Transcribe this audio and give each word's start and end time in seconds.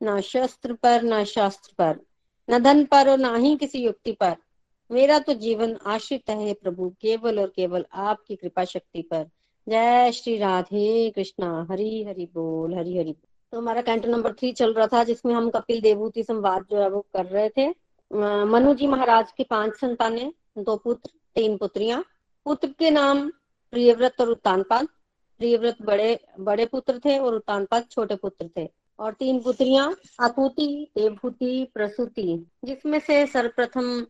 ना 0.00 0.20
शस्त्र 0.20 0.72
पर, 0.72 1.02
ना 1.02 1.22
शास्त्र 1.24 1.74
पर, 1.78 1.98
न 2.48 2.58
धन 2.58 2.84
पर 2.84 3.10
और 3.10 3.18
ना 3.18 3.34
ही 3.36 3.56
किसी 3.56 3.84
युक्ति 3.84 4.12
पर। 4.12 4.36
मेरा 4.90 5.18
तो 5.18 5.32
जीवन 5.34 5.76
आश्रित 5.86 6.30
है 6.30 6.52
प्रभु, 6.54 6.88
केवल 7.00 7.40
और 7.40 7.52
केवल 7.56 7.84
आपकी 7.94 8.36
कृपा 8.36 8.64
शक्ति 8.64 9.02
पर। 9.02 9.26
जय 9.66 10.12
श्री 10.12 10.36
राधे 10.38 11.10
कृष्णा। 11.10 11.66
हरि 11.70 12.04
हरि 12.08 12.28
बोल, 12.34 12.74
हरि 12.74 12.96
हरि 12.98 13.14
तो 13.52 13.58
हमारा 13.58 13.80
कैंटो 13.82 14.10
नंबर 14.10 14.32
थ्री 14.32 14.52
चल 14.52 14.72
रहा 14.72 14.86
था, 14.86 15.02
जिसमें 15.04 15.34
हम 15.34 15.50
कपिल 15.50 15.80
देवूति 15.80 16.22
संवाद 16.22 16.64
जो 16.70 16.80
है 16.82 16.88
वो 16.90 17.00
कर 17.12 17.26
रहे 17.26 17.48
थे। 17.48 17.68
मनु 18.46 18.74
जी 18.74 18.86
महाराज 18.86 19.32
के 19.32 19.44
पाँच 19.44 19.74
संतानें 19.74 20.32
दो 20.58 20.76
पुत्र, 20.76 21.10
तीन 21.36 21.56
पुत्रियाँ। 21.56 22.04
पुत्र 22.46 22.68
के 22.78 22.90
नाम 22.90 23.28
प्रियव्रत 23.72 24.20
और 24.20 24.30
उत्तानपाद 24.30 24.86
प्रियव्रत 25.40 25.82
बड़े 25.82 26.18
बड़े 26.40 26.66
पुत्र 26.66 26.98
थे 26.98 27.18
और 27.18 27.34
उत्तानपाद 27.34 27.86
छोटे 27.90 28.16
पुत्र 28.16 28.48
थे। 28.56 28.64
और 28.98 29.12
तीन 29.12 29.40
पुत्रियाँ 29.40 29.94
आकुति 30.20 30.66
देवभूति, 30.96 31.70
प्रसूति, 31.74 32.46
जिसमें 32.64 32.98
से 32.98 33.26
सर्वप्रथम 33.26 34.06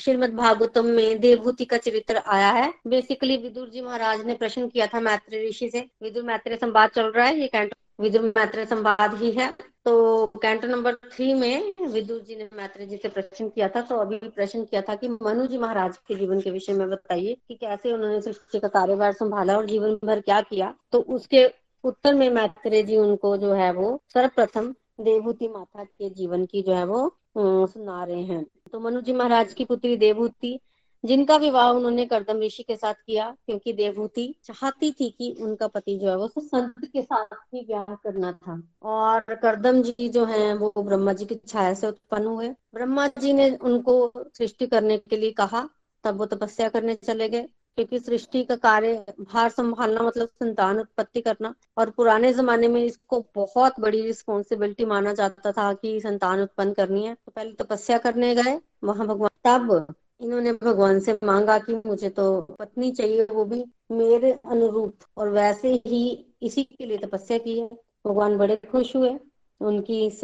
श्रीमद 0.00 0.34
भागवतम 0.34 0.86
में 0.86 1.18
देवभूति 1.20 1.64
का 1.64 1.76
चरित्र 1.78 2.22
आया 2.26 2.50
है। 2.52 2.72
बेसिकली 2.86 3.36
विदुर 3.36 3.68
जी 3.70 3.80
महाराज 3.80 4.24
ने 4.26 4.34
प्रश्न 4.34 4.68
किया 4.68 4.86
था 4.86 5.00
मैत्र 5.00 5.46
ऋषि 5.48 5.68
से, 5.70 5.84
विदुर 6.02 6.22
मैत्री 6.24 6.56
संवाद 6.56 6.90
चल 6.90 7.10
रहा 7.10 7.26
है, 7.26 7.40
ये 7.40 7.46
कैंटो, 7.46 8.02
विदुर 8.02 8.22
मैत्र 8.36 8.64
संवाद 8.66 9.14
ही 9.22 9.30
है। 9.32 9.52
तो 9.84 10.26
कैंटो 10.42 10.68
नंबर 10.68 10.94
थ्री 11.04 11.32
में 11.34 11.72
विदुर 11.82 12.20
जी 12.20 12.36
ने 12.36 12.48
मैत्री 12.54 12.86
जी 12.86 12.96
से 12.96 13.08
प्रश्न 13.08 13.48
किया 13.48 13.68
था 13.68 13.80
तो 13.82 13.96
अभी 13.96 14.16
प्रश्न 14.18 14.64
किया 14.64 14.80
था 14.82 14.94
कि 14.94 15.08
मनु 15.08 15.46
जी 15.46 15.58
महाराज 15.58 15.96
के 16.08 16.14
जीवन 16.14 16.40
के 16.40 16.50
विषय 16.50 16.72
में 16.72 16.88
बताइए 16.90 17.36
कि 17.48 17.54
कैसे 17.54 17.92
उन्होंने 17.92 18.20
सृष्टि 18.20 18.58
का 18.60 18.68
कार्यभार 18.68 19.12
संभाला 19.12 19.56
और 19.56 19.66
जीवन 19.66 19.98
भर 20.04 20.20
क्या 20.20 20.40
किया। 20.40 20.74
तो 20.92 21.00
उसके 21.00 21.46
उत्तर 21.84 22.14
में 22.14 22.28
मैत्रेय 22.30 22.82
जी 22.82 22.96
उनको 22.96 23.36
जो 23.36 23.52
है 23.52 23.72
वो 23.72 24.00
सर्वप्रथम 24.14 24.74
देवभूति 25.00 25.48
माता 25.48 25.84
के 25.84 26.10
जीवन 26.10 26.46
की 26.46 26.62
जो 26.62 26.74
है 26.74 26.84
वो 26.86 27.10
सुना 27.36 28.04
रहे 28.04 28.22
हैं। 28.22 28.44
तो 28.72 28.80
मनु 28.80 29.00
जी 29.00 29.12
महाराज 29.12 29.52
की 29.54 29.64
पुत्री 29.64 29.96
देवभूति 29.96 30.58
जिनका 31.04 31.36
विवाह 31.36 31.68
उन्होंने 31.70 32.04
करदम 32.06 32.40
ऋषि 32.40 32.62
के 32.62 32.76
साथ 32.76 32.94
किया, 32.94 33.30
क्योंकि 33.46 33.72
देवभूति 33.72 34.34
चाहती 34.44 34.90
थी 34.90 35.08
कि 35.10 35.30
उनका 35.40 35.66
पति 35.66 35.96
जो 35.98 36.08
है 36.10 36.16
वो 36.16 36.28
संत 36.28 36.84
के 36.84 37.02
साथ 37.02 37.34
ही 37.54 37.64
ब्याह 37.66 37.94
करना 37.94 38.32
था। 38.32 38.60
और 38.84 39.34
करदम 39.34 39.80
जी 39.82 40.08
जो 40.08 40.24
हैं, 40.24 40.54
वो 40.54 40.72
ब्रह्मा 40.78 41.12
जी 41.12 41.24
की 41.24 41.34
छाया 41.46 41.74
से 41.74 41.86
उत्पन्न 41.86 42.26
हुए। 42.26 42.48
ब्रह्मा 42.74 43.06
जी 43.20 43.32
ने 43.32 43.50
उनको 43.52 44.12
सृष्टि 44.16 44.66
करने 44.66 44.96
के 44.98 45.16
लिए 45.16 45.30
कहा, 45.32 45.68
तब 46.04 46.18
वो 46.18 46.26
तपस्या 46.26 46.68
करने 46.68 46.94
चले 46.96 47.28
गए। 47.28 47.46
क्योंकि 47.78 47.98
सृष्टि 47.98 48.42
का 48.44 48.54
कार्य, 48.56 49.04
भार 49.20 49.48
संभालना 49.50 50.00
मतलब 50.02 50.28
संतान 50.28 50.80
उत्पत्ति 50.80 51.20
करना। 51.20 51.54
और 51.78 51.90
पुराने 51.90 52.32
जमाने 52.32 52.68
में 52.68 52.84
इसको 52.84 53.24
बहुत 53.34 53.80
बड़ी 53.80 54.00
रिस्पॉन्सिबिलिटी 54.02 54.84
माना 54.84 55.12
जाता 55.12 55.52
था 55.52 55.72
कि 55.72 56.00
संतान 56.00 56.40
उत्पन्न 56.40 56.72
करनी 56.72 57.04
है। 57.06 57.14
तो 57.14 57.32
पहले 57.36 57.52
तपस्या 57.52 57.98
करने 57.98 58.34
गए, 58.34 58.58
वहाँ 58.84 59.06
भगवान, 59.06 59.30
तब 59.44 59.94
इन्होंने 60.20 60.52
भगवान 60.52 61.00
से 61.00 61.18
मांगा 61.24 61.58
कि 61.58 61.74
मुझे 61.86 62.08
तो 62.08 62.40
पत्नी 62.40 62.90
चाहिए, 62.92 63.24
वो 63.24 63.44
भी 63.44 63.64
मेरे 63.92 64.32
अनुरूप। 64.32 64.94
और 65.16 65.28
वैसे 65.28 65.74
ही 65.86 66.26
इसी 66.42 66.62
के 66.64 66.86
लिए 66.86 66.98
तपस्या 66.98 67.38
की 67.38 67.58
है। 67.60 67.68
भगवान 68.06 68.36
बड़े 68.38 68.56
खुश 68.56 68.96
हुए। 68.96 69.18
उनकी 69.60 70.06
इस 70.06 70.20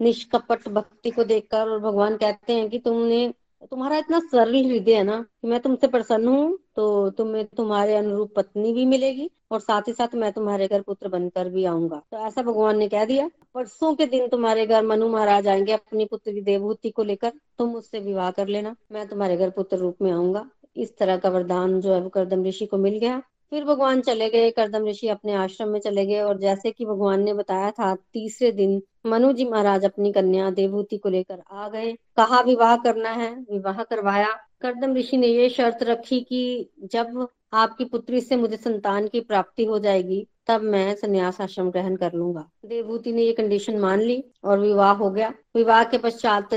निष्कपट 0.00 0.68
भक्ति 0.68 1.10
को 1.10 1.24
देखकर 1.24 1.68
और 1.68 1.78
भगवान 1.80 2.16
कहते 2.16 2.52
हैं 2.52 2.68
कि 2.70 2.78
तुमने, 2.78 3.34
तुम्हारा 3.70 3.96
इतना 3.98 4.18
सरल 4.20 4.54
हृदय 4.54 4.94
है 4.94 5.02
ना 5.02 5.22
कि 5.42 5.48
मैं 5.48 5.60
तुमसे 5.60 5.86
प्रसन्न 5.86 6.28
हूँ 6.28 6.58
तो 6.78 7.10
तुम्हें 7.10 7.44
तुम्हारे 7.46 7.96
अनुरूप 7.96 8.32
पत्नी 8.36 8.72
भी 8.72 8.86
मिलेगी 8.86 9.30
और 9.50 9.60
साथ 9.60 9.82
ही 9.88 9.92
साथ 9.92 10.14
मैं 10.14 10.32
तुम्हारे 10.32 10.68
घर 10.68 10.80
पुत्र 10.80 11.08
बनकर 11.08 11.48
भी 11.48 11.64
आऊँगा। 11.64 11.96
तो 11.96 12.18
ऐसा 12.18 12.42
भगवान 12.42 12.78
ने 12.78 12.88
कह 12.88 13.04
दिया 13.04 13.30
परसों 13.54 13.94
के 13.94 14.06
दिन 14.06 14.28
तुम्हारे 14.28 14.66
घर 14.66 14.86
मनु 14.86 15.08
महाराज 15.08 15.48
आएँगे 15.48 15.72
अपनी 15.72 16.04
पुत्र 16.04 16.32
देवभूति 16.32 16.90
को 16.90 17.02
लेकर, 17.02 17.32
तुम 17.58 17.74
उससे 17.74 18.00
विवाह 18.00 18.30
कर 18.30 18.46
लेना, 18.46 18.76
मैं 18.92 19.08
तुम्हारे 19.08 19.36
घर 19.36 19.50
पुत्र 19.50 19.76
रूप 19.76 19.96
में 20.02 20.12
आऊँगा। 20.12 20.50
इस 20.76 20.96
तरह 20.98 21.16
का 21.16 21.28
वरदान 21.28 21.80
जो 21.80 21.94
है 21.94 22.00
वो 22.00 22.08
करदम 22.08 22.44
ऋषि 22.44 22.66
को 22.66 22.76
मिल 22.76 22.98
गया। 22.98 23.22
फिर 23.50 23.64
भगवान 23.64 24.00
चले 24.00 24.28
गए, 24.28 24.50
करदम 24.50 24.86
ऋषि 24.86 25.08
अपने 25.08 25.32
आश्रम 25.32 25.68
में 25.68 25.80
चले 25.80 26.06
गए 26.06 26.20
और 26.20 26.38
जैसे 26.38 26.70
कि 26.70 26.84
भगवान 26.84 27.22
ने 27.22 27.34
बताया 27.34 27.70
था, 27.70 27.94
तीसरे 27.94 28.52
दिन 28.52 28.82
मनु 29.06 29.32
जी 29.32 29.44
महाराज 29.44 29.84
अपनी 29.84 30.12
कन्या 30.12 30.50
देवभूति 30.50 30.98
को 30.98 31.08
लेकर 31.08 31.42
आ 31.52 31.68
गए। 31.68 31.92
कहा, 31.92 32.40
विवाह 32.40 32.76
करना 32.76 33.10
है, 33.10 33.34
विवाह 33.52 33.82
करवाया 33.82 34.47
करदम 34.60 34.94
ऋषि 34.94 35.16
ने 35.16 35.26
यह 35.26 35.48
शर्त 35.48 35.82
रखी 35.82 36.20
कि 36.20 36.70
जब 36.92 37.28
आपकी 37.52 37.84
पुत्री 37.84 38.20
से 38.20 38.36
मुझे 38.36 38.56
संतान 38.56 39.08
की 39.08 39.20
प्राप्ति 39.20 39.64
हो 39.64 39.78
जाएगी, 39.78 40.26
तब 40.46 40.60
मैं 40.62 40.94
संन्यास 40.94 41.40
आश्रम 41.40 41.70
ग्रहण 41.70 41.96
कर 41.96 42.12
लूँगा। 42.12 42.48
देवभूति 42.64 43.12
ने 43.12 43.22
ये 43.22 43.32
कंडीशन 43.32 43.78
मान 43.78 44.00
ली 44.00 44.24
और 44.44 44.58
विवाह 44.58 44.92
हो 44.92 45.10
गया। 45.10 45.34
विवाह 45.56 45.84
के 45.84 45.98
पश्चात 45.98 46.54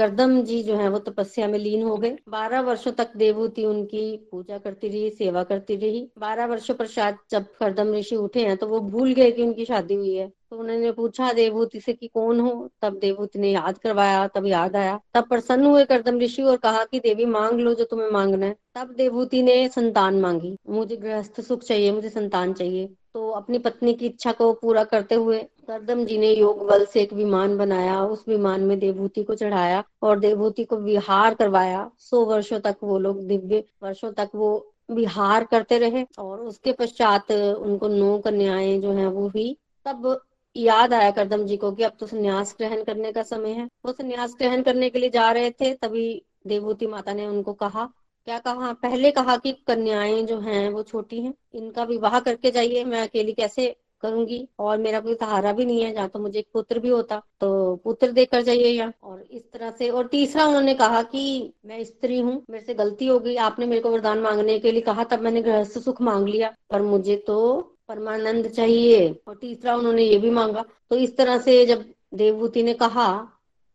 करदम 0.00 0.42
जी 0.42 0.62
जो 0.62 0.76
है 0.76 0.88
वो 0.88 0.98
तपस्या 0.98 1.48
में 1.48 1.58
लीन 1.58 1.82
हो 1.82 1.96
गए। 1.96 2.16
बारह 2.28 2.60
वर्षों 2.60 2.92
तक 2.92 3.08
देवभूति 3.16 3.64
उनकी 3.64 4.16
पूजा 4.30 4.58
करती 4.58 4.88
रही, 4.88 5.10
सेवा 5.10 5.42
करती 5.42 5.76
रही। 5.76 6.10
बारह 6.18 6.46
वर्षों 6.46 6.74
पश्चात 6.74 7.18
जब 7.30 7.44
करदम 7.60 7.94
ऋषि 7.94 8.16
उठे 8.16 8.40
हैं 8.40 8.56
तो 8.56 8.66
वो 8.66 8.80
भूल 8.80 9.12
गए 9.12 9.30
कि 9.30 9.42
उनकी 9.42 9.64
शादी 9.64 9.94
हुई 9.94 10.14
है। 10.14 10.32
तो 10.50 10.58
उन्होंने 10.58 10.92
पूछा 10.92 11.32
देवभूति 11.32 11.80
से 11.80 11.92
कि 11.92 12.06
कौन 12.06 12.40
हो? 12.40 12.70
तब 12.82 12.98
देवभूति 12.98 13.38
ने 13.38 13.50
याद 13.50 13.78
करवाया, 13.78 14.26
तब 14.26 14.46
याद 14.46 14.76
आया। 14.76 15.00
तब 15.14 15.28
प्रसन्न 15.28 15.64
हुए 15.64 15.84
करदम 15.84 16.18
ऋषि 16.18 16.42
और 16.42 16.56
कहा 16.56 16.84
कि, 16.84 17.00
देवी, 17.00 17.24
मांग 17.24 17.60
लो 17.60 17.74
जो 17.74 17.84
तुम्हें 17.84 18.10
मांगना 18.10 18.46
है। 18.46 18.56
तब 18.74 18.94
देवभूति 18.96 19.42
ने 19.42 19.68
संतान 19.68 20.20
मांगी। 20.20 20.56
मुझे 20.68 20.96
गृहस्थ 20.96 21.40
सुख 21.40 21.62
चाहिए, 21.62 21.92
मुझे 21.92 22.08
संतान 22.08 22.52
चाहिए। 22.52 22.88
तो 23.14 23.28
अपनी 23.30 23.58
पत्नी 23.58 23.92
की 23.94 24.06
इच्छा 24.06 24.32
को 24.32 24.52
पूरा 24.52 24.84
करते 24.84 25.14
हुए 25.14 25.38
करदम 25.68 26.04
जी 26.04 26.18
ने 26.18 26.30
योग 26.30 26.66
बल 26.66 26.84
से 26.84 27.00
एक 27.02 27.12
विमान 27.12 27.56
बनाया, 27.58 28.00
उस 28.04 28.24
विमान 28.28 28.60
में 28.60 28.78
देवभूति 28.78 29.22
को 29.24 29.34
चढ़ाया 29.34 29.82
और 30.02 30.18
देवभूति 30.18 30.64
को 30.64 30.76
विहार 30.78 31.34
करवाया। 31.34 31.90
सौ 32.00 32.24
वर्षों 32.24 32.60
तक 32.60 32.76
वो 32.82 32.98
लोग 32.98 33.26
दिव्य 33.26 33.64
वर्षों 33.82 34.12
तक 34.12 34.30
वो 34.34 34.50
विहार 34.90 35.44
करते 35.44 35.78
रहे 35.78 36.04
और 36.18 36.40
उसके 36.40 36.72
पश्चात 36.72 37.30
उनको 37.32 37.88
नौ 37.88 38.18
कन्याएँ 38.18 38.78
जो 38.80 38.92
है 38.92 39.06
वो 39.08 39.28
हुई। 39.28 39.56
तब 39.86 40.20
याद 40.56 40.94
आया 40.94 41.10
करदम 41.10 41.44
जी 41.46 41.56
को 41.56 41.70
कि 41.72 41.82
अब 41.82 41.92
तो 42.00 42.06
संन्यास 42.06 42.54
ग्रहण 42.58 42.82
करने 42.84 43.12
का 43.12 43.22
समय 43.22 43.50
है। 43.50 43.68
वो 43.86 43.92
संन्यास 43.92 44.34
ग्रहण 44.38 44.62
करने 44.62 44.90
के 44.90 44.98
लिए 44.98 45.10
जा 45.10 45.30
रहे 45.32 45.50
थे, 45.50 45.72
तभी 45.74 46.22
देवभूति 46.46 46.86
माता 46.86 47.12
ने 47.12 47.26
उनको 47.26 47.52
कहा 47.54 47.88
क्या 48.26 48.38
कहा, 48.38 48.72
पहले 48.72 49.10
कहा 49.10 49.36
कि 49.36 49.52
कन्याएँ 49.66 50.22
जो 50.22 50.38
हैं, 50.40 50.68
वो 50.70 50.82
छोटी 50.82 51.20
हैं, 51.20 51.32
इनका 51.54 51.84
विवाह 51.84 52.18
करके 52.20 52.50
जाइए, 52.50 52.84
मैं 52.84 53.00
अकेली 53.02 53.32
कैसे 53.32 53.74
करूँगी? 54.02 54.48
और 54.58 54.78
मेरा 54.78 55.00
कोई 55.00 55.14
सहारा 55.14 55.52
भी 55.52 55.64
नहीं 55.64 55.82
है 55.82 55.92
जहाँ 55.94 56.08
तो 56.08 56.18
मुझे 56.18 56.38
एक 56.38 56.46
पुत्र 56.54 56.78
भी 56.78 56.88
होता 56.88 57.20
तो 57.40 57.76
पुत्र 57.84 58.10
देकर 58.12 58.42
जाइए 58.42 58.68
यहाँ 58.68 58.92
और 59.02 59.22
इस 59.22 59.50
तरह 59.52 59.70
से, 59.70 59.88
और 59.90 60.06
तीसरा 60.06 60.46
उन्होंने 60.46 60.74
कहा 60.74 61.02
कि 61.02 61.52
मैं 61.66 61.82
स्त्री 61.84 62.18
हूँ, 62.20 62.42
मेरे 62.50 62.64
से 62.64 62.74
गलती 62.74 63.06
हो 63.06 63.18
गई, 63.18 63.36
आपने 63.38 63.66
मेरे 63.66 63.80
को 63.82 63.90
वरदान 63.90 64.18
मांगने 64.18 64.58
के 64.58 64.72
लिए 64.72 64.80
कहा, 64.80 65.04
तब 65.04 65.20
मैंने 65.20 65.42
गृहस्थ 65.42 65.78
सुख 65.78 66.02
मांग 66.02 66.28
लिया। 66.28 66.54
पर 66.70 66.82
मुझे 66.82 67.16
तो 67.16 67.60
परमानंद 67.88 68.48
चाहिए। 68.48 69.08
और 69.28 69.36
तीसरा 69.36 69.76
उन्होंने 69.76 70.02
ये 70.02 70.18
भी 70.18 70.30
मांगा। 70.30 70.64
तो 70.90 70.96
इस 70.96 71.16
तरह 71.16 71.38
से 71.38 71.64
जब 71.66 71.84
देवभूति 72.14 72.62
ने 72.62 72.74
कहा 72.74 73.06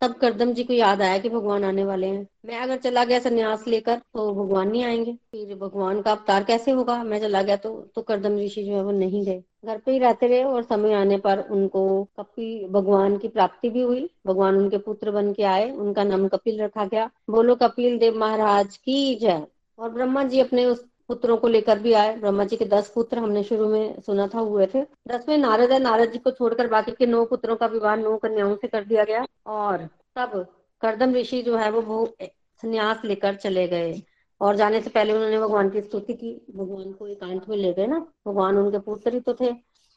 तब 0.01 0.13
करदम 0.13 0.51
जी 0.53 0.63
को 0.63 0.73
याद 0.73 1.01
आया 1.01 1.17
कि 1.17 1.29
भगवान 1.29 1.63
आने 1.63 1.83
वाले 1.85 2.07
हैं। 2.07 2.27
मैं 2.45 2.57
अगर 2.57 2.77
चला 2.77 3.03
गया 3.05 3.19
संन्यास 3.19 3.67
लेकर 3.67 3.95
तो 3.95 4.33
भगवान 4.33 4.69
नहीं 4.71 4.83
आएँगे। 4.83 5.13
फिर 5.31 5.55
भगवान 5.55 6.01
का 6.01 6.11
अवतार 6.11 6.43
कैसे 6.43 6.71
होगा? 6.71 7.03
मैं 7.03 7.19
चला 7.19 7.41
गया 7.41 7.55
तो 7.55 7.71
तो 7.95 8.01
करदम 8.01 8.37
ऋषि 8.37 8.63
जो 8.63 8.75
है 8.75 8.83
वो 8.83 8.91
नहीं 8.91 9.23
गए। 9.25 9.43
घर 9.65 9.77
पे 9.77 9.91
ही 9.91 9.99
रहते 9.99 10.27
रहे 10.27 10.43
और 10.43 10.63
समय 10.63 10.93
आने 10.93 11.17
पर 11.17 11.39
उनको 11.51 12.03
कपिल 12.19 12.67
भगवान 12.69 13.17
की 13.17 13.27
प्राप्ति 13.27 13.69
भी 13.69 13.81
हुई। 13.81 14.09
भगवान 14.27 14.57
उनके 14.57 14.77
पुत्र 14.77 15.11
बन 15.11 15.33
के 15.33 15.43
आए, 15.43 15.69
उनका 15.71 16.03
नाम 16.03 16.27
कपिल 16.27 16.61
रखा 16.61 16.85
गया। 16.85 17.09
बोलो 17.29 17.55
कपिल 17.55 17.97
देव 17.97 18.17
महाराज 18.17 18.77
की 18.77 19.15
जय। 19.15 19.45
और 19.79 19.89
ब्रह्मा 19.89 20.23
जी 20.23 20.39
अपने 20.39 20.65
उस 20.65 20.85
पुत्रों 21.09 21.37
को 21.37 21.47
लेकर 21.47 21.79
भी 21.79 21.93
आए। 21.93 22.15
ब्रह्मा 22.17 22.43
जी 22.43 22.57
के 22.57 22.65
दस 22.65 22.91
पुत्र 22.95 23.17
हमने 23.17 23.43
शुरू 23.43 23.67
में 23.69 24.01
सुना 24.01 24.27
था, 24.27 24.39
हुए 24.39 24.67
थे। 24.75 24.81
दस 25.07 25.25
में 25.29 25.37
नारद 25.37 25.71
है। 25.71 25.79
नारद 25.79 26.11
जी 26.11 26.19
को 26.19 26.31
छोड़कर 26.31 26.67
बाकी 26.67 26.91
के 26.91 27.05
नौ 27.05 27.25
पुत्रों 27.25 27.55
का 27.55 27.65
विवाह 27.65 27.95
नौ 27.95 28.17
कन्याओं 28.17 28.55
से 28.55 28.67
कर 28.67 28.83
दिया 28.83 29.03
गया 29.03 29.25
और 29.45 29.77
तब 30.15 30.45
करदम 30.81 31.13
ऋषि 31.13 31.41
जो 31.41 31.55
है 31.57 31.71
वो 31.71 32.13
संन्यास 32.21 33.01
लेकर 33.05 33.35
चले 33.35 33.67
गए। 33.67 34.01
और 34.41 34.55
जाने 34.55 34.81
से 34.81 34.89
पहले 34.89 35.13
उन्होंने 35.13 35.39
भगवान 35.39 35.69
की 35.69 35.81
स्तुति 35.81 36.13
की। 36.13 36.45
भगवान 36.55 36.91
को 36.91 37.07
एकांत 37.07 37.49
में 37.49 37.57
ले 37.57 37.73
गए 37.73 37.85
ना। 37.87 37.99
भगवान 38.27 38.57
उनके 38.57 38.79
पुत्र 38.79 39.13
ही 39.13 39.19
तो 39.19 39.33
थे। 39.33 39.47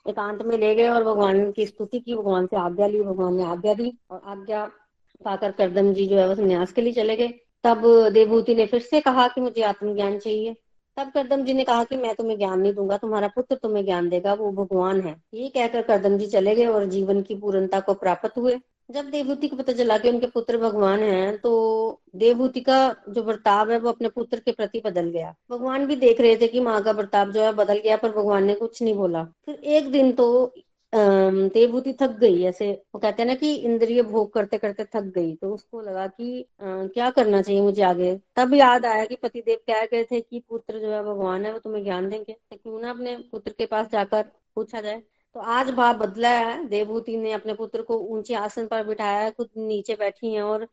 एकांत 0.07 0.43
में 0.43 0.59
ले 0.59 0.75
गए 0.75 0.89
और 0.89 1.05
भगवान 1.05 1.51
की 1.53 1.67
स्तुति 1.67 2.01
की। 2.01 2.15
भगवान 2.15 2.47
से 2.47 2.57
आज्ञा 2.57 2.87
ली। 2.87 3.03
भगवान 3.03 3.35
ने 3.35 3.43
आज्ञा 3.43 3.75
दी 3.75 3.93
और 4.11 4.21
आज्ञा 4.25 4.65
पाकर 5.25 5.51
करदम 5.51 5.93
जी 5.93 6.07
जो 6.07 6.17
है 6.17 6.29
वो 6.29 6.35
संन्यास 6.35 6.73
के 6.73 6.83
लिए 6.83 6.93
चले 6.93 7.17
गए। 7.17 7.29
तब 7.65 8.09
देवभूति 8.09 8.55
ने 8.55 8.67
फिर 8.67 8.81
से 8.81 9.01
कहा 9.01 9.29
कि 9.29 9.41
मुझे 9.41 9.63
आत्मज्ञान 9.63 10.19
चाहिए। 10.19 10.57
तब 10.99 11.11
करदम 11.11 11.43
जी 11.45 11.55
ने 11.55 11.65
कहा 11.65 11.83
कि 11.85 11.97
मैं 11.97 12.15
तुम्हें 12.15 12.37
ज्ञान 12.39 12.61
नहीं 12.61 12.73
दूँगा, 12.75 12.97
तुम्हारा 12.97 13.29
पुत्र 13.29 13.57
तुम्हें 13.57 13.85
ज्ञान 13.85 14.09
देगा, 14.09 14.33
वो 14.35 14.51
भगवान 14.53 15.01
है। 15.01 15.15
ये 15.35 15.49
कहकर 15.49 15.83
करदम 15.83 16.17
जी 16.19 16.27
चले 16.27 16.55
गए 16.55 16.67
और 16.67 16.85
जीवन 16.87 17.23
की 17.23 17.35
पूर्णता 17.35 17.81
को 17.81 17.95
प्राप्त 17.95 18.39
हुए। 18.39 18.59
जब 18.91 19.11
देवभूति 19.11 19.49
को 19.49 19.57
पता 19.57 19.73
चला 19.73 19.99
कि 19.99 20.09
उनके 20.09 20.27
पुत्र 20.27 20.59
भगवान 20.59 21.01
हैं 21.01 21.37
तो 21.39 22.01
देवभूति 22.17 22.61
का 22.61 22.79
जो 23.09 23.23
बर्ताव 23.23 23.71
है, 23.73 23.79
वो 23.79 23.89
अपने 23.89 24.09
पुत्र 24.09 24.39
के 24.39 24.53
प्रति 24.53 24.83
बदल 24.85 25.11
गया। 25.11 25.35
भगवान 25.51 25.87
भी 25.87 25.97
देख 25.97 26.21
रहे 26.21 26.37
थे 26.37 26.49
कि 26.49 26.61
माँ 26.61 26.83
का 26.83 26.93
बर्ताव 26.93 27.33
जो 27.33 27.43
है 27.43 27.53
बदल 27.53 27.79
गया, 27.79 27.97
पर 27.97 28.11
भगवान 28.11 28.45
ने 28.45 28.55
कुछ 28.55 28.83
नहीं 28.83 28.95
बोला। 28.95 29.25
फिर 29.47 29.55
एक 29.55 29.91
दिन 29.91 30.13
तो 30.13 30.55
देवभूति 30.93 31.93
थक 32.03 32.11
गई 32.19 32.43
ऐसे 32.45 32.71
वो 32.95 32.99
कहते 33.01 33.23
हैं 33.23 33.27
ना 33.29 33.35
कि 33.35 33.55
इंद्रिय 33.57 34.03
भोग 34.03 34.33
करते 34.33 34.59
करते 34.59 34.85
थक 34.85 35.03
गई 35.15 35.35
तो 35.37 35.53
उसको 35.55 35.81
लगा 35.81 36.07
कि 36.07 36.41
आ, 36.61 36.87
क्या 36.87 37.11
करना 37.11 37.41
चाहिए 37.43 37.61
मुझे 37.63 37.83
आगे? 37.83 38.15
तब 38.37 38.55
याद 38.55 38.87
आया 38.87 39.05
कि 39.05 39.17
पतिदेव 39.17 39.59
कह 39.67 39.85
गए 39.87 40.05
थे 40.05 40.21
कि 40.21 40.41
पुत्र 40.49 40.79
जो 40.81 40.93
है 40.93 41.03
भगवान 41.05 41.45
है 41.47 41.53
वो 41.53 41.59
तुम्हें 41.59 41.83
ज्ञान 41.85 42.09
देंगे। 42.09 42.33
तो 42.33 42.57
क्यों 42.57 42.81
ना 42.81 42.91
अपने 42.91 43.17
पुत्र 43.33 43.53
के 43.53 43.67
पास 43.67 43.89
जाकर 43.91 44.23
पूछा 44.57 44.81
जाए। 44.81 45.01
तो 45.37 45.41
आज 45.41 45.71
भाव 45.71 45.99
बदला 45.99 46.29
है 46.31 46.65
देवभूति 46.69 47.17
ने 47.17 47.33
अपने 47.33 47.55
पुत्र 47.55 47.83
को 47.83 47.99
ऊँचे 48.09 48.35
आसन 48.35 48.67
पर 48.67 48.85
बिठाया 48.85 49.21
है 49.21 49.31
खुद 49.31 49.49
नीचे 49.59 49.95
बैठी 49.97 50.35
है 50.35 50.43
और 50.43 50.65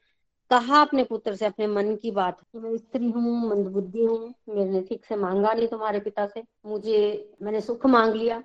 कहा 0.52 0.82
अपने 0.82 1.04
पुत्र 1.04 1.36
से 1.36 1.46
अपने 1.46 1.68
मन 1.68 1.96
की 1.96 2.12
बात 2.12 2.40
कि 2.42 2.60
मैं 2.60 2.78
स्त्री 2.78 3.10
हूँ 3.12 3.50
मंदबुद्धि 3.50 4.04
हूँ 4.04 4.34
मैंने 4.50 4.82
ठीक 4.82 5.06
से 5.06 5.16
मांगा 5.16 5.54
नहीं 5.54 5.68
तुम्हारे 5.68 6.00
पिता 6.00 6.26
से 6.28 6.44
मुझे 6.66 7.00
मैंने 7.42 7.62
सुख 7.62 7.86
मांग 7.88 8.16
लिया। 8.16 8.44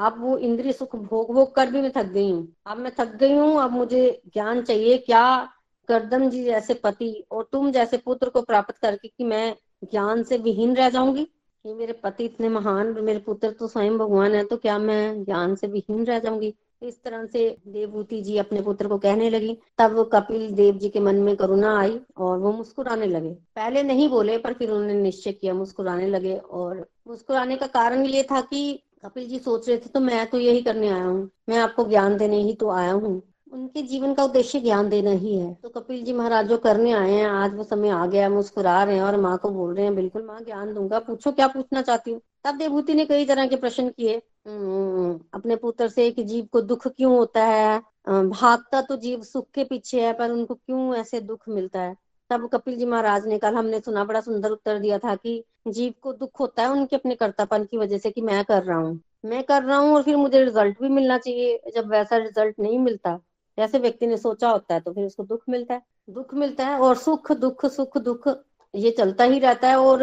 अब 0.00 0.20
वो 0.20 0.36
इंद्रिय 0.38 0.72
सुख 0.72 0.96
भोग 0.96 1.32
भोग 1.34 1.54
कर 1.54 1.70
भी 1.70 1.80
मैं 1.82 1.90
थक 1.96 2.06
गई 2.06 2.30
हूँ। 2.30 2.46
अब 2.66 2.78
मैं 2.78 2.92
थक 3.00 3.14
गई 3.16 3.32
हूँ, 3.32 3.60
अब 3.62 3.72
मुझे 3.72 4.20
ज्ञान 4.34 4.62
चाहिए, 4.62 4.98
क्या 4.98 5.48
करदम 5.88 6.28
जी 6.30 6.44
जैसे 6.44 6.74
पति 6.74 7.12
और 7.30 7.48
तुम 7.52 7.70
जैसे 7.72 7.96
पुत्र 7.96 8.28
को 8.28 8.42
प्राप्त 8.42 8.76
करके 8.78 9.08
कि 9.08 9.24
मैं 9.24 9.54
ज्ञान 9.84 10.22
से 10.22 10.36
विहीन 10.38 10.74
रह 10.76 10.88
जाऊँगी? 10.90 11.24
कि 11.24 11.74
मेरे 11.74 11.92
पति 11.92 12.24
इतने 12.24 12.48
महान, 12.48 12.94
मेरे 13.00 13.18
पुत्र 13.18 13.50
तो 13.50 13.66
स्वयं 13.68 13.98
भगवान 13.98 14.34
है 14.34 14.44
तो 14.44 14.56
क्या 14.56 14.78
मैं 14.78 15.24
ज्ञान 15.24 15.54
से 15.54 15.66
विहीन 15.66 16.04
रह 16.06 16.18
जाऊँगी? 16.18 16.54
इस 16.82 17.02
तरह 17.02 17.24
से 17.26 17.56
देवभूति 17.68 18.20
जी 18.22 18.36
अपने 18.38 18.60
पुत्र 18.62 18.88
को 18.88 18.98
कहने 18.98 19.30
लगी। 19.30 19.56
तब 19.78 20.10
कपिल 20.12 20.50
देव 20.50 20.78
जी 20.78 20.88
के 20.88 21.00
मन 21.00 21.16
में 21.16 21.34
करुणा 21.36 21.76
आई 21.78 21.98
और 22.16 22.38
वो 22.38 22.52
मुस्कुराने 22.52 23.06
लगे। 23.06 23.30
पहले 23.56 23.82
नहीं 23.82 24.08
बोले, 24.08 24.38
पर 24.38 24.52
फिर 24.52 24.70
उन्होंने 24.70 24.94
निश्चय 24.94 25.32
किया, 25.32 25.54
मुस्कुराने 25.54 26.06
लगे 26.06 26.36
और 26.36 26.86
मुस्कुराने 27.08 27.56
का 27.56 27.66
कारण 27.66 28.06
ये 28.06 28.22
था 28.22 28.40
कि 28.40 28.82
कपिल 29.04 29.28
जी 29.28 29.38
सोच 29.38 29.68
रहे 29.68 29.76
थे 29.78 29.88
तो 29.88 30.00
मैं 30.00 30.26
तो 30.30 30.38
यही 30.38 30.62
करने 30.62 30.88
आया 30.88 31.04
हूँ। 31.04 31.30
मैं 31.48 31.58
आपको 31.58 31.84
ज्ञान 31.84 32.16
देने 32.16 32.36
ही 32.36 32.54
तो 32.54 32.70
आया 32.70 32.92
हूँ। 32.92 33.20
उनके 33.52 33.82
जीवन 33.82 34.14
का 34.14 34.24
उद्देश्य 34.24 34.60
ज्ञान 34.60 34.88
देना 34.88 35.10
ही 35.10 35.36
है। 35.36 35.52
तो 35.54 35.68
कपिल 35.68 36.02
जी 36.04 36.12
महाराज 36.12 36.48
जो 36.48 36.56
करने 36.58 36.92
आए 36.92 37.12
हैं 37.12 37.26
आज 37.26 37.54
वो 37.54 37.64
समय 37.64 37.88
आ 37.88 38.04
गया 38.06 38.28
मुस्कुरा 38.28 38.82
रहे 38.84 38.96
हैं 38.96 39.02
और 39.02 39.16
माँ 39.20 39.36
को 39.38 39.50
बोल 39.50 39.74
रहे 39.74 39.84
हैं 39.84 39.94
बिल्कुल 39.94 40.22
माँ 40.22 40.40
ज्ञान 40.40 40.74
दूँगा। 40.74 40.98
पूछो 40.98 41.32
क्या 41.32 41.48
पूछना 41.48 41.82
चाहती 41.82 42.10
हूँ? 42.10 42.20
तब 42.44 42.58
देवभूति 42.58 42.94
ने 42.94 43.04
कई 43.06 43.24
तरह 43.26 43.46
के 43.46 43.56
प्रश्न 43.56 43.88
किए। 43.88 44.16
हम्म, 44.46 45.18
अपने 45.34 45.56
पुत्र 45.56 45.88
से 45.88 46.10
कि 46.10 46.24
जीव 46.24 46.46
को 46.52 46.60
दुख 46.62 46.86
क्यों 46.88 47.16
होता 47.16 47.44
है? 47.46 47.78
भागता 48.08 48.80
तो 48.82 48.96
जीव 48.96 49.22
सुख 49.22 49.50
के 49.54 49.64
पीछे 49.64 50.06
है 50.06 50.12
पर 50.12 50.30
उनको 50.30 50.54
क्यों 50.54 50.94
ऐसे 50.96 51.20
दुख 51.20 51.48
मिलता 51.48 51.80
है? 51.80 51.94
तब 52.30 52.48
कपिल 52.48 52.76
जी 52.76 52.86
महाराज 52.86 53.26
ने 53.26 53.38
कल 53.38 53.54
हमने 53.54 53.80
सुना, 53.80 54.04
बड़ा 54.04 54.20
सुंदर 54.20 54.50
उत्तर 54.50 54.78
दिया 54.78 54.98
था 54.98 55.14
कि 55.16 55.42
जीव 55.68 55.94
को 56.02 56.12
दुख 56.12 56.40
होता 56.40 56.62
है 56.62 56.70
उनके 56.70 56.96
अपने 56.96 57.14
कर्तापन 57.14 57.64
की 57.64 57.76
वजह 57.76 57.98
से 57.98 58.10
कि 58.10 58.20
मैं 58.20 58.44
कर 58.44 58.62
रहा 58.62 58.78
हूँ। 58.78 59.00
मैं 59.24 59.42
कर 59.44 59.62
रहा 59.62 59.78
हूँ 59.78 59.94
और 59.94 60.02
फिर 60.02 60.16
मुझे 60.16 60.44
रिज़ल्ट 60.44 60.80
भी 60.82 60.88
मिलना 60.88 61.18
चाहिए। 61.18 61.60
जब 61.74 61.90
वैसा 61.90 62.16
रिज़ल्ट 62.16 62.60
नहीं 62.60 62.78
मिलता, 62.78 63.18
जैसे 63.58 63.78
व्यक्ति 63.78 64.06
ने 64.06 64.16
सोचा 64.16 64.50
होता 64.50 64.74
है 64.74 64.80
तो 64.80 64.92
फिर 64.92 65.04
उसको 65.06 65.24
दुख 65.24 65.42
मिलता 65.48 65.74
है। 65.74 65.82
दुख 66.10 66.34
मिलता 66.34 66.66
है 66.66 66.78
और 66.78 66.96
सुख, 66.96 67.32
दुख 67.32 67.66
सुख, 67.66 67.98
दुख 67.98 68.28
ये 68.74 68.90
चलता 68.90 69.24
ही 69.24 69.38
रहता 69.38 69.68
है 69.68 69.78
और 69.78 70.02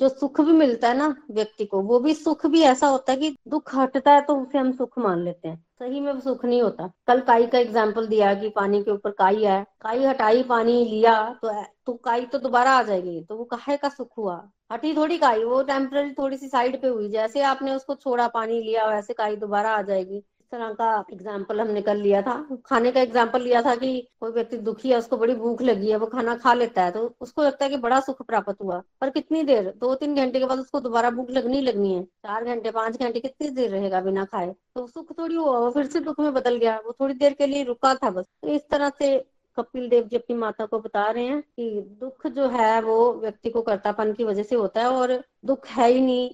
जो 0.00 0.08
सुख 0.08 0.40
भी 0.40 0.52
मिलता 0.52 0.88
है 0.88 0.96
ना 0.96 1.14
व्यक्ति 1.30 1.64
को, 1.64 1.80
वो 1.80 1.98
भी 2.00 2.14
सुख 2.14 2.46
भी 2.46 2.62
ऐसा 2.62 2.86
होता 2.86 3.12
है 3.12 3.18
कि 3.18 3.36
दुख 3.48 3.74
हटता 3.74 4.12
है 4.12 4.20
तो 4.20 4.36
उसे 4.36 4.58
हम 4.58 4.72
सुख 4.72 4.98
मान 4.98 5.22
लेते 5.24 5.48
हैं। 5.48 5.56
सही 5.78 6.00
में 6.00 6.20
सुख 6.20 6.44
नहीं 6.44 6.60
होता। 6.62 6.90
कल 7.06 7.20
काई 7.20 7.46
का 7.46 7.58
एग्ज़ाम्पल 7.58 8.06
दिया 8.06 8.34
कि 8.34 8.48
पानी 8.48 8.82
के 8.82 8.90
ऊपर 8.90 9.10
काई 9.10 9.44
है 9.44 9.64
काई 9.80 10.04
हटाई, 10.04 10.42
पानी 10.42 10.84
लिया 10.84 11.14
तो 11.42 11.62
तो 11.86 11.92
काई 11.94 12.24
तो 12.26 12.38
दोबारा 12.38 12.70
आ 12.72 12.82
जाएगी 12.82 13.20
तो 13.20 13.36
वो 13.36 13.44
काहे 13.44 13.76
का 13.76 13.88
सुख 13.88 14.16
हुआ? 14.18 14.42
हटी 14.72 14.94
थोड़ी 14.96 15.18
काई, 15.18 15.44
वो 15.44 15.62
टेम्पररी 15.62 16.10
थोड़ी 16.12 16.36
सी 16.36 16.48
साइड 16.48 16.80
पे 16.82 16.88
हुई, 16.88 17.08
जैसे 17.08 17.42
आपने 17.44 17.74
उसको 17.74 17.94
छोड़ा, 17.94 18.26
पानी 18.28 18.60
लिया, 18.62 18.86
वैसे 18.86 19.14
काई 19.14 19.36
दोबारा 19.36 19.70
आ 19.70 19.82
जाएगी। 19.82 20.22
तरह 20.46 20.72
का 20.74 20.88
एग्ज़ाम्पल 21.12 21.60
हमने 21.60 21.82
कर 21.82 21.96
लिया 21.96 22.20
था। 22.22 22.34
खाने 22.66 22.90
का 22.92 23.00
एग्ज़ाम्पल 23.00 23.42
लिया 23.42 23.62
था 23.62 23.74
कि 23.76 24.00
कोई 24.20 24.32
व्यक्ति 24.32 24.56
दुखी 24.58 24.90
है, 24.90 24.98
उसको 24.98 25.16
बड़ी 25.16 25.34
भूख 25.36 25.62
लगी 25.62 25.90
है, 25.90 25.96
वो 25.96 26.06
खाना 26.06 26.34
खा 26.36 26.52
लेता 26.54 26.84
है 26.84 26.90
तो 26.92 27.04
उसको 27.20 27.42
लगता 27.42 27.64
है 27.64 27.70
कि 27.70 27.76
बड़ा 27.78 28.00
सुख 28.00 28.22
प्राप्त 28.26 28.62
हुआ। 28.62 28.82
पर 29.00 29.10
कितनी 29.10 29.42
देर? 29.44 29.72
दो 29.76 29.94
तीन 29.94 30.14
घंटे 30.16 30.38
के 30.38 30.46
बाद 30.46 30.58
उसको 30.58 30.80
दोबारा 30.80 31.10
भूख 31.10 31.30
लगनी 31.30 31.60
लगनी 31.60 31.94
है। 31.94 32.02
चार 32.02 32.44
घंटे, 32.44 32.70
पाँच 32.72 32.98
घंटे, 32.98 33.20
कितनी 33.20 33.50
देर 33.50 33.70
रहेगा 33.70 34.00
बिना 34.00 34.24
खाए? 34.24 34.54
तो 34.74 34.86
सुख 34.86 35.18
थोड़ी 35.18 35.34
हुआ, 35.34 35.58
वो 35.58 35.70
फिर 35.70 35.86
से 35.86 36.00
दुख 36.00 36.20
में 36.20 36.32
बदल 36.34 36.56
गया। 36.56 36.76
वो 36.86 36.96
थोड़ी 37.00 37.14
देर 37.14 37.34
के 37.34 37.46
लिए 37.46 37.64
रुका 37.64 37.94
था 37.94 38.10
बस। 38.10 38.24
तो 38.42 38.48
इस 38.48 38.68
तरह 38.70 38.90
से 38.98 39.16
कपिल 39.58 39.88
देव 39.88 40.04
जी 40.04 40.16
अपनी 40.16 40.36
माता 40.36 40.66
को 40.66 40.78
बता 40.80 41.10
रहे 41.10 41.24
हैं 41.24 41.40
कि 41.42 41.70
दुख 42.00 42.26
जो 42.26 42.48
है 42.48 42.80
वो 42.82 43.12
व्यक्ति 43.14 43.50
को 43.50 43.62
कर्तापन 43.62 44.12
की 44.12 44.24
वजह 44.24 44.42
से 44.42 44.56
होता 44.56 44.80
है 44.80 44.88
और 44.88 45.12
दुख 45.44 45.66
है 45.66 45.90
ही 45.90 46.00
नहीं 46.00 46.30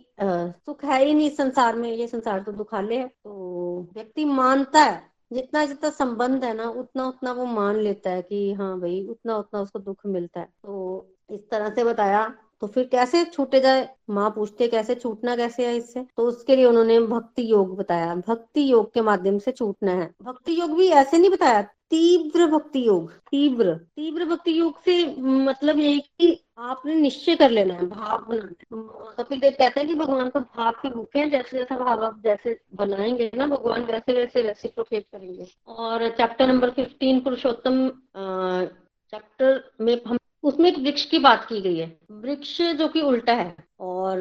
सुख 0.66 0.84
है 0.84 1.04
ही 1.04 1.14
नहीं 1.14 1.30
संसार 1.30 1.76
में, 1.76 1.90
ये 1.92 2.06
संसार 2.06 2.40
तो 2.42 2.52
दुखाले 2.52 2.96
है। 2.98 3.06
तो 3.08 3.88
व्यक्ति 3.94 4.24
मानता 4.24 4.82
है, 4.82 5.02
जितना 5.32 5.64
जितना 5.66 5.90
संबंध 5.90 6.44
है 6.44 6.54
ना, 6.54 6.68
उतना 6.70 7.06
उतना 7.08 7.32
वो 7.32 7.44
मान 7.46 7.76
लेता 7.76 8.10
है 8.10 8.22
कि 8.22 8.52
हाँ 8.52 8.78
भाई, 8.80 9.06
उतना 9.10 9.36
उतना 9.36 9.60
उसको 9.60 9.78
दुख 9.78 10.06
मिलता 10.06 10.40
है। 10.40 10.46
तो 10.46 11.08
इस 11.30 11.48
तरह 11.50 11.74
से 11.74 11.84
बताया 11.84 12.24
तो 12.62 12.66
फिर 12.66 12.84
कैसे 12.84 13.24
छूटे 13.24 13.60
जाए? 13.60 13.88
माँ 14.10 14.28
पूछते 14.30 14.66
कैसे 14.68 14.94
छूटना 14.94 15.34
कैसे 15.36 15.66
है 15.66 15.76
इससे? 15.76 16.00
तो 16.16 16.22
उसके 16.22 16.56
लिए 16.56 16.64
उन्होंने 16.64 16.98
भक्ति 17.02 17.50
योग 17.50 17.76
बताया। 17.78 18.14
भक्ति 18.16 18.70
योग 18.70 18.92
के 18.94 19.00
माध्यम 19.00 19.38
से 19.38 19.52
छूटना 19.52 19.92
है। 19.92 20.10
भक्ति 20.22 20.58
योग 20.60 20.76
भी 20.76 20.86
ऐसे 20.90 21.18
नहीं 21.18 21.30
बताया, 21.30 21.62
तीव्र 21.62 22.46
भक्ति 22.46 22.86
योग। 22.86 23.10
तीव्र 23.30 23.74
तीव्र 23.96 24.24
भक्ति 24.24 24.58
योग 24.58 24.78
से 24.80 25.04
मतलब 25.18 25.78
ये 25.78 25.98
कि 25.98 26.38
आपने 26.60 26.94
निश्चय 26.94 27.36
कर 27.36 27.50
लेना 27.50 27.74
है, 27.74 27.86
भाव 27.86 28.24
बनाना 28.28 29.12
कपिल 29.18 29.40
देव 29.40 29.52
कहते 29.58 29.80
हैं 29.80 29.88
कि 29.88 29.94
भगवान 29.94 30.28
को 30.28 30.40
भाव 30.40 30.72
के 30.72 30.90
भूखे 30.90 31.18
हैं, 31.18 31.30
जैसे 31.30 31.58
जैसा 31.58 31.78
भाव 31.78 32.04
आप 32.04 32.22
जैसे 32.24 32.58
बनाएँगे 32.74 33.30
ना 33.36 33.46
भगवान, 33.46 33.84
वैसे 33.84 34.12
वैसे 34.12 34.42
रेसिप्रोकेट 34.42 35.06
करेंगे। 35.12 35.46
और 35.68 36.08
chapter 36.10 36.46
number 36.48 36.70
fifteen 36.70 37.20
Purushottam 37.20 37.88
chapter 39.12 39.62
में 39.80 40.00
हम 40.06 40.18
उसमें 40.44 40.68
एक 40.70 40.78
वृक्ष 40.78 41.04
की 41.06 41.18
बात 41.20 41.44
की 41.48 41.60
गई 41.60 41.76
है। 41.76 41.86
वृक्ष 42.12 42.60
जो 42.78 42.88
कि 42.88 43.00
उल्टा 43.02 43.34
है 43.34 43.54
और 43.80 44.20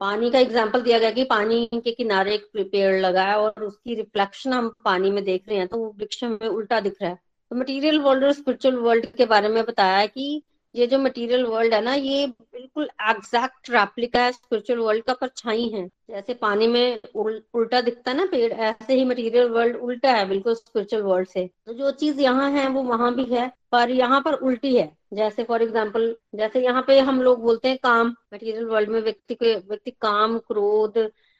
पानी 0.00 0.30
का 0.30 0.38
एग्ज़ाम्पल 0.38 0.82
दिया 0.82 0.98
गया 0.98 1.10
कि 1.10 1.24
पानी 1.26 1.68
के 1.74 1.90
किनारे 1.92 2.34
एक 2.34 2.48
पेड़ 2.54 3.00
लगा 3.00 3.22
है 3.22 3.36
और 3.36 3.62
उसकी 3.64 3.94
रिफ्लेक्शन 3.94 4.52
हम 4.52 4.68
पानी 4.84 5.10
में 5.10 5.22
देख 5.24 5.48
रहे 5.48 5.58
हैं 5.58 5.68
तो 5.68 5.78
वृक्ष 5.88 6.22
में 6.24 6.48
उल्टा 6.48 6.80
दिख 6.80 6.96
रहा 7.02 7.10
है। 7.10 7.18
तो 7.50 7.56
मटेरियल 7.56 7.98
वर्ल्ड 8.00 8.24
और 8.24 8.32
स्पिरिचुअल 8.32 8.76
वर्ल्ड 8.78 9.06
के 9.16 9.26
बारे 9.26 9.48
में 9.48 9.64
बताया 9.64 10.04
कि 10.06 10.42
ये 10.74 10.86
जो 10.86 10.98
मटेरियल 10.98 11.44
वर्ल्ड 11.44 11.74
है 11.74 11.80
ना 11.82 11.94
ये 11.94 12.26
बिल्कुल 12.26 12.88
एग्जैक्ट 13.10 13.70
रेप्लिका 13.70 14.22
है 14.22 14.32
स्पिरिचुअल 14.32 14.78
वर्ल्ड 14.78 15.04
का 15.04 15.12
परछाई 15.14 15.68
है। 15.68 15.86
जैसे 15.86 16.34
पानी 16.34 16.66
में 16.66 16.98
उल, 17.14 17.40
उल्टा 17.54 17.80
दिखता 17.80 18.10
है 18.10 18.16
ना 18.16 18.26
पेड़ 18.26 18.52
ऐसे 18.52 18.94
ही 18.94 19.04
मटेरियल 19.04 19.48
वर्ल्ड 19.50 19.76
उल्टा 19.78 20.12
है 20.12 20.28
बिल्कुल 20.28 20.54
स्पिरिचुअल 20.54 21.02
वर्ल्ड 21.02 21.28
से। 21.28 21.48
तो 21.66 21.72
जो 21.72 21.90
चीज़ 21.92 22.20
यहाँ 22.20 22.50
है 22.50 22.68
वो 22.68 22.82
वहाँ 22.84 23.14
भी 23.14 23.24
है 23.32 23.50
पर 23.72 23.90
यहाँ 23.92 24.20
पर 24.20 24.34
उल्टी 24.34 24.76
है। 24.76 24.90
जैसे 25.12 25.44
फॉर 25.44 25.62
एग्ज़ाम्पल 25.62 26.14
जैसे 26.34 26.60
यहाँ 26.60 26.82
पे 26.86 26.98
हम 27.00 27.22
लोग 27.22 27.42
बोलते 27.42 27.68
हैं 27.68 27.78
काम 27.82 28.14
मटेरियल 28.34 28.64
वर्ल्ड 28.64 28.90
में 28.90 29.00
व्यक्ति 29.00 29.34
के, 29.34 29.54
व्यक्ति 29.56 29.90
काम, 29.92 30.38
क्रोध, 30.38 30.98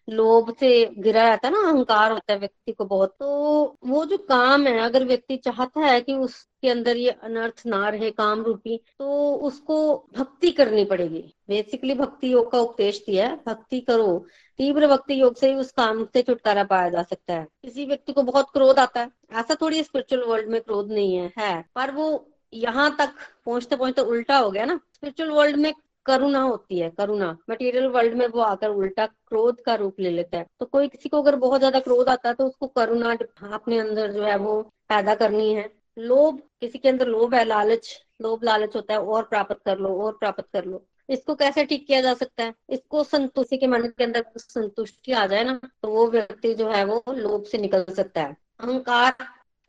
लोभ 0.08 0.52
से 0.60 0.68
गिरा 0.98 1.22
रहता 1.28 1.48
है 1.48 1.52
ना, 1.54 1.60
अहंकार 1.60 2.12
होता 2.12 2.32
है 2.32 2.38
व्यक्ति 2.38 2.72
को 2.72 2.84
बहुत। 2.84 3.14
तो 3.20 3.78
वो 3.86 4.04
जो 4.04 4.16
काम 4.18 4.66
है, 4.66 4.78
अगर 4.80 5.04
व्यक्ति 5.04 5.36
चाहता 5.36 5.80
है 5.80 6.00
कि 6.00 6.14
उसके 6.14 6.68
अंदर 6.68 6.96
ये 6.96 7.10
अनर्थ 7.10 7.62
ना 7.66 7.88
रहे, 7.88 8.10
काम 8.10 8.42
रूपी 8.42 8.76
तो 8.98 9.32
उसको 9.38 9.78
भक्ति 10.18 10.50
करनी 10.50 10.84
पड़ेगी। 10.84 11.22
बेसिकली 11.48 11.94
भक्ति 11.94 12.32
योग 12.32 12.50
का 12.52 12.60
उपदेश 12.60 13.02
दिया 13.06 13.26
है, 13.28 13.36
भक्ति 13.46 13.80
करो। 13.80 14.26
तीव्र 14.58 14.86
भक्ति 14.86 15.20
योग 15.20 15.36
से 15.36 15.48
ही 15.48 15.54
उस 15.54 15.72
काम 15.72 16.04
से 16.04 16.22
छुटकारा 16.22 16.64
पाया 16.64 16.88
जा 16.88 17.02
सकता 17.02 17.34
है। 17.34 17.46
किसी 17.62 17.86
व्यक्ति 17.86 18.12
को 18.12 18.22
बहुत 18.22 18.50
क्रोध 18.52 18.78
आता 18.78 19.00
है, 19.00 19.10
ऐसा 19.32 19.54
थोड़ी 19.54 19.82
स्पिरिचुअल 19.82 20.22
वर्ल्ड 20.22 20.48
में 20.50 20.60
क्रोध 20.60 20.92
नहीं 20.92 21.16
है 21.16 21.32
है। 21.38 21.64
पर 21.74 21.90
वो 21.90 22.08
यहाँ 22.52 22.94
तक 22.98 23.14
पहुँचते 23.46 23.76
पहुँचते 23.76 24.02
उल्टा 24.02 24.36
हो 24.38 24.50
गया 24.50 24.64
ना। 24.64 24.76
स्पिरिचुअल 24.94 25.30
वर्ल्ड 25.30 25.56
में 25.56 25.72
करुणा 26.06 26.40
होती 26.40 26.78
है, 26.78 26.88
करुणा। 26.90 27.36
मटेरियल 27.50 27.86
वर्ल्ड 27.88 28.14
में 28.14 28.26
वो 28.28 28.40
आकर 28.42 28.70
उल्टा 28.70 29.06
क्रोध 29.06 29.60
का 29.60 29.74
रूप 29.74 30.00
ले 30.00 30.10
लेता 30.10 30.38
है। 30.38 30.46
तो 30.60 30.66
कोई 30.66 30.88
किसी 30.88 31.08
को 31.08 31.22
अगर 31.22 31.36
बहुत 31.36 31.60
ज़्यादा 31.60 31.80
क्रोध 31.80 32.08
आता 32.08 32.28
है 32.28 32.34
तो 32.34 32.46
उसको 32.46 32.66
करुणा 32.68 33.16
अपने 33.52 33.78
अंदर 33.78 34.12
जो 34.12 34.22
है 34.24 34.36
वो 34.38 34.60
पैदा 34.88 35.14
करनी 35.14 35.52
है। 35.54 35.70
लोभ, 35.98 36.38
किसी 36.60 36.78
के 36.78 36.88
अंदर 36.88 37.06
लोभ 37.08 37.34
है, 37.34 37.44
लालच, 37.44 37.88
लोभ 38.22 38.44
लालच 38.44 38.76
होता 38.76 38.94
है, 38.94 39.00
और 39.00 39.22
प्राप्त 39.24 39.58
कर 39.66 39.78
लो, 39.78 39.88
और 39.96 40.12
प्राप्त 40.12 40.44
कर 40.52 40.64
लो। 40.64 40.84
इसको 41.08 41.34
कैसे 41.34 41.64
ठीक 41.64 41.86
किया 41.86 42.00
जा 42.00 42.12
सकता 42.14 42.44
है? 42.44 42.54
इसको 42.70 43.02
संतुष्टि 43.04 43.56
के 43.58 43.66
मन 43.66 43.86
के 43.88 44.04
अंदर 44.04 44.24
संतुष्टि 44.38 45.12
आ 45.12 45.26
जाए 45.26 45.44
ना 45.44 45.58
तो 45.82 45.88
वो 45.90 46.06
व्यक्ति 46.10 46.54
जो 46.54 46.70
है 46.70 46.84
वो 46.84 47.02
लोभ 47.10 47.44
से 47.44 47.58
निकल 47.58 47.84
सकता 47.90 48.22
है। 48.22 48.36
अहंकार 48.60 49.14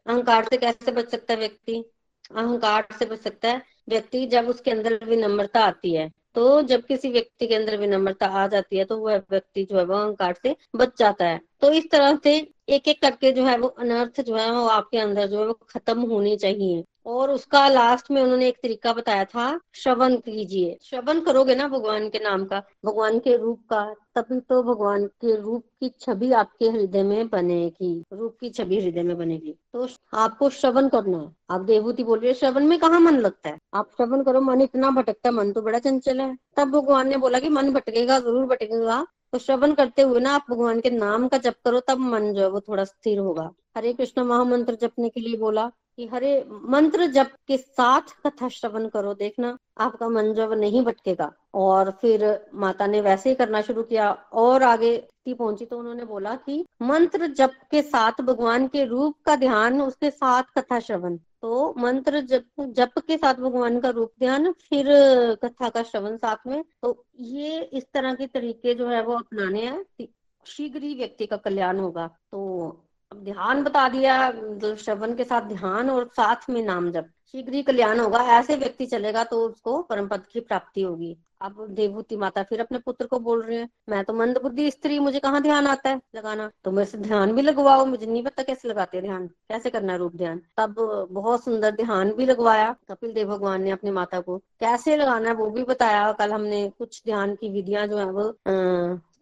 अहंकार 0.06 0.46
से 0.46 0.58
कैसे 0.58 0.92
बच 0.92 1.10
सकता 1.12 1.34
है 1.34 1.40
व्यक्ति? 1.40 1.84
अहंकार 2.32 2.88
से 3.00 3.06
बच 3.06 3.20
सकता 3.20 3.50
है। 3.50 3.62
व्यक्ति 3.90 4.26
जब 4.28 4.48
उसके 4.50 4.72
अंदर 4.72 5.00
विनम्रता 5.06 5.62
आती 5.62 5.94
है 5.94 6.10
तो 6.36 6.62
जब 6.62 6.82
किसी 6.86 7.10
व्यक्ति 7.12 7.48
के 7.48 7.56
अंदर 7.56 7.78
विनम्रता 7.78 8.26
आ 8.26 8.46
जाती 8.48 8.78
है 8.78 8.84
तो 8.86 8.98
वह 8.98 9.18
व्यक्ति 9.32 9.64
जो 9.64 9.78
है 9.78 9.84
वो 9.86 9.96
अहंकार 9.96 10.34
से 10.44 10.56
बच 10.76 10.98
जाता 11.00 11.26
है। 11.26 11.40
तो 11.62 11.72
इस 11.72 11.90
तरह 11.92 12.18
से 12.24 12.36
एक 12.70 12.88
एक 12.88 13.02
करके 13.02 13.32
जो 13.32 13.46
है 13.46 13.58
वो 13.58 13.68
अनर्थ 13.70 14.22
जो 14.22 14.36
है 14.36 14.52
वो 14.52 14.66
आपके 14.68 14.98
अंदर 14.98 15.28
जो 15.28 15.40
है 15.40 15.46
वो 15.48 15.54
खत्म 15.70 16.02
होनी 16.02 16.36
चाहिए। 16.38 16.84
और 17.08 17.32
उसका 17.32 17.68
लास्ट 17.68 18.12
में 18.12 18.22
उन्होंने 18.22 18.48
एक 18.48 18.58
तरीका 18.64 18.94
बताया 18.94 19.26
था, 19.26 19.60
श्रवण 19.74 20.16
कीजिए। 20.16 20.78
श्रवण 20.82 21.20
करोगे 21.20 21.56
ना 21.56 21.68
भगवान 21.68 22.10
के 22.10 22.20
नाम 22.20 22.46
का, 22.46 22.64
भगवान 22.86 23.20
के 23.20 23.38
रूप 23.38 23.60
का, 23.70 23.96
तभी 24.16 24.40
तो 24.40 24.64
भगवान 24.64 25.06
के 25.06 25.36
रूप 25.36 25.64
की 25.80 25.92
छवि 26.02 26.32
आपके 26.32 26.70
हृदय 26.70 27.04
में 27.04 27.30
बनेगी, 27.30 28.04
रूप 28.14 28.38
की 28.42 28.50
छवि 28.50 28.80
हृदय 28.82 29.04
में 29.04 29.18
बनेगी। 29.18 29.56
तो 29.74 29.88
आपको 30.14 30.50
श्रवण 30.50 30.88
करना 30.90 31.18
है। 31.18 31.32
आप 31.50 31.62
देवभूति 31.62 32.04
बोल 32.04 32.20
रही 32.20 32.28
है, 32.28 32.34
श्रवण 32.34 32.66
में 32.66 32.80
कहा 32.80 33.00
मन 33.00 33.18
लगता 33.18 33.50
है? 33.50 33.58
आप 33.74 33.90
श्रवण 33.98 34.24
करो, 34.24 34.42
मन 34.42 34.62
इतना 34.62 34.90
भटकता 34.90 35.30
है, 35.30 35.36
मन 35.36 35.52
तो 35.52 35.62
बड़ा 35.62 35.80
चंचल 35.80 36.22
है। 36.22 36.38
तब 36.58 36.72
भगवान 36.72 37.10
ने 37.10 37.18
बोला 37.18 37.40
कि 37.40 37.50
मन 37.50 37.74
भटकेगा, 37.74 38.20
ज़रूर 38.20 38.46
भटकेगा। 38.46 39.06
तो 39.32 39.38
श्रवण 39.38 39.74
करते 39.74 40.02
हुए 40.02 40.20
ना 40.20 40.36
आप 40.36 40.46
भगवान 40.50 40.80
के 40.80 40.90
नाम 40.90 41.28
का 41.28 41.38
जप 41.38 41.56
करो, 41.66 41.80
तब 41.80 41.98
मन 41.98 42.34
जो 42.34 42.42
है 42.42 42.50
वो 42.50 42.60
थोड़ा 42.60 42.84
स्थिर 42.84 43.20
होगा। 43.20 43.52
हरे 43.78 43.94
कृष्ण, 43.94 44.24
महामंत्र 44.24 44.76
जपने 44.76 45.10
के 45.10 45.20
लिए 45.20 45.38
बोला। 45.38 45.72
कि 45.98 46.08
हरे 46.08 46.48
मंत्र 46.52 47.08
जप 47.08 47.32
के 47.48 47.58
साथ 47.58 48.02
कथा 48.02 48.50
श्रवण 48.50 48.88
करो, 48.88 49.14
देखना 49.14 49.58
आपका 49.78 50.10
मन 50.10 50.34
जब 50.34 50.54
नहीं 50.54 50.84
भटकेगा। 50.86 51.32
और 51.54 51.92
फिर 51.92 52.46
माता 52.54 52.88
ने 52.88 53.02
वैसे 53.02 53.30
ही 53.30 53.36
करना 53.36 53.62
शुरू 53.62 53.84
किया। 53.84 54.12
और 54.12 54.64
आगे 54.64 55.08
पहुँची 55.30 55.66
तो 55.66 55.80
उन्होंने 55.80 56.06
बोला 56.06 56.36
कि 56.36 56.66
मंत्र 56.82 57.28
जप 57.28 57.52
के 57.72 57.82
साथ 57.82 58.12
भगवान 58.22 58.68
के 58.68 58.86
रूप 58.86 59.16
का 59.26 59.36
ध्यान, 59.36 59.82
उसके 59.82 60.10
साथ 60.10 60.44
कथा 60.58 60.80
श्रवण। 60.80 61.18
तो 61.42 61.76
मंत्र 61.78 62.22
जप 62.22 62.44
जप 62.60 62.92
के 62.98 63.18
साथ 63.18 63.34
भगवान 63.34 63.80
का 63.80 63.90
रूप 63.90 64.12
ध्यान, 64.20 64.52
फिर 64.52 64.86
कथा 65.36 65.70
का 65.70 65.84
श्रवण 65.84 66.18
साथ 66.18 66.48
में। 66.48 66.64
तो 66.82 67.06
ये 67.20 67.62
इस 67.62 67.84
तरह 67.94 68.14
के 68.14 68.28
तरीके 68.28 68.74
जो 68.74 68.88
है 68.88 69.04
वो 69.04 69.14
अपनाने 69.14 69.62
हैं। 69.62 70.08
शीघ्र 70.46 70.84
ही 70.84 70.96
व्यक्ति 70.96 71.26
का 71.26 71.38
कल्याण 71.38 71.80
होगा। 71.80 72.08
तो 72.08 72.84
अब 73.12 73.24
ध्यान 73.24 73.64
बता 73.64 73.88
दिया 73.90 74.16
मतलब 74.30 74.76
श्रवण 74.78 75.14
के 75.16 75.24
साथ 75.24 75.42
ध्यान 75.42 75.90
और 75.90 76.08
साथ 76.08 76.50
में 76.50 76.62
नाम 76.64 76.90
जब 76.92 77.06
शीघ्र 77.32 77.54
ही 77.54 77.62
कल्याण 77.64 78.00
होगा, 78.00 78.20
ऐसे 78.38 78.56
व्यक्ति 78.56 78.86
चलेगा 78.86 79.24
तो 79.24 79.40
उसको 79.42 79.82
परम 79.82 80.08
पद 80.08 80.26
की 80.26 80.40
प्राप्ति 80.40 80.82
होगी। 80.82 81.16
अब 81.42 81.66
देवभूति 81.70 82.18
माता 82.18 82.44
फिर 82.44 82.62
अपने 82.62 82.78
पुत्र 82.80 83.06
को 83.06 83.20
बोल 83.20 83.42
रहे 83.44 83.58
हैं, 83.58 83.70
मैं 83.90 84.04
तो 84.04 84.14
मंद 84.14 84.38
बुद्धि 84.44 84.70
स्त्री, 84.72 85.00
मुझे 85.00 85.20
कहाँ 85.20 85.42
ध्यान 85.42 85.68
आता 85.68 85.90
है 85.90 86.00
लगाना? 86.16 86.50
तो 86.64 86.72
मेरे 86.72 86.86
से 86.86 86.98
ध्यान 86.98 87.34
भी 87.34 87.42
लगवाओ, 87.42 87.86
मुझे 87.86 88.06
नहीं 88.06 88.24
पता 88.24 88.44
कैसे 88.44 88.68
लगाते 88.68 89.02
ध्यान, 89.02 89.28
कैसे 89.28 89.70
करना 89.70 89.94
है 89.94 90.00
रूप 90.00 90.16
ध्यान? 90.16 90.42
तब 90.58 90.76
बहुत 91.12 91.44
सुंदर 91.44 91.76
ध्यान 91.76 92.14
भी 92.14 92.26
लगवाया, 92.26 92.76
कपिल 92.90 93.14
देव 93.14 93.28
भगवान 93.30 93.64
ने 93.64 93.72
अपनी 93.72 93.92
माता 93.92 94.20
को। 94.20 94.38
कैसे 94.60 94.98
लगाना 94.98 95.30
है 95.30 95.36
वो 95.36 95.50
भी 95.50 95.64
बताया, 95.64 96.12
कल 96.12 96.32
हमने 96.32 96.68
कुछ 96.80 97.02
ध्यान 97.06 97.36
की 97.36 97.50
विधियाँ 97.50 97.88
जो 97.88 97.98
है 97.98 98.12
वो 98.12 98.30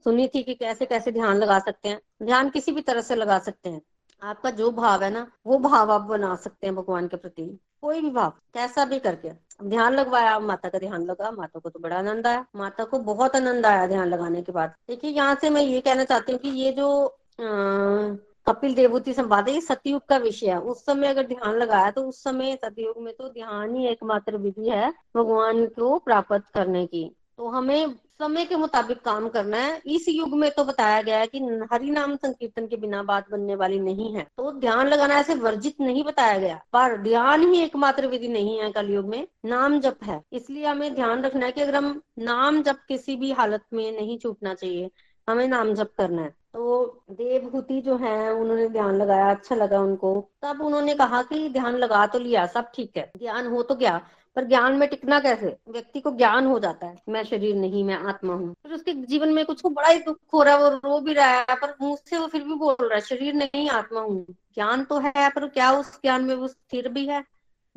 सुनी 0.05 0.27
थी 0.27 0.41
कि 0.43 0.53
कैसे 0.55 0.85
कैसे 0.85 1.12
ध्यान 1.12 1.38
लगा 1.38 1.59
सकते 1.59 1.89
हैं। 1.89 2.00
ध्यान 2.24 2.50
किसी 2.50 2.71
भी 2.71 2.81
तरह 2.81 3.01
से 3.01 3.15
लगा 3.15 3.38
सकते 3.39 3.69
हैं। 3.69 3.81
आपका 4.21 4.50
जो 4.50 4.69
भाव 4.71 5.03
है 5.03 5.09
ना, 5.09 5.25
वो 5.45 5.57
भाव 5.59 5.91
आप 5.91 6.01
बना 6.01 6.35
सकते 6.35 6.67
हैं 6.67 6.75
भगवान 6.75 7.07
के 7.07 7.17
प्रति। 7.17 7.43
कोई 7.81 8.01
भी 8.01 8.09
भाव, 8.09 8.29
कैसा 8.53 8.85
भी 8.85 9.00
करके। 9.00 9.29
ध्यान 9.63 9.93
लगवाया, 9.93 10.38
माता 10.39 10.69
का 10.69 10.79
ध्यान 10.79 11.05
लगा, 11.05 11.31
माता 11.31 11.59
को 11.59 11.69
तो 11.69 11.79
बड़ा 11.79 11.97
आनंद 11.97 12.27
आया। 12.27 12.45
माता 12.55 12.83
को 12.83 13.00
बहुत 13.01 13.35
आनंद 13.35 13.65
आया 13.65 13.88
ध्यान 13.88 14.07
लगाने 14.07 14.41
के 14.41 14.51
बाद। 14.51 14.74
देखिए, 14.88 15.12
यहाँ 15.12 15.35
से 15.35 15.50
मैं 15.50 15.62
ये 15.62 15.81
कहना 15.81 16.03
चाहती 16.03 16.31
हूँ 16.31 16.39
कि 16.41 16.50
ये 16.51 16.71
जो 16.71 17.17
कपिल 18.47 18.74
देवूति 18.75 19.13
संवाद 19.13 19.47
ये 19.50 19.62
सतयुग 19.62 20.05
का 20.09 20.17
विषय 20.17 20.47
है। 20.47 20.59
उस 20.59 20.85
समय 20.85 21.07
अगर 21.07 21.27
ध्यान 21.27 21.55
लगाया 21.55 21.91
तो 21.91 22.01
उस 22.01 22.24
समय 22.24 22.55
सतयुग 22.55 23.01
में 23.03 23.13
तो 23.13 23.29
ध्यान 23.29 23.75
ही 23.75 23.88
एकमात्र 23.88 24.38
विधि 24.38 24.69
है, 24.69 24.93
भगवान 25.15 25.65
को 25.67 25.97
प्राप्त 26.00 26.43
करने 26.53 26.85
की। 26.85 27.09
तो 27.37 27.47
हमें 27.47 27.93
समय 28.19 28.45
के 28.45 28.55
मुताबिक 28.55 28.99
काम 29.01 29.27
करना 29.29 29.57
है। 29.57 29.81
इस 29.85 30.05
युग 30.09 30.33
में 30.33 30.49
तो 30.51 30.63
बताया 30.63 31.01
गया 31.01 31.17
है 31.17 31.27
कि 31.27 31.39
हरि 31.71 31.89
नाम 31.89 32.15
संकीर्तन 32.15 32.67
के 32.67 32.75
बिना 32.75 33.01
बात 33.03 33.29
बनने 33.31 33.55
वाली 33.55 33.79
नहीं 33.79 34.13
है। 34.15 34.23
तो 34.37 34.51
ध्यान 34.51 34.87
लगाना 34.87 35.15
ऐसे 35.15 35.35
वर्जित 35.35 35.81
नहीं 35.81 36.03
बताया 36.03 36.37
गया। 36.39 36.55
पर 36.73 36.97
ध्यान 36.97 37.53
ही 37.53 37.61
एकमात्र 37.61 38.07
विधि 38.07 38.27
नहीं 38.27 38.59
है 38.59 38.71
कलयुग 38.71 39.05
में, 39.05 39.27
नाम 39.45 39.79
जप 39.79 40.03
है। 40.03 40.21
इसलिए 40.33 40.65
हमें 40.65 40.95
ध्यान 40.95 41.23
रखना 41.23 41.45
है 41.45 41.51
कि 41.51 41.61
अगर 41.61 41.75
हम 41.75 42.01
नाम 42.19 42.61
जप 42.63 42.79
किसी 42.87 43.15
भी 43.15 43.31
हालत 43.31 43.61
में 43.73 43.91
नहीं 43.91 44.17
छूटना 44.19 44.53
चाहिए, 44.53 44.89
हमें 45.27 45.47
नाम 45.47 45.73
जप 45.73 45.91
करना 45.97 46.21
है। 46.21 46.29
तो 46.53 47.03
देवभूति 47.11 47.81
जो 47.81 47.95
है, 47.97 48.33
उन्होंने 48.33 48.67
ध्यान 48.69 48.95
लगाया 48.95 49.29
अच्छा 49.31 49.55
लगा 49.55 49.79
उनको। 49.79 50.29
तब 50.41 50.61
उन्होंने 50.61 50.93
कहा 50.95 51.21
कि 51.21 51.49
ध्यान 51.49 51.75
लगा 51.75 52.05
तो 52.07 52.19
लिया, 52.19 52.45
सब 52.45 52.71
ठीक 52.75 52.97
है। 52.97 53.11
ध्यान 53.17 53.47
हो 53.47 53.63
तो 53.63 53.75
गया 53.75 54.01
पर 54.35 54.43
ज्ञान 54.43 54.73
में 54.73 54.89
टिकना 54.89 55.19
कैसे? 55.19 55.57
व्यक्ति 55.69 55.99
को 55.99 56.11
ज्ञान 56.11 56.45
हो 56.45 56.59
जाता 56.59 56.87
है। 56.87 57.01
मैं 57.09 57.23
शरीर 57.23 57.55
नहीं, 57.55 57.83
मैं 57.83 57.95
आत्मा 57.95 58.33
हूँ। 58.33 58.53
फिर 58.63 58.73
उसके 58.73 58.93
जीवन 58.93 59.29
में 59.29 59.45
कुछ 59.45 59.65
बड़ा 59.65 59.87
ही 59.87 59.99
दुख 59.99 60.17
हो 60.33 60.43
रहा 60.43 60.55
है, 60.55 60.63
वो 60.63 60.69
रो 60.69 60.99
भी 60.99 61.13
रहा 61.13 61.27
है, 61.27 61.45
पर 61.49 61.75
मुँह 61.81 61.97
से 62.09 62.17
वो 62.17 62.27
फिर 62.27 62.43
भी 62.43 62.53
बोल 62.53 62.75
रहा 62.81 62.95
है, 62.95 63.01
शरीर 63.01 63.33
नहीं, 63.33 63.69
आत्मा 63.69 64.01
हूँ। 64.01 64.25
ज्ञान 64.29 64.83
तो 64.83 64.99
है, 64.99 65.29
पर 65.29 65.47
क्या 65.47 65.71
उस 65.71 65.95
ज्ञान 65.95 66.23
में 66.23 66.35
वो 66.35 66.47
स्थिर 66.47 66.87
भी 66.89 67.05
है? 67.05 67.25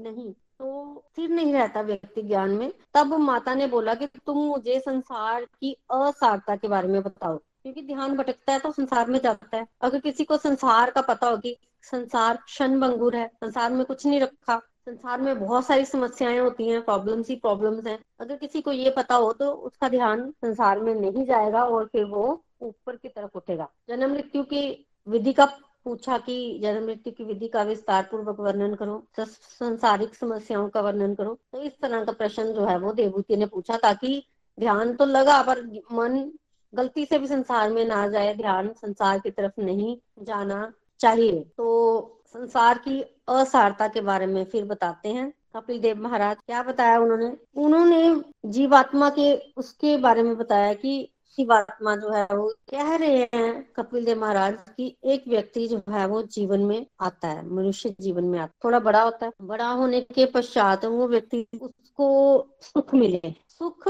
नहीं। 0.00 0.32
तो 0.32 1.02
स्थिर 1.12 1.30
नहीं 1.30 1.52
रहता 1.52 1.80
व्यक्ति 1.80 2.22
ज्ञान 2.22 2.50
में। 2.50 2.72
तब 2.94 3.14
माता 3.14 3.54
ने 3.54 3.66
बोला 3.66 3.94
कि 3.94 4.06
तुम 4.06 4.38
मुझे 4.38 4.80
संसार 4.80 5.44
की 5.44 5.76
असारता 5.90 6.56
के 6.56 6.68
बारे 6.68 6.88
में 6.88 7.02
बताओ। 7.02 7.36
क्योंकि 7.36 7.82
ध्यान 7.82 8.16
भटकता 8.16 8.52
है 8.52 8.58
तो 8.58 8.72
संसार 8.72 9.10
में 9.10 9.20
जाता 9.20 9.56
है। 9.56 9.66
अगर 9.80 10.00
किसी 10.00 10.24
को 10.24 10.36
संसार 10.36 10.90
का 10.90 11.00
पता 11.00 11.26
होगी 11.26 11.58
संसार 11.82 12.36
क्षण 12.36 12.80
भंगुर 12.80 13.16
है, 13.16 13.26
संसार 13.26 13.72
में 13.72 13.84
कुछ 13.84 14.06
नहीं 14.06 14.20
रखा 14.20 14.62
संसार 14.88 15.21
में 15.21 15.38
बहुत 15.40 15.66
सारी 15.66 15.85
समस्याएँ 15.85 16.38
होती 16.38 16.68
हैं 16.68 16.80
प्रॉब्लम्स 16.83 17.28
ही 17.28 17.35
प्रॉब्लम्स 17.37 17.87
हैं। 17.87 17.99
अगर 18.21 18.37
किसी 18.37 18.61
को 18.61 18.73
ये 18.73 18.90
पता 18.90 19.14
हो 19.14 19.33
तो 19.33 19.50
उसका 19.52 19.88
ध्यान 19.88 20.30
संसार 20.45 20.80
में 20.80 20.95
नहीं 20.95 21.25
जाएगा 21.26 21.64
और 21.64 21.85
फिर 21.87 22.04
वो 22.04 22.23
ऊपर 22.62 22.97
की 22.97 23.09
तरफ़ 23.09 23.37
उठेगा। 23.37 23.68
जन्म 23.88 24.12
मृत्यु 24.12 24.42
की 24.42 24.62
विधि 25.07 25.33
का 25.33 25.47
पूछा 25.85 26.16
कि 26.18 26.59
जन्म 26.62 26.87
मृत्यु 26.87 27.12
की 27.12 27.25
विधि 27.25 27.49
का 27.49 27.62
विस्तार 27.62 28.09
पूर्वक 28.11 28.40
वर्णन 28.40 28.75
करो 28.75 29.02
संसारिक 29.21 30.14
समस्याओं 30.14 30.68
का 30.68 30.80
वर्णन 30.80 31.14
करो। 31.14 31.35
तो 31.52 31.61
इस 31.62 31.73
तरह 31.83 32.04
का 32.04 32.12
प्रश्न 32.12 32.52
जो 32.52 32.64
है 32.66 32.78
वो 32.78 32.92
देवभूति 32.92 33.37
ने 33.37 33.47
पूछा 33.47 33.76
ताकि 33.76 34.23
ध्यान 34.59 34.95
तो 34.97 35.04
लगा, 35.04 35.40
पर 35.42 35.62
मन 35.92 36.30
गलती 36.73 37.04
से 37.04 37.18
भी 37.18 37.26
संसार 37.26 37.71
में 37.71 37.85
ना 37.85 38.07
जाए, 38.09 38.35
ध्यान 38.35 38.73
संसार 38.73 39.18
की 39.18 39.30
तरफ़ 39.30 39.61
नहीं 39.61 39.97
जाना 40.23 40.73
चाहिए। 41.00 41.40
तो 41.57 42.23
संसार 42.26 42.78
की 42.78 43.02
असारता 43.28 43.88
के 43.88 44.00
बारे 44.00 44.26
में 44.26 44.44
फिर 44.44 44.64
बताते 44.64 45.08
हैं। 45.08 45.32
कपिल 45.56 45.80
देव 45.80 46.02
महाराज, 46.02 46.37
क्या 46.47 46.62
बताया 46.62 46.99
उन्होंने? 46.99 47.37
उन्होंने 47.56 48.23
जीवात्मा 48.44 49.11
के, 49.11 49.35
उसके 49.56 49.97
बारे 49.97 50.23
में 50.23 50.37
बताया 50.37 50.75
कि 50.75 51.12
जीवात्मा 51.38 51.97
जो 51.97 52.11
है 52.11 52.26
वो 52.32 52.49
कह 52.70 52.97
रहे 52.97 53.18
हैं 53.35 53.73
कपिल 53.76 54.04
देव 54.04 54.20
महाराज 54.20 54.54
कि 54.76 54.97
एक 55.04 55.25
व्यक्ति 55.28 55.68
जो 55.68 55.82
है 55.88 56.06
वो 56.06 56.23
जीवन 56.23 56.61
में 56.61 56.87
आता 57.00 57.28
है, 57.28 57.49
मनुष्य 57.49 57.94
जीवन 58.00 58.25
में 58.25 58.38
आता 58.38 58.52
थोड़ा 58.64 58.78
बड़ा 58.78 59.02
होता 59.02 59.26
है। 59.26 59.32
बड़ा 59.42 59.68
होने 59.68 60.00
के 60.00 60.26
पश्चात 60.26 60.85
वो 60.85 61.08
व्यक्ति 61.08 61.47
उसको 61.62 62.49
सुख 62.61 62.94
मिले। 62.94 63.48
सुख 63.60 63.84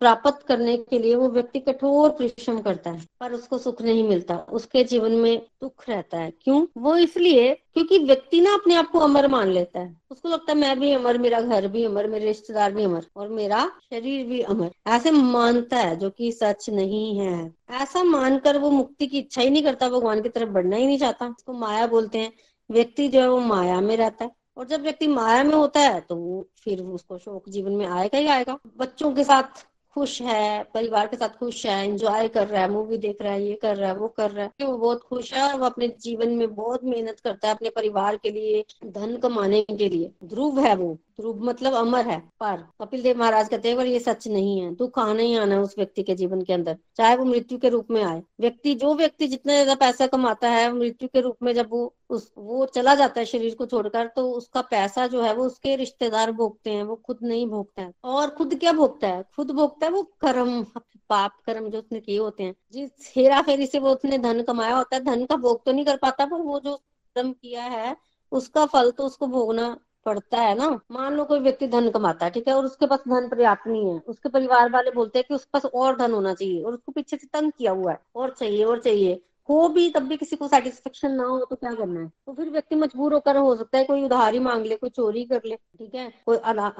प्राप्त 0.00 0.42
करने 0.46 0.76
के 0.76 0.98
लिए 0.98 1.14
वो 1.14 1.28
व्यक्ति 1.28 1.60
कठोर 1.60 2.10
परिश्रम 2.10 2.60
करता 2.60 2.90
है, 2.90 3.06
पर 3.20 3.32
उसको 3.32 3.58
सुख 3.58 3.82
नहीं 3.82 4.08
मिलता। 4.08 4.36
उसके 4.52 4.84
जीवन 4.84 5.12
में 5.12 5.46
दुख 5.62 5.88
रहता 5.88 6.18
है। 6.18 6.30
क्यों? 6.30 6.66
वो 6.78 6.96
इसलिए 6.96 7.54
क्योंकि 7.54 7.98
व्यक्ति 7.98 8.40
ना 8.40 8.54
अपने 8.54 8.74
आप 8.74 8.90
को 8.90 8.98
अमर 8.98 9.28
मान 9.28 9.48
लेता 9.48 9.80
है। 9.80 9.96
उसको 10.10 10.28
लगता 10.28 10.52
है, 10.52 10.58
मैं 10.58 10.80
भी 10.80 10.92
अमर, 10.92 11.18
मेरा 11.18 11.40
घर 11.40 11.68
भी 11.68 11.84
अमर, 11.84 12.06
मेरे 12.06 12.24
रिश्तेदार 12.24 12.72
भी 12.72 12.84
अमर 12.84 13.06
और 13.16 13.28
मेरा 13.28 13.70
शरीर 13.90 14.26
भी 14.26 14.40
अमर। 14.40 14.70
ऐसे 14.86 15.10
मानता 15.10 15.76
है, 15.76 15.96
जो 15.96 16.10
कि 16.10 16.32
सच 16.32 16.70
नहीं 16.70 17.18
है। 17.18 17.54
ऐसा 17.70 18.02
मानकर 18.02 18.58
वो 18.58 18.70
मुक्ति 18.70 19.06
की 19.06 19.18
इच्छा 19.18 19.42
ही 19.42 19.50
नहीं 19.50 19.62
करता, 19.62 19.88
भगवान 19.88 20.22
की 20.22 20.28
तरफ़ 20.28 20.48
बढ़ना 20.48 20.76
ही 20.76 20.86
नहीं 20.86 20.98
चाहता। 20.98 21.26
उसको 21.26 21.52
माया 21.52 21.86
बोलते 21.86 22.18
हैं। 22.18 22.32
व्यक्ति 22.70 23.08
जो 23.08 23.20
है 23.20 23.28
वो 23.30 23.40
माया 23.40 23.80
में 23.80 23.96
रहता 23.96 24.24
है। 24.24 24.30
और 24.56 24.66
जब 24.66 24.82
व्यक्ति 24.82 25.06
माया 25.06 25.42
में 25.44 25.54
होता 25.54 25.80
है 25.80 26.00
तो 26.00 26.48
फिर 26.58 26.82
उसको 26.82 27.18
शोक 27.18 27.48
जीवन 27.48 27.72
में 27.72 27.86
आएगा 27.86 28.18
ही 28.18 28.26
आएगा। 28.28 28.58
बच्चों 28.76 29.12
के 29.12 29.24
साथ 29.24 29.64
खुश 29.96 30.20
है, 30.22 30.62
परिवार 30.74 31.06
के 31.06 31.16
साथ 31.16 31.36
खुश 31.38 31.64
है 31.66 31.84
एंजॉय 31.84 32.28
कर 32.28 32.46
रहा 32.48 32.62
है 32.62 32.70
मूवी 32.70 32.96
देख 32.98 33.22
रहा 33.22 33.32
है, 33.32 33.42
ये 33.42 33.54
कर 33.54 33.76
रहा 33.76 33.90
है, 33.90 33.96
वो 33.96 34.08
कर 34.08 34.30
रहा 34.30 34.44
है 34.44 34.66
वो 34.66 34.76
बहुत 34.78 35.02
खुश 35.02 35.32
है 35.34 35.42
और 35.42 35.58
वो 35.60 35.66
अपने 35.66 35.88
जीवन 36.00 36.30
में 36.30 36.54
बहुत 36.54 36.84
मेहनत 36.84 37.20
करता 37.20 37.48
है 37.48 37.54
अपने 37.54 37.70
परिवार 37.70 38.16
के 38.16 38.30
लिए, 38.30 38.64
धन 38.86 39.16
कमाने 39.16 39.60
के 39.62 39.88
लिए। 39.88 40.10
ध्रुव 40.24 40.60
है 40.60 40.74
वो। 40.76 40.96
ध्रुव 41.18 41.42
मतलब 41.44 41.74
अमर 41.74 42.06
है, 42.06 42.18
पर। 42.40 42.56
कपिल 42.80 43.02
देव 43.02 43.18
महाराज 43.18 43.48
कहते 43.48 43.68
हैं 43.68 43.76
पर 43.76 43.86
ये 43.86 43.98
सच 44.00 44.26
नहीं 44.28 44.58
है 44.60 44.74
दुख 44.74 44.98
आना 44.98 45.22
ही 45.22 45.34
आना 45.36 45.60
उस 45.60 45.74
व्यक्ति 45.78 46.02
के 46.02 46.14
जीवन 46.14 46.42
के 46.42 46.52
अंदर? 46.52 46.76
चाहे 46.96 47.16
वो 47.16 47.24
मृत्यु 47.24 47.58
के 47.58 47.68
रूप 47.68 47.90
में 47.90 48.02
आए। 48.02 48.22
व्यक्ति, 48.40 48.74
जो 48.74 48.94
व्यक्ति 48.94 49.26
जितना 49.26 49.52
ज़्यादा 49.54 49.74
पैसा 49.76 50.06
कमाता 50.06 50.48
है 50.48 50.72
मृत्यु 50.72 51.08
के 51.08 51.20
रूप 51.20 51.36
में 51.42 51.52
जब 51.54 51.68
वो 51.70 51.94
उस, 52.10 52.32
वो 52.38 52.66
चला 52.66 52.94
जाता 52.94 53.20
है 53.20 53.26
शरीर 53.26 53.54
को 53.54 53.66
छोड़कर 53.66 54.06
तो 54.06 54.30
उसका 54.30 54.60
पैसा 54.62 55.06
जो 55.06 55.22
है, 55.22 55.34
वो 55.34 55.44
उसके 55.46 55.76
रिश्तेदार 55.76 56.32
भोगते 56.32 56.70
हैं, 56.70 56.82
वो 56.82 56.96
खुद 56.96 57.18
नहीं 57.22 57.46
भोगता 57.46 57.82
है। 57.82 57.92
और 58.04 58.30
खुद 58.30 58.54
क्या 58.54 58.72
भोगता 58.72 59.08
है? 59.08 59.24
खुद 59.36 59.50
भोगता 59.50 59.86
है 59.86 59.92
वो 59.92 60.02
कर्म, 60.20 60.62
पाप 61.10 61.36
कर्म 61.46 61.68
जो 61.70 61.78
उसने 61.78 62.00
किए 62.00 62.18
होते 62.18 62.42
हैं। 62.42 62.54
जिस 62.72 63.12
हेरा 63.16 63.40
फेरी 63.42 63.66
से 63.66 63.78
वो 63.78 63.94
उसने 63.94 64.18
धन 64.18 64.42
कमाया 64.42 64.76
होता 64.76 64.96
है, 64.96 65.04
धन 65.04 65.24
का 65.24 65.36
भोग 65.36 65.64
तो 65.64 65.72
नहीं 65.72 65.84
कर 65.84 65.96
पाता, 65.96 66.26
पर 66.26 66.40
वो 66.42 66.60
जो 66.60 66.76
कर्म 67.16 67.32
किया 67.32 67.62
है, 67.64 67.96
उसका 68.32 68.64
फल 68.66 68.90
तो 68.90 69.06
उसको 69.06 69.26
भोगना 69.26 69.76
पड़ता 70.06 70.40
है 70.40 70.54
ना। 70.54 70.68
मान 70.90 71.14
लो 71.14 71.24
कोई 71.24 71.38
व्यक्ति 71.40 71.66
धन 71.68 71.90
कमाता 71.90 72.24
है 72.26 72.30
ठीक 72.32 72.48
है 72.48 72.54
और 72.54 72.64
उसके 72.64 72.86
पास 72.86 73.02
धन 73.08 73.28
पर्याप्त 73.28 73.68
नहीं 73.68 73.86
है 73.86 74.00
उसके 74.08 74.28
परिवार 74.28 74.70
वाले 74.70 74.90
बोलते 74.90 75.18
हैं 75.18 75.24
कि 75.28 75.34
उसके 75.34 75.50
पास 75.52 75.70
और 75.74 75.96
धन 75.96 76.12
होना 76.12 76.34
चाहिए 76.34 76.62
और 76.62 76.74
उसको 76.74 76.92
पीछे 76.92 77.16
से 77.16 77.26
तंग 77.32 77.52
किया 77.58 77.72
हुआ 77.72 77.92
है 77.92 78.00
और 78.16 78.30
चाहिए 78.30 78.64
और 78.64 78.80
चाहिए 78.80 79.20
हो 79.48 79.68
भी 79.68 79.88
तब 79.90 80.02
भी 80.02 80.16
किसी 80.16 80.36
को 80.36 80.46
सेटिस्फेक्शन 80.48 81.10
ना 81.10 81.24
हो 81.24 81.44
तो 81.44 81.56
क्या 81.56 81.72
करना 81.74 82.00
है? 82.00 82.06
तो 82.26 82.32
फिर 82.32 82.50
व्यक्ति 82.50 82.74
मजबूर 82.74 83.14
होकर 83.14 83.36
हो 83.36 83.54
सकता 83.56 83.78
है 83.78 83.84
कोई 83.84 84.04
उधारी 84.04 84.38
मांग 84.38 84.64
ले 84.66 84.76
कोई 84.76 84.90
चोरी 84.90 85.24
कर 85.24 85.40
ले 85.44 85.56
ठीक 85.78 85.94
है 85.94 86.08
कोई 86.26 86.36
आ, 86.36 86.70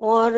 और 0.00 0.36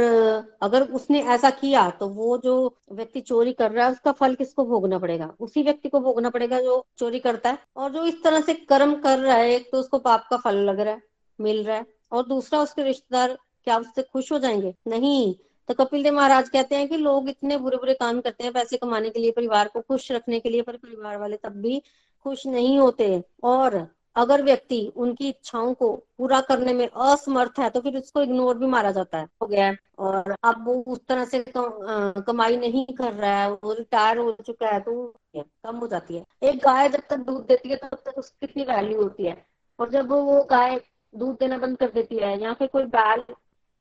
अगर 0.63 0.83
उसने 0.91 1.23
ऐसा 1.25 1.51
किया 1.51 1.89
तो 1.91 2.09
वो 2.09 2.39
जो 2.39 2.55
व्यक्ति 2.93 3.21
चोरी 3.21 3.53
कर 3.53 3.71
रहा 3.71 3.87
है 3.87 3.93
उसका 3.93 4.13
फल 4.13 4.35
किसको 4.35 4.65
भोगना 4.65 4.99
पड़ेगा? 4.99 5.33
उसी 5.41 5.63
व्यक्ति 5.63 5.89
को 5.89 6.01
भोगना 6.01 6.31
पड़ेगा 6.31 6.61
जो 6.61 6.85
चोरी 6.99 7.21
करता 7.21 7.51
है 7.51 7.59
और 7.77 7.91
जो 7.93 8.05
इस 8.07 8.23
तरह 8.25 8.41
से 8.41 8.55
कर्म 8.55 8.95
कर 8.95 9.19
रहा 9.19 9.37
है 9.37 9.59
तो 9.59 9.79
उसको 9.79 9.99
पाप 9.99 10.27
का 10.31 10.37
फल 10.37 10.57
लग 10.57 10.81
रहा 10.81 10.95
है 10.95 11.03
मिल 11.41 11.65
रहा 11.65 11.77
है 11.77 11.94
और 12.13 12.27
दूसरा 12.27 12.61
उसके 12.61 12.83
रिश्तेदार 12.83 13.39
क्या 13.67 13.79
उससे 13.79 14.03
खुश 14.03 14.31
हो 14.33 14.39
जाएँगे? 14.39 14.75
नहीं। 14.89 15.35
तो 15.69 15.75
कपिल 15.75 16.03
देव 16.03 16.15
महाराज 16.15 16.49
कहते 16.49 16.77
हैं 16.77 16.89
कि 16.89 16.97
लोग 16.97 17.29
इतने 17.29 17.57
बुरे 17.57 17.77
बुरे 17.77 17.95
काम 17.95 18.21
करते 18.21 18.45
हैं 18.45 18.53
पैसे 18.53 18.77
कमाने 18.77 19.11
के 19.11 19.21
लिए 19.21 19.31
परिवार 19.33 19.69
को 19.69 19.81
खुश 19.81 20.11
रखने 20.13 20.41
के 20.41 20.49
लिए 20.51 20.63
पर 20.63 20.77
परिवार 20.77 21.17
वाले 21.19 21.37
तब 21.37 21.53
भी 21.63 21.81
खुश 22.27 22.47
नहीं 22.47 22.79
होते। 22.79 23.23
और 23.45 23.87
अगर 24.17 24.43
व्यक्ति 24.43 24.81
उनकी 24.97 25.29
इच्छाओं 25.29 25.73
को 25.75 25.89
पूरा 26.19 26.41
करने 26.41 26.73
में 26.73 26.87
असमर्थ 26.89 27.59
है 27.59 27.69
तो 27.71 27.81
फिर 27.81 27.97
उसको 27.99 28.23
इग्नोर 28.23 28.59
भी 28.59 28.67
मारा 28.67 28.91
जाता 28.91 29.19
है। 29.19 29.27
हो 29.43 29.47
गया 29.47 29.73
और 29.99 30.35
अब 30.45 30.65
वो 30.67 30.75
उस 30.89 31.01
तरह 31.09 31.25
से 31.25 31.45
कमाई 31.49 32.57
नहीं 32.57 32.85
कर 32.95 33.13
रहा 33.13 33.43
है 33.43 33.51
वो 33.53 33.73
रिटायर 33.73 34.19
हो 34.19 34.37
चुका 34.47 34.69
है 34.69 34.81
तो 34.81 34.93
कम 35.37 35.77
हो 35.77 35.87
जाती 35.89 36.17
है। 36.17 36.25
एक 36.43 36.59
गाय 36.65 36.89
जब 36.89 37.03
तक 37.11 37.17
दूध 37.21 37.47
देती 37.47 37.69
है 37.69 37.77
तब 37.77 37.99
तक 38.07 38.19
उसकी 38.19 38.47
कितनी 38.47 38.65
वैल्यू 38.65 39.03
होती 39.03 39.25
है? 39.25 39.37
और 39.79 39.91
जब 39.91 40.11
वो 40.11 40.43
गाय 40.51 40.81
दूध 41.15 41.37
देना 41.37 41.59
बंद 41.59 41.77
कर 41.79 41.91
देती 41.91 42.17
है, 42.17 42.39
या 42.43 42.53
फिर 42.53 42.69
कोई 42.69 42.85
बैल 42.91 43.25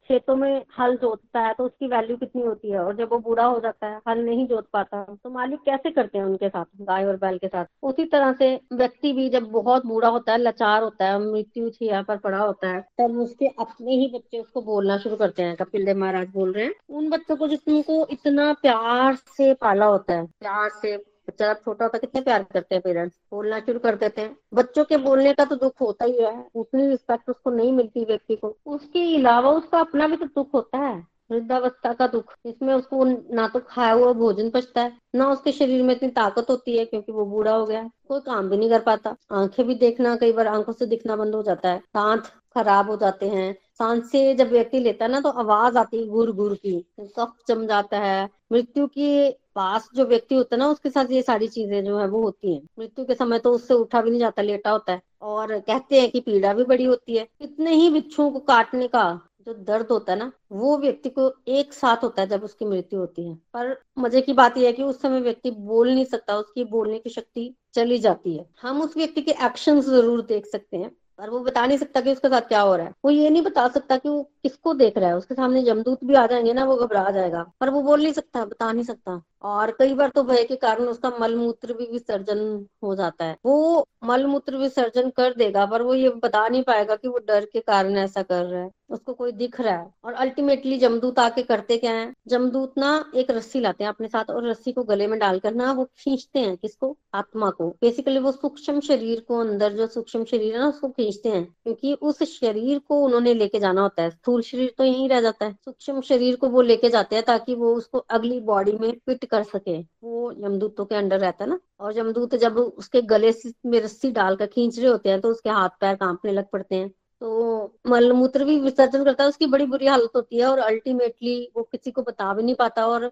खेतों 0.09 0.35
में 0.35 0.63
हल 0.79 0.95
जोतता 0.97 1.39
है 1.39 1.53
तो 1.53 1.65
उसकी 1.65 1.87
वैल्यू 1.87 2.15
कितनी 2.17 2.41
होती 2.41 2.71
है? 2.71 2.79
और 2.79 2.95
जब 2.95 3.09
वो 3.11 3.17
बूढ़ा 3.19 3.43
हो 3.45 3.59
जाता 3.59 3.87
है, 3.87 3.99
हल 4.07 4.19
नहीं 4.19 4.45
जोत 4.47 4.67
पाता 4.73 5.03
तो 5.13 5.29
मालिक 5.29 5.59
कैसे 5.59 5.91
करते 5.91 6.17
हैं 6.17 6.25
उनके 6.25 6.49
साथ, 6.49 6.65
गाय 6.81 7.05
और 7.05 7.17
बैल 7.17 7.37
के 7.37 7.47
साथ? 7.47 7.65
उसी 7.83 8.05
तरह 8.05 8.33
से 8.33 8.49
व्यक्ति 8.73 9.11
भी 9.13 9.29
जब 9.29 9.43
बहुत 9.51 9.85
बूढ़ा 9.85 10.09
होता 10.09 10.31
है, 10.31 10.37
लाचार 10.37 10.83
होता 10.83 11.05
है, 11.05 11.19
मृत्यु 11.21 11.69
यहाँ 11.81 12.03
पर 12.03 12.17
पड़ा 12.17 12.37
होता 12.37 12.69
है, 12.69 12.81
तब 12.99 13.17
उसके 13.19 13.47
अपने 13.47 13.95
ही 13.95 14.11
बच्चे 14.15 14.39
उसको 14.39 14.61
बोलना 14.61 14.97
शुरू 14.97 15.15
करते 15.15 15.43
हैं, 15.43 15.55
कपिल 15.55 15.85
देव 15.85 15.97
महाराज 15.97 16.27
बोल 16.33 16.51
रहे 16.51 16.65
हैं। 16.65 16.73
उन 16.89 17.09
बच्चों 17.09 17.35
को 17.35 17.47
जिसको 17.47 18.05
इतना 18.11 18.51
प्यार 18.61 19.15
से 19.15 19.53
पाला 19.53 19.85
होता 19.85 20.13
है, 20.13 20.25
प्यार 20.25 20.69
से 20.71 20.95
बच्चा 21.27 21.47
जब 21.47 21.59
छोटा 21.59 21.85
होता 21.85 21.97
कितने 21.97 22.21
प्यार 22.21 22.43
करते 22.43 22.75
हैं 22.75 22.81
पेरेंट्स 22.81 23.15
बोलना 23.31 23.59
शुरू 23.59 23.79
कर 23.79 23.95
देते 23.95 24.21
हैं। 24.21 24.35
बच्चों 24.53 24.83
के 24.83 24.97
बोलने 24.99 25.33
का 25.33 25.45
तो 25.45 25.55
दुख 25.55 25.81
होता 25.81 26.05
ही 26.05 26.17
है। 26.19 26.45
उतनी 26.55 26.87
रिस्पेक्ट 26.87 27.29
उसको 27.29 27.49
नहीं 27.49 27.71
मिलती 27.73 28.05
व्यक्ति 28.05 28.35
को। 28.35 28.55
उसके 28.65 29.15
अलावा 29.15 29.51
उसका 29.51 29.79
अपना 29.79 30.07
भी 30.07 30.17
तो 30.17 30.25
दुख 30.25 30.53
होता 30.53 30.77
है। 30.77 30.95
वृद्धावस्था 31.31 31.91
का 31.93 32.07
दुख। 32.07 32.33
इसमें 32.45 32.73
उसको 32.73 33.03
ना 33.35 33.47
तो 33.47 33.59
खाया 33.59 33.91
हुआ 33.93 34.11
भोजन 34.13 34.49
पचता 34.49 34.81
है, 34.81 34.91
ना 35.15 35.29
उसके 35.31 35.51
शरीर 35.51 35.83
में 35.83 35.95
इतनी 35.95 36.09
ताकत 36.09 36.49
होती 36.49 36.77
है 36.77 36.85
क्योंकि 36.85 37.11
वो 37.11 37.25
बूढ़ा 37.25 37.51
हो 37.51 37.65
गया 37.65 37.89
कोई 38.07 38.19
काम 38.19 38.49
भी 38.49 38.57
नहीं 38.57 38.69
कर 38.69 38.79
पाता। 38.79 39.15
आँखें 39.31 39.65
भी 39.67 39.75
देखना 39.75 40.15
कई 40.15 40.31
बार 40.31 40.47
आँखों 40.47 40.73
से 40.73 40.85
दिखना 40.85 41.15
बंद 41.15 41.35
हो 41.35 41.43
जाता 41.43 41.69
है। 41.69 41.77
दांत 41.95 42.27
खराब 42.55 42.89
हो 42.89 42.97
जाते 42.97 43.29
हैं। 43.29 43.53
सांस 43.77 44.11
से 44.11 44.33
जब 44.35 44.49
व्यक्ति 44.49 44.79
लेता 44.79 45.05
है 45.05 45.11
ना 45.11 45.19
तो 45.19 45.29
आवाज़ 45.29 45.77
आती 45.77 45.99
है 45.99 46.07
गुर 46.07 46.31
गुर 46.31 46.53
की। 46.55 46.79
कफ 46.99 47.33
जम 47.47 47.65
जाता 47.67 47.99
है। 47.99 48.29
मृत्यु 48.51 48.87
के 48.87 49.29
पास 49.55 49.89
जो 49.95 50.05
व्यक्ति 50.05 50.35
होता 50.35 50.55
है 50.55 50.59
ना, 50.59 50.67
उसके 50.67 50.89
साथ 50.89 51.11
ये 51.11 51.21
सारी 51.21 51.47
चीज़ें 51.47 51.83
जो 51.85 51.97
है 51.99 52.07
वो 52.07 52.21
होती 52.23 52.53
हैं। 52.53 52.61
मृत्यु 52.79 53.05
के 53.05 53.15
समय 53.15 53.39
तो 53.39 53.51
उससे 53.51 53.73
उठा 53.73 54.01
भी 54.01 54.09
नहीं 54.09 54.19
जाता, 54.19 54.41
लेटा 54.41 54.71
होता 54.71 54.93
है। 54.93 55.01
और 55.21 55.59
कहते 55.59 56.01
हैं 56.01 56.09
कि 56.11 56.19
पीड़ा 56.19 56.53
भी 56.53 56.63
बड़ी 56.63 56.83
होती 56.83 57.17
है। 57.17 57.27
इतने 57.41 57.73
ही 57.73 57.89
बिच्छुओं 57.89 58.31
को 58.31 58.39
काटने 58.39 58.87
का 58.87 59.19
जो 59.41 59.53
दर्द 59.53 59.87
होता 59.91 60.13
है 60.13 60.19
ना, 60.19 60.31
वो 60.51 60.77
व्यक्ति 60.77 61.09
को 61.09 61.33
एक 61.47 61.73
साथ 61.73 62.03
होता 62.03 62.21
है 62.21 62.27
जब 62.27 62.43
उसकी 62.43 62.65
मृत्यु 62.65 62.99
होती 62.99 63.27
है। 63.27 63.35
पर 63.35 63.75
मज़े 63.99 64.21
की 64.21 64.33
बात 64.33 64.57
यह 64.57 64.67
है 64.67 64.73
कि 64.73 64.83
उस 64.83 65.01
समय 65.01 65.19
व्यक्ति 65.19 65.51
बोल 65.51 65.89
नहीं 65.89 66.05
सकता, 66.05 66.37
उसकी 66.37 66.63
बोलने 66.63 66.99
की 66.99 67.09
शक्ति 67.09 67.53
चली 67.73 67.97
जाती 67.99 68.37
है। 68.37 68.45
हम 68.61 68.81
उस 68.81 68.97
व्यक्ति 68.97 69.21
के 69.21 69.31
एक्शन 69.31 69.81
ज़रूर 69.81 70.21
देख 70.21 70.45
सकते 70.45 70.77
हैं, 70.77 70.91
पर 71.17 71.29
वो 71.29 71.39
बता 71.39 71.65
नहीं 71.65 71.77
सकता 71.77 72.01
कि 72.01 72.11
उसके 72.11 72.27
साथ 72.27 72.41
क्या 72.41 72.61
हो 72.61 72.75
रहा 72.75 72.85
है। 72.85 72.93
वो 73.05 73.11
ये 73.11 73.29
नहीं 73.29 73.41
बता 73.41 73.67
सकता 73.67 73.97
कि 73.97 74.09
वो 74.09 74.21
किसको 74.43 74.73
देख 74.73 74.97
रहा 74.97 75.09
है। 75.09 75.17
उसके 75.17 75.35
सामने 75.35 75.63
जमदूत 75.63 76.03
भी 76.03 76.15
आ 76.15 76.25
जाएँगे 76.27 76.53
ना, 76.53 76.65
वो 76.65 76.75
घबरा 76.75 77.09
जाएगा। 77.11 77.45
पर 77.61 77.69
वो 77.69 77.81
बोल 77.81 78.03
नहीं 78.03 78.13
सकता, 78.13 78.45
बता 78.45 78.71
नहीं 78.71 78.83
सकता। 78.83 79.21
और 79.43 79.71
कई 79.71 79.93
बार 79.93 80.09
तो 80.09 80.23
भय 80.23 80.43
के 80.43 80.55
कारण 80.55 80.83
उसका 80.83 81.11
मल 81.21 81.35
मूत्र 81.35 81.73
भी 81.73 81.85
विसर्जन 81.85 82.65
हो 82.83 82.95
जाता 82.95 83.25
है। 83.25 83.37
वो 83.45 83.87
मल 84.03 84.25
मूत्र 84.25 84.57
विसर्जन 84.57 85.09
कर 85.09 85.33
देगा, 85.33 85.65
पर 85.65 85.81
वो 85.81 85.93
ये 85.93 86.09
बता 86.09 86.47
नहीं 86.47 86.63
पाएगा 86.63 86.95
कि 86.95 87.07
वो 87.07 87.19
डर 87.27 87.45
के 87.45 87.59
कारण 87.59 87.97
ऐसा 87.97 88.21
कर 88.21 88.43
रहा 88.45 88.63
है। 88.63 88.71
उसको 88.89 89.13
कोई 89.13 89.31
दिख 89.31 89.61
रहा 89.61 89.77
है। 89.77 89.93
और 90.05 90.13
अल्टीमेटली 90.13 90.77
जमदूत 90.77 91.19
आके 91.19 91.43
करते 91.43 91.77
क्या 91.77 91.91
है? 91.91 92.13
जमदूत 92.27 92.73
ना 92.77 93.11
एक 93.15 93.31
रस्सी 93.31 93.59
लाते 93.59 93.83
हैं 93.83 93.89
अपने 93.89 94.07
साथ 94.07 94.25
और 94.29 94.49
रस्सी 94.49 94.71
को 94.71 94.83
गले 94.83 95.07
में 95.07 95.19
डालकर 95.19 95.53
ना 95.53 95.71
वो 95.71 95.85
खींचते 95.85 96.39
हैं 96.39 96.57
किसको? 96.57 96.97
आत्मा 97.13 97.49
को। 97.49 97.69
बेसिकली 97.69 98.19
वो 98.19 98.31
सूक्ष्म 98.31 98.79
शरीर 98.79 99.19
को 99.19 99.39
अंदर, 99.39 99.73
जो 99.73 99.87
सूक्ष्म 99.87 100.25
शरीर 100.25 100.53
है 100.53 100.59
ना, 100.59 100.67
उसको 100.67 100.89
खींचते 100.89 101.29
हैं। 101.29 101.55
क्योंकि 101.63 101.93
उस 101.93 102.23
शरीर 102.39 102.79
को 102.79 103.01
उन्होंने 103.01 103.33
लेके 103.33 103.59
जाना 103.59 103.81
होता 103.81 104.03
है। 104.03 104.09
स्थूल 104.09 104.41
शरीर 104.41 104.73
तो 104.77 104.83
यही 104.83 105.07
रह 105.07 105.21
जाता 105.21 105.45
है। 105.45 105.53
सूक्ष्म 105.65 106.01
शरीर 106.01 106.35
को 106.35 106.47
वो 106.47 106.61
लेके 106.61 106.89
जाते 106.89 107.15
हैं 107.15 107.25
ताकि 107.25 107.55
वो 107.55 107.75
उसको 107.75 107.97
अगली 107.97 108.39
बॉडी 108.39 108.71
में 108.71 108.91
फिट 108.91 109.25
कर 109.33 109.43
सके। 109.45 109.77
वो 110.03 110.31
यमदूतों 110.33 110.85
के 110.85 110.95
अंडर 110.95 111.19
रहता 111.19 111.43
है 111.43 111.49
ना। 111.49 111.59
और 111.79 111.97
यमदूत 111.97 112.35
जब 112.37 112.57
उसके 112.57 113.01
गले 113.03 113.33
में 113.65 113.79
रस्सी 113.81 114.11
डालकर 114.13 114.45
खींच 114.47 114.79
रहे 114.79 114.87
होते 114.87 115.09
हैं 115.09 115.21
तो 115.21 115.29
उसके 115.29 115.49
हाथ 115.51 115.69
पैर 115.81 115.95
कांपने 115.95 116.31
लग 116.31 116.49
पड़ते 116.53 116.75
हैं। 116.75 116.89
तो 117.21 117.73
मलमूत्र 117.87 118.45
भी 118.45 118.57
विसर्जन 118.59 119.03
करता 119.03 119.23
है, 119.23 119.29
उसकी 119.29 119.45
बड़ी 119.45 119.65
बुरी 119.65 119.87
हालत 119.87 120.11
होती 120.15 120.37
है। 120.37 120.45
और 120.45 120.59
अल्टीमेटली 120.59 121.51
वो 121.55 121.63
किसी 121.63 121.91
को 121.91 122.01
बता 122.01 122.33
भी 122.33 122.43
नहीं 122.43 122.55
पाता 122.55 122.85
और 122.87 123.11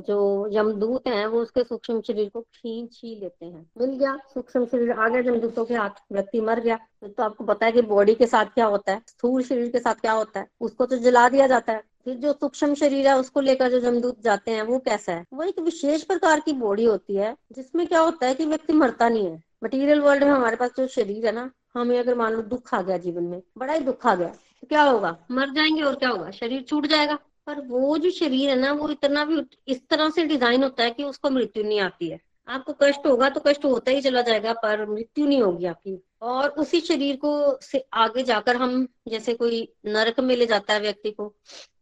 जो 0.00 0.18
यमदूत 0.52 1.08
हैं, 1.08 1.26
वो 1.26 1.40
उसके 1.42 1.62
सूक्ष्म 1.64 2.00
शरीर 2.00 2.28
को 2.28 2.40
खींच 2.40 3.00
ही 3.04 3.14
लेते 3.20 3.46
हैं। 3.46 3.66
मिल 3.80 3.90
गया 3.90 4.16
सूक्ष्म 4.34 4.64
शरीर, 4.66 4.90
आ 4.90 5.08
गया 5.08 5.20
यमदूतों 5.22 5.64
के 5.64 5.74
हाथ। 5.74 6.02
व्यक्ति 6.12 6.40
मर 6.40 6.60
गया। 6.60 6.78
तो 7.04 7.22
आपको 7.22 7.44
पता 7.44 7.66
है 7.66 7.72
कि 7.72 7.82
बॉडी 7.84 8.14
के 8.14 8.26
साथ 8.26 8.54
क्या 8.54 8.66
होता 8.66 8.92
है, 8.92 9.02
स्थूल 9.08 9.42
शरीर 9.42 9.70
के 9.70 9.78
साथ 9.78 9.94
क्या 9.94 10.12
होता 10.12 10.40
है, 10.40 10.46
उसको 10.60 10.86
तो 10.86 10.96
जला 10.98 11.28
दिया 11.28 11.46
जाता 11.46 11.72
है। 11.72 11.82
फिर 12.06 12.14
जो 12.14 12.32
सूक्ष्म 12.32 12.74
शरीर 12.74 13.08
है, 13.08 13.16
उसको 13.18 13.40
लेकर 13.40 13.70
जो 13.70 13.80
जमदूत 13.80 14.22
जाते 14.22 14.50
हैं, 14.50 14.62
वो 14.62 14.78
कैसा 14.78 15.12
है? 15.12 15.24
वो 15.32 15.42
एक 15.42 15.58
विशेष 15.58 16.02
प्रकार 16.02 16.40
की 16.40 16.52
बॉडी 16.52 16.84
होती 16.84 17.16
है, 17.16 17.36
जिसमें 17.52 17.86
क्या 17.86 18.00
होता 18.00 18.26
है 18.26 18.34
कि 18.34 18.46
व्यक्ति 18.46 18.72
मरता 18.72 19.08
नहीं 19.08 19.26
है। 19.26 19.42
मटेरियल 19.64 20.00
वर्ल्ड 20.00 20.24
में 20.24 20.30
हमारे 20.30 20.56
पास 20.56 20.70
जो 20.76 20.86
शरीर 20.86 21.26
है 21.26 21.32
ना, 21.32 21.50
हमें 21.74 21.98
अगर 21.98 22.14
मान 22.14 22.32
लो 22.32 22.42
दुख 22.42 22.74
आ 22.74 22.82
गया 22.82 22.98
जीवन 22.98 23.22
में, 23.22 23.42
बड़ा 23.58 23.72
ही 23.72 23.80
दुख 23.80 24.06
आ 24.06 24.14
गया 24.14 24.28
तो 24.28 24.66
क्या 24.66 24.82
होगा? 24.82 25.16
मर 25.30 25.50
जाएँगे 25.50 25.82
और 25.82 25.94
क्या 25.94 26.08
होगा? 26.08 26.30
शरीर 26.30 26.62
छूट 26.62 26.86
जाएगा। 26.86 27.18
पर 27.46 27.60
वो 27.60 27.98
जो 27.98 28.10
शरीर 28.10 28.50
है 28.50 28.56
ना, 28.56 28.72
वो 28.72 28.88
इतना 28.88 29.24
भी 29.24 29.42
इस 29.68 29.88
तरह 29.88 30.10
से 30.10 30.24
डिज़ाइन 30.24 30.62
होता 30.62 30.82
है 30.82 30.90
कि 30.90 31.04
उसको 31.04 31.30
मृत्यु 31.30 31.64
नहीं 31.64 31.80
आती 31.80 32.08
है। 32.08 32.20
आपको 32.48 32.72
कष्ट 32.82 33.06
होगा 33.06 33.28
तो 33.28 33.40
कष्ट 33.46 33.64
होता 33.64 33.90
ही 33.90 34.00
चला 34.00 34.20
जाएगा, 34.20 34.52
पर 34.52 34.86
मृत्यु 34.86 35.26
नहीं 35.26 35.42
होगी 35.42 35.66
आपकी। 35.66 36.05
और 36.22 36.48
उसी 36.48 36.80
शरीर 36.80 37.16
को 37.16 37.60
से 37.60 37.86
आगे 37.92 38.22
जाकर 38.22 38.56
हम, 38.56 38.88
जैसे 39.08 39.34
कोई 39.34 39.72
नरक 39.86 40.20
में 40.20 40.36
ले 40.36 40.46
जाता 40.46 40.74
है 40.74 40.80
व्यक्ति 40.80 41.10
को, 41.10 41.34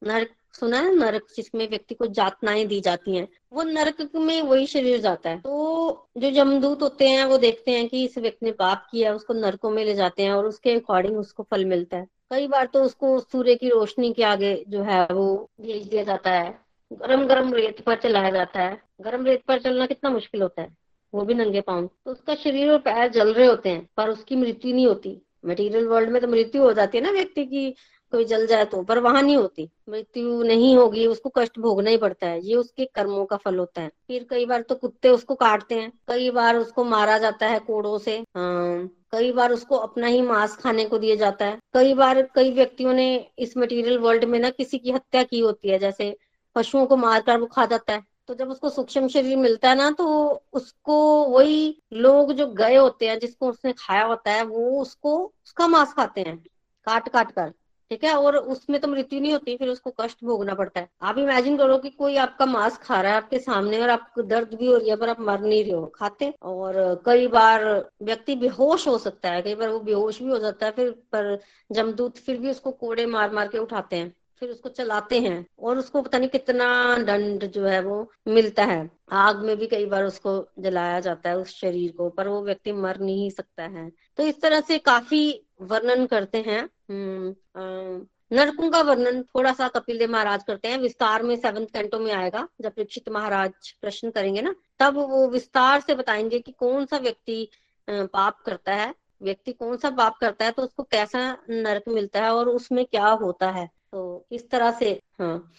नरक, 0.05 0.29
सुना 0.61 0.79
है 0.79 0.95
नरक 0.97 1.23
जिसमें 1.37 1.71
व्यक्ति 1.71 1.95
को 1.95 2.07
जातनाएँ 2.07 2.67
दी 2.67 2.81
जाती 2.81 3.17
हैं, 3.17 3.29
वो 3.53 3.63
नरक 3.63 4.11
में 4.15 4.43
वही 4.43 4.67
शरीर 4.67 5.01
जाता 5.01 5.31
है। 5.31 5.39
तो 5.39 6.09
जो 6.17 6.31
जमदूत 6.31 6.83
होते 6.83 7.09
हैं, 7.09 7.25
वो 7.25 7.39
देखते 7.39 7.71
हैं 7.71 7.89
कि 7.89 8.05
इस 8.05 8.19
व्यक्ति 8.19 8.47
ने 8.47 8.53
पाप 8.53 8.89
किया, 8.91 9.15
उसको 9.15 9.35
नरकों 9.35 9.71
में 9.71 9.85
ले 9.85 9.95
जाते 9.95 10.23
हैं 10.23 10.33
और 10.33 10.47
उसके 10.47 10.73
अकॉर्डिंग 10.73 11.19
उसको 11.19 11.43
फल 11.43 11.65
मिलता 11.65 11.97
है। 11.97 12.07
कई 12.31 12.47
बार 12.47 12.67
तो 12.67 12.83
उसको 12.83 13.21
सूर्य 13.21 13.55
की 13.55 13.69
रोशनी 13.69 14.13
के 14.13 14.23
आगे 14.23 14.65
जो 14.69 14.83
है, 14.83 15.07
वो 15.07 15.51
भेज 15.61 15.87
दिया 15.89 16.03
जाता 16.03 16.31
है। 16.31 16.65
गरम 16.93 17.27
गरम 17.27 17.55
रेत 17.55 17.81
पर 17.81 17.97
चलाया 17.97 18.31
जाता 18.31 18.61
है। 18.61 18.83
गरम 19.01 19.27
रेत 19.27 19.43
पर 19.43 19.61
चलना 19.61 19.87
कितना 19.87 20.11
मुश्किल 20.11 20.43
होता 20.43 20.63
है। 20.63 20.84
वो 21.15 21.25
भी 21.25 21.35
नंगे 21.35 21.61
पाँव। 21.61 21.89
तो 22.05 22.11
उसका 22.11 22.35
शरीर 22.35 22.71
और 22.73 22.79
पैर 22.81 23.09
जल 23.09 23.33
रहे 23.33 23.47
होते 23.47 23.69
हैं, 23.69 23.89
पर 23.97 24.11
उसकी 24.11 24.37
मृत्यु 24.37 24.75
नहीं 24.75 24.87
होती। 24.87 25.21
मटेरियल 25.47 25.87
वर्ल्ड 25.87 26.11
में 26.11 26.21
तो 26.23 26.29
मृत्यु 26.29 26.63
हो 26.63 26.73
जाती 26.73 26.99
है 26.99 27.05
ना 27.05 27.11
व्यक्ति 27.11 27.45
की, 27.45 27.71
कोई 28.13 28.25
जल 28.25 28.47
जाए 28.47 28.65
तो 28.65 28.83
पर 28.83 28.99
वहाँ 28.99 29.23
नहीं 29.23 29.37
होती। 29.37 29.69
मृत्यु 29.89 30.43
नहीं 30.43 30.75
होगी, 30.77 31.07
उसको 31.07 31.31
कष्ट 31.37 31.59
भोगना 31.59 31.91
ही 31.91 31.97
पड़ता 31.97 32.27
है। 32.27 32.41
ये 32.41 32.57
उसके 32.57 32.85
कर्मों 32.85 33.25
का 33.25 33.37
फल 33.37 33.59
होता 33.59 33.83
है। 33.83 33.89
फिर 34.09 34.27
कई 34.31 34.45
बार 34.47 34.63
तो 34.63 34.75
कुत्ते 34.75 35.09
उसको 35.09 35.35
काटते 35.35 35.75
हैं, 35.75 35.91
कई 36.09 36.31
बार 36.31 36.57
उसको 36.57 36.85
मारा 36.85 37.19
जाता 37.19 37.47
है 37.47 37.59
कोड़ों 37.59 37.99
से। 37.99 38.17
हाँ 38.37 38.87
कई 39.13 39.33
बार 39.33 39.53
उसको 39.53 39.77
अपना 39.77 40.07
ही 40.07 40.23
मांस 40.23 40.57
खाने 40.57 40.85
को 40.85 40.99
दिया 40.99 41.17
जाता 41.17 41.45
है। 41.45 41.59
कई 41.75 41.95
बार 41.95 42.23
कई 42.35 42.51
व्यक्तियों 42.51 42.93
ने 42.93 43.07
इस 43.39 43.57
मटेरियल 43.57 43.99
वर्ल्ड 43.99 44.25
में 44.25 44.39
ना 44.39 44.51
किसी 44.51 44.79
की 44.79 44.91
हत्या 44.91 45.23
की 45.23 45.41
होती 45.41 45.69
है, 45.69 45.79
जैसे 45.79 46.17
पशुओं 46.57 46.87
को 46.87 46.97
मारकर 46.97 47.39
वो 47.39 47.47
खा 47.47 47.67
जाता 47.67 47.93
है। 47.93 48.03
तो 48.29 48.35
जब 48.35 48.51
उसको 48.51 48.69
सूक्ष्म 48.69 49.09
शरीर 49.09 49.37
मिलता 49.37 49.69
है 49.69 49.75
ना 49.75 49.91
तो 49.91 50.07
उसको 50.53 51.25
वही 51.25 51.83
लोग 51.93 52.33
जो 52.33 52.47
गए 52.47 52.77
होते 52.77 53.09
हैं, 53.09 53.19
जिसको 53.19 53.49
उसने 53.49 53.73
खाया 53.73 54.05
होता 54.05 54.31
है, 54.31 54.45
वो 54.45 54.81
उसको, 54.83 55.33
उसका 55.45 55.67
मांस 55.69 55.93
खाते 55.93 56.21
हैं, 56.21 56.39
काट 56.87 57.09
काट 57.09 57.33
कर, 57.33 57.51
ठीक 57.91 58.05
है? 58.05 58.15
और 58.15 58.37
उसमें 58.37 58.81
तो 58.81 58.89
मृत्यु 58.89 59.21
नहीं 59.21 59.33
होती, 59.33 59.57
फिर 59.57 59.69
उसको 59.69 59.95
कष्ट 60.01 60.25
भोगना 60.25 60.55
पड़ता 60.55 60.81
है। 60.81 60.89
आप 61.03 61.19
इमेजिन 61.19 61.57
करो 61.57 61.79
कि 61.79 61.91
कोई 61.91 62.17
आपका 62.17 62.47
मांस 62.47 62.77
खा 62.79 63.01
रहा 63.01 63.13
है, 63.13 63.17
आपके 63.17 63.39
सामने, 63.39 63.81
और 63.83 63.91
आपको 63.91 64.23
दर्द 64.23 64.55
भी 64.55 64.67
हो 64.67 64.77
रही 64.77 64.89
है, 64.91 64.97
पर 64.97 65.09
आप 65.09 65.21
मर 65.21 65.41
नहीं 65.41 65.65
रहे 65.65 65.73
हो, 65.73 65.87
खाते। 65.87 66.35
और 66.43 67.03
कई 67.07 67.27
बार 67.27 67.91
व्यक्ति 68.03 68.35
बेहोश 68.37 68.89
हो 68.89 68.99
सकता 68.99 69.31
है, 69.31 69.43
कई 69.43 69.55
बार 69.55 69.69
वो 69.69 69.81
बेहोश 69.81 70.23
भी 70.23 70.29
हो 70.29 70.39
जाता 70.39 70.67
है, 70.67 70.73
फिर, 70.73 70.91
पर 70.91 71.39
जमदूत 71.73 72.19
फिर 72.19 72.39
भी 72.39 72.51
उसको 72.51 72.71
कोड़े 72.71 73.07
मार 73.07 73.33
मार 73.33 73.49
के 73.49 73.59
उठाते 73.59 73.97
हैं। 73.97 74.15
फिर 74.41 74.51
उसको 74.51 74.69
चलाते 74.69 75.21
हैं 75.21 75.47
और 75.59 75.79
उसको 75.79 76.03
पता 76.03 76.19
नहीं 76.19 76.29
कितना 76.29 76.67
दंड 76.99 77.45
जो 77.47 77.65
है 77.67 77.81
वो 77.83 78.11
मिलता 78.29 78.65
है। 78.65 78.91
आग 79.13 79.45
में 79.45 79.57
भी 79.57 79.67
कई 79.67 79.87
बार 79.87 80.05
उसको 80.05 80.33
जलाया 80.59 81.01
जाता 81.01 81.31
है 81.31 81.37
उस 81.39 81.55
शरीर 81.61 81.93
को 81.93 82.09
पर 82.09 82.29
वो 82.29 82.43
व्यक्ति 82.43 82.73
मर 82.73 82.99
नहीं 83.01 83.31
सकता 83.31 83.63
है। 83.63 83.91
तो 84.17 84.23
इस 84.23 84.41
तरह 84.41 84.61
से 84.61 84.79
काफ़ी 84.79 85.41
वर्णन 85.63 86.07
करते 86.07 86.39
हैं। 86.39 86.63
हम्म, 86.91 88.07
नरकों 88.33 88.71
का 88.71 88.81
वर्णन 88.83 89.23
थोड़ा 89.23 89.53
सा 89.53 89.69
कपिल 89.69 89.99
देव 89.99 90.11
महाराज 90.13 90.43
करते 90.45 90.69
हैं। 90.69 90.79
विस्तार 90.79 91.23
में 91.23 91.37
सेवंथ 91.37 91.67
कैंटो 91.67 91.99
में 91.99 92.13
आएगा। 92.13 92.47
जब 92.61 92.73
परीक्षित 92.73 93.09
महाराज 93.09 93.71
प्रश्न 93.81 94.11
करेंगे 94.11 94.43
ना 94.43 94.55
तब 94.79 94.97
वो 94.99 95.29
विस्तार 95.29 95.81
से 95.81 95.95
बताएँगे 95.95 96.39
कि 96.39 96.53
कौन 96.53 96.87
सा 96.87 96.99
व्यक्ति 96.99 97.49
पाप 97.89 98.41
करता 98.47 98.75
है। 98.75 98.95
व्यक्ति 99.23 99.53
कौन 99.53 99.77
सा 99.77 99.91
पाप 99.91 100.17
करता 100.21 100.45
है 100.45 100.51
तो 100.51 100.63
उसको 100.63 100.83
कैसा 100.83 101.31
नरक 101.51 101.83
मिलता 101.89 102.23
है 102.25 102.31
और 102.31 102.49
उसमें 102.49 102.85
क्या 102.85 103.09
होता 103.09 103.51
है। 103.51 103.69
तो 103.95 104.27
इस 104.33 104.51
तरह 104.51 104.71
से 104.71 104.91
हाँ। 105.21 105.53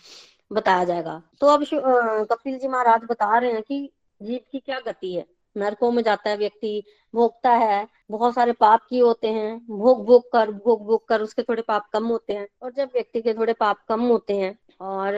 बताया 0.51 0.83
जाएगा। 0.83 1.21
तो 1.41 1.47
अब 1.47 1.63
कपिल 2.31 2.57
जी 2.59 2.67
महाराज 2.67 3.01
बता 3.09 3.37
रहे 3.37 3.51
हैं 3.51 3.61
कि 3.61 3.89
जीव 4.21 4.39
की 4.51 4.59
क्या 4.59 4.79
गति 4.79 5.13
है? 5.13 5.25
नरकों 5.55 5.91
में 5.91 6.03
जाता 6.03 6.29
है 6.29 6.37
व्यक्ति 6.37 6.83
भोगता 7.13 7.51
है 7.51 7.87
बहुत 8.11 8.35
सारे 8.35 8.51
पाप 8.51 8.81
किए 8.89 9.01
होते 9.01 9.27
हैं 9.27 9.65
भोग 9.69 10.05
भोग 10.05 10.31
कर 10.31 10.51
भोग 10.51 10.85
भोग 10.85 11.07
कर 11.07 11.21
उसके 11.21 11.43
थोड़े 11.43 11.61
पाप 11.61 11.87
कम 11.93 12.07
होते 12.07 12.33
हैं 12.33 12.47
और 12.61 12.71
जब 12.71 12.89
व्यक्ति 12.93 13.21
के 13.21 13.33
थोड़े 13.33 13.53
पाप 13.53 13.77
कम 13.89 14.01
होते 14.01 14.37
हैं 14.37 14.59
और 14.81 15.13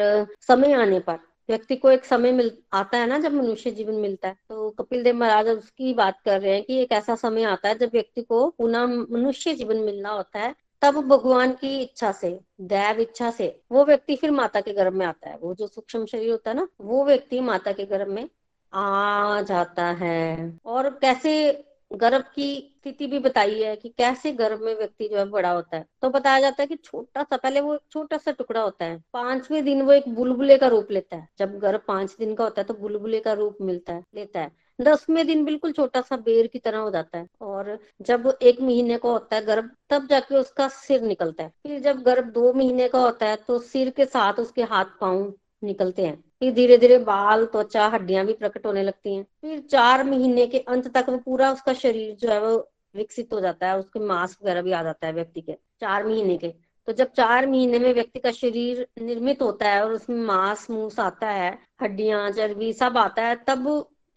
समय 0.47 0.73
आने 0.73 0.99
पर 0.99 1.19
व्यक्ति 1.49 1.75
को 1.75 1.91
एक 1.91 2.05
समय 2.05 2.31
मिल 2.31 2.51
आता 2.73 2.97
है 2.97 3.07
ना 3.07 3.19
जब 3.19 3.33
मनुष्य 3.33 3.71
जीवन 3.71 3.93
मिलता 3.93 4.27
है 4.27 4.35
तो 4.49 4.69
कपिल 4.69 5.03
देव 5.03 5.15
महाराज 5.15 5.47
उसकी 5.47 5.93
बात 5.93 6.19
कर 6.25 6.41
रहे 6.41 6.53
हैं 6.53 6.63
कि 6.63 6.81
एक 6.81 6.91
ऐसा 6.91 7.15
समय 7.15 7.43
आता 7.43 7.69
है 7.69 7.77
जब 7.77 7.89
व्यक्ति 7.93 8.21
को 8.21 8.49
पुनः 8.49 8.85
मनुष्य 8.85 9.53
जीवन 9.53 9.77
मिलना 9.77 10.09
होता 10.09 10.39
है 10.39 10.55
तब 10.81 10.95
भगवान 11.07 11.51
की 11.53 11.79
इच्छा 11.79 12.11
से, 12.11 12.39
दैव 12.61 12.99
इच्छा 12.99 13.31
से, 13.31 13.61
वो 13.71 13.85
व्यक्ति 13.85 14.15
फिर 14.15 14.31
माता 14.31 14.61
के 14.61 14.73
गर्भ 14.73 14.93
में 14.93 15.05
आता 15.05 15.29
है। 15.29 15.37
वो 15.37 15.53
जो 15.55 15.67
सूक्ष्म 15.67 16.05
शरीर 16.05 16.31
होता 16.31 16.49
है 16.51 16.55
ना, 16.55 16.67
वो 16.81 17.05
व्यक्ति 17.05 17.39
माता 17.39 17.71
के 17.71 17.85
गर्भ 17.85 18.07
में 18.07 18.29
आ 18.73 19.41
जाता 19.41 19.85
है। 19.91 20.59
और 20.65 20.89
कैसे 20.89 21.63
गर्भ 21.93 22.21
की 22.35 22.75
स्थिति 22.81 23.07
भी 23.07 23.19
बताई 23.19 23.61
है 23.61 23.75
कि 23.75 23.89
कैसे 23.89 24.31
गर्भ 24.31 24.59
में 24.61 24.73
व्यक्ति 24.75 25.07
जो 25.07 25.17
है 25.17 25.25
बड़ा 25.25 25.51
होता 25.51 25.77
है। 25.77 25.85
तो 26.01 26.09
बताया 26.09 26.39
जाता 26.39 26.63
है 26.63 26.67
कि 26.67 26.75
छोटा 26.75 27.23
सा, 27.23 27.37
पहले 27.37 27.61
वो 27.61 27.77
छोटा 27.91 28.17
सा 28.17 28.31
टुकड़ा 28.31 28.61
होता 28.61 28.85
है। 28.85 29.03
पाँचवें 29.13 29.63
दिन 29.65 29.81
वो 29.81 29.91
एक 29.91 30.09
बुलबुले 30.09 30.57
का 30.57 30.67
रूप 30.67 30.91
लेता 30.91 31.17
है। 31.17 31.27
जब 31.39 31.57
गर्भ 31.59 31.81
पाँच 31.87 32.15
दिन 32.19 32.35
का 32.35 32.43
होता 32.43 32.61
है 32.61 32.65
तो 32.67 32.73
बुलबुले 32.73 33.19
का 33.19 33.33
रूप 33.33 33.57
मिलता 33.61 33.93
है, 33.93 34.03
लेता 34.15 34.39
है। 34.39 34.66
दसवें 34.79 35.25
दिन 35.27 35.43
बिल्कुल 35.45 35.71
छोटा 35.71 36.01
सा 36.01 36.17
बेर 36.17 36.47
की 36.47 36.59
तरह 36.59 36.77
हो 36.77 36.91
जाता 36.91 37.17
है। 37.17 37.27
और 37.41 37.77
जब 38.01 38.37
एक 38.41 38.61
महीने 38.61 38.97
का 38.97 39.09
होता 39.09 39.35
है 39.35 39.45
गर्भ, 39.45 39.69
तब 39.89 40.07
जाके 40.07 40.35
उसका 40.35 40.67
सिर 40.69 41.01
निकलता 41.01 41.43
है। 41.43 41.49
फिर 41.63 41.79
जब 41.81 42.01
गर्भ 42.03 42.31
दो 42.31 42.53
महीने 42.53 42.87
का 42.87 42.99
होता 42.99 43.25
है 43.25 43.35
तो 43.47 43.59
सिर 43.61 43.89
के 43.89 44.05
साथ 44.05 44.39
उसके 44.39 44.63
हाथ 44.65 44.85
पाँव 45.01 45.33
निकलते 45.63 46.05
हैं। 46.05 46.15
फिर 46.39 46.53
धीरे 46.53 46.77
धीरे 46.77 46.97
बाल, 46.99 47.45
त्वचा, 47.45 47.87
हड्डियाँ 47.87 48.25
भी 48.25 48.33
प्रकट 48.33 48.65
होने 48.65 48.83
लगती 48.83 49.15
हैं। 49.15 49.23
फिर 49.41 49.59
चार 49.61 50.03
महीने 50.03 50.45
के 50.47 50.59
अंत 50.59 50.87
तक 50.87 51.09
वो 51.09 51.17
पूरा 51.17 51.51
उसका 51.51 51.73
शरीर 51.73 52.15
जो 52.15 52.29
है 52.29 52.39
वो 52.41 52.57
विकसित 52.95 53.33
हो 53.33 53.39
जाता 53.41 53.67
है, 53.67 53.77
उसके 53.79 53.99
मांस 53.99 54.37
वगैरह 54.43 54.61
भी 54.61 54.71
आ 54.71 54.83
जाता 54.83 55.07
है 55.07 55.13
व्यक्ति 55.13 55.41
के, 55.41 55.53
चार 55.81 56.05
महीने 56.07 56.37
के। 56.37 56.53
तो 56.87 56.93
जब 56.93 57.11
चार 57.11 57.47
महीने 57.47 57.79
में 57.79 57.93
व्यक्ति 57.93 58.19
का 58.19 58.31
शरीर 58.31 58.85
निर्मित 59.01 59.41
होता 59.41 59.69
है 59.69 59.83
और 59.83 59.93
उसमें 59.93 60.17
मांस 60.17 60.69
मूस 60.71 60.99
आता 60.99 61.29
है, 61.29 61.57
हड्डियाँ, 61.81 62.29
चर्बी 62.31 62.71
सब 62.73 62.97
आता 62.97 63.21
है, 63.21 63.35
तब 63.47 63.67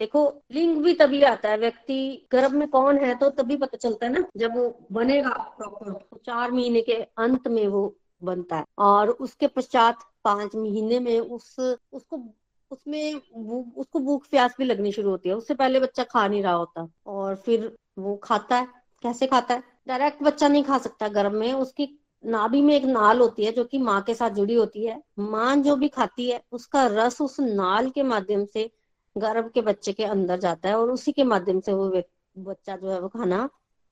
देखो, 0.00 0.42
लिंग 0.52 0.76
भी 0.84 0.92
तभी 0.94 1.22
आता 1.22 1.48
है, 1.48 1.56
व्यक्ति 1.58 2.26
गर्भ 2.32 2.52
में 2.52 2.68
कौन 2.68 2.98
है 2.98 3.14
तो 3.14 3.28
तभी 3.30 3.56
पता 3.56 3.76
चलता 3.76 4.06
है 4.06 4.12
ना, 4.12 4.24
जब 4.36 4.56
वो 4.56 4.86
बनेगा 4.92 5.30
प्रॉपर 5.58 5.92
तो 5.92 6.16
चार 6.16 6.50
महीने 6.50 6.80
के 6.80 6.94
अंत 7.18 7.48
में 7.48 7.66
वो 7.68 7.94
बनता 8.22 8.56
है। 8.56 8.64
और 8.78 9.10
उसके 9.10 9.46
पश्चात 9.46 9.98
पाँच 10.24 10.54
महीने 10.56 10.98
में 11.00 11.18
उस, 11.20 11.58
उसको, 11.92 12.22
उसमें 12.70 13.14
उसको 13.14 13.98
भूख 13.98 14.26
प्यास 14.30 14.54
भी 14.58 14.64
लगनी 14.64 14.92
शुरू 14.92 15.10
होती 15.10 15.28
है। 15.28 15.34
उससे 15.34 15.54
पहले 15.54 15.80
बच्चा 15.80 16.04
खा 16.04 16.26
नहीं 16.28 16.42
रहा 16.42 16.52
होता 16.52 16.88
और 17.06 17.36
फिर 17.36 17.76
वो 17.98 18.16
खाता 18.16 18.56
है। 18.56 18.68
कैसे 19.02 19.26
खाता 19.26 19.54
है? 19.54 19.62
डायरेक्ट 19.88 20.22
बच्चा 20.22 20.48
नहीं 20.48 20.64
खा 20.64 20.78
सकता 20.78 21.08
गर्भ 21.08 21.32
में। 21.32 21.52
उसकी 21.52 21.88
नाभि 22.24 22.60
में 22.62 22.74
एक 22.74 22.84
नाल 22.84 23.20
होती 23.20 23.44
है 23.44 23.52
जो 23.52 23.64
कि 23.64 23.78
माँ 23.78 24.00
के 24.02 24.14
साथ 24.14 24.30
जुड़ी 24.30 24.54
होती 24.54 24.84
है। 24.86 25.00
माँ 25.18 25.56
जो 25.56 25.76
भी 25.76 25.88
खाती 25.88 26.30
है, 26.30 26.42
उसका 26.52 26.86
रस 26.86 27.20
उस 27.20 27.40
नाल 27.40 27.90
के 27.90 28.02
माध्यम 28.02 28.44
से 28.44 28.70
गर्भ 29.16 29.50
के 29.54 29.60
बच्चे 29.62 29.92
के 29.92 30.04
अंदर 30.04 30.38
जाता 30.38 30.68
है 30.68 30.78
और 30.78 30.90
उसी 30.90 31.12
के 31.12 31.24
माध्यम 31.24 31.60
से 31.60 31.72
वो 31.72 31.88
बच्चा 32.36 32.76
जो 32.76 32.90
है 32.90 33.00
वो 33.00 33.08
खाना 33.08 33.48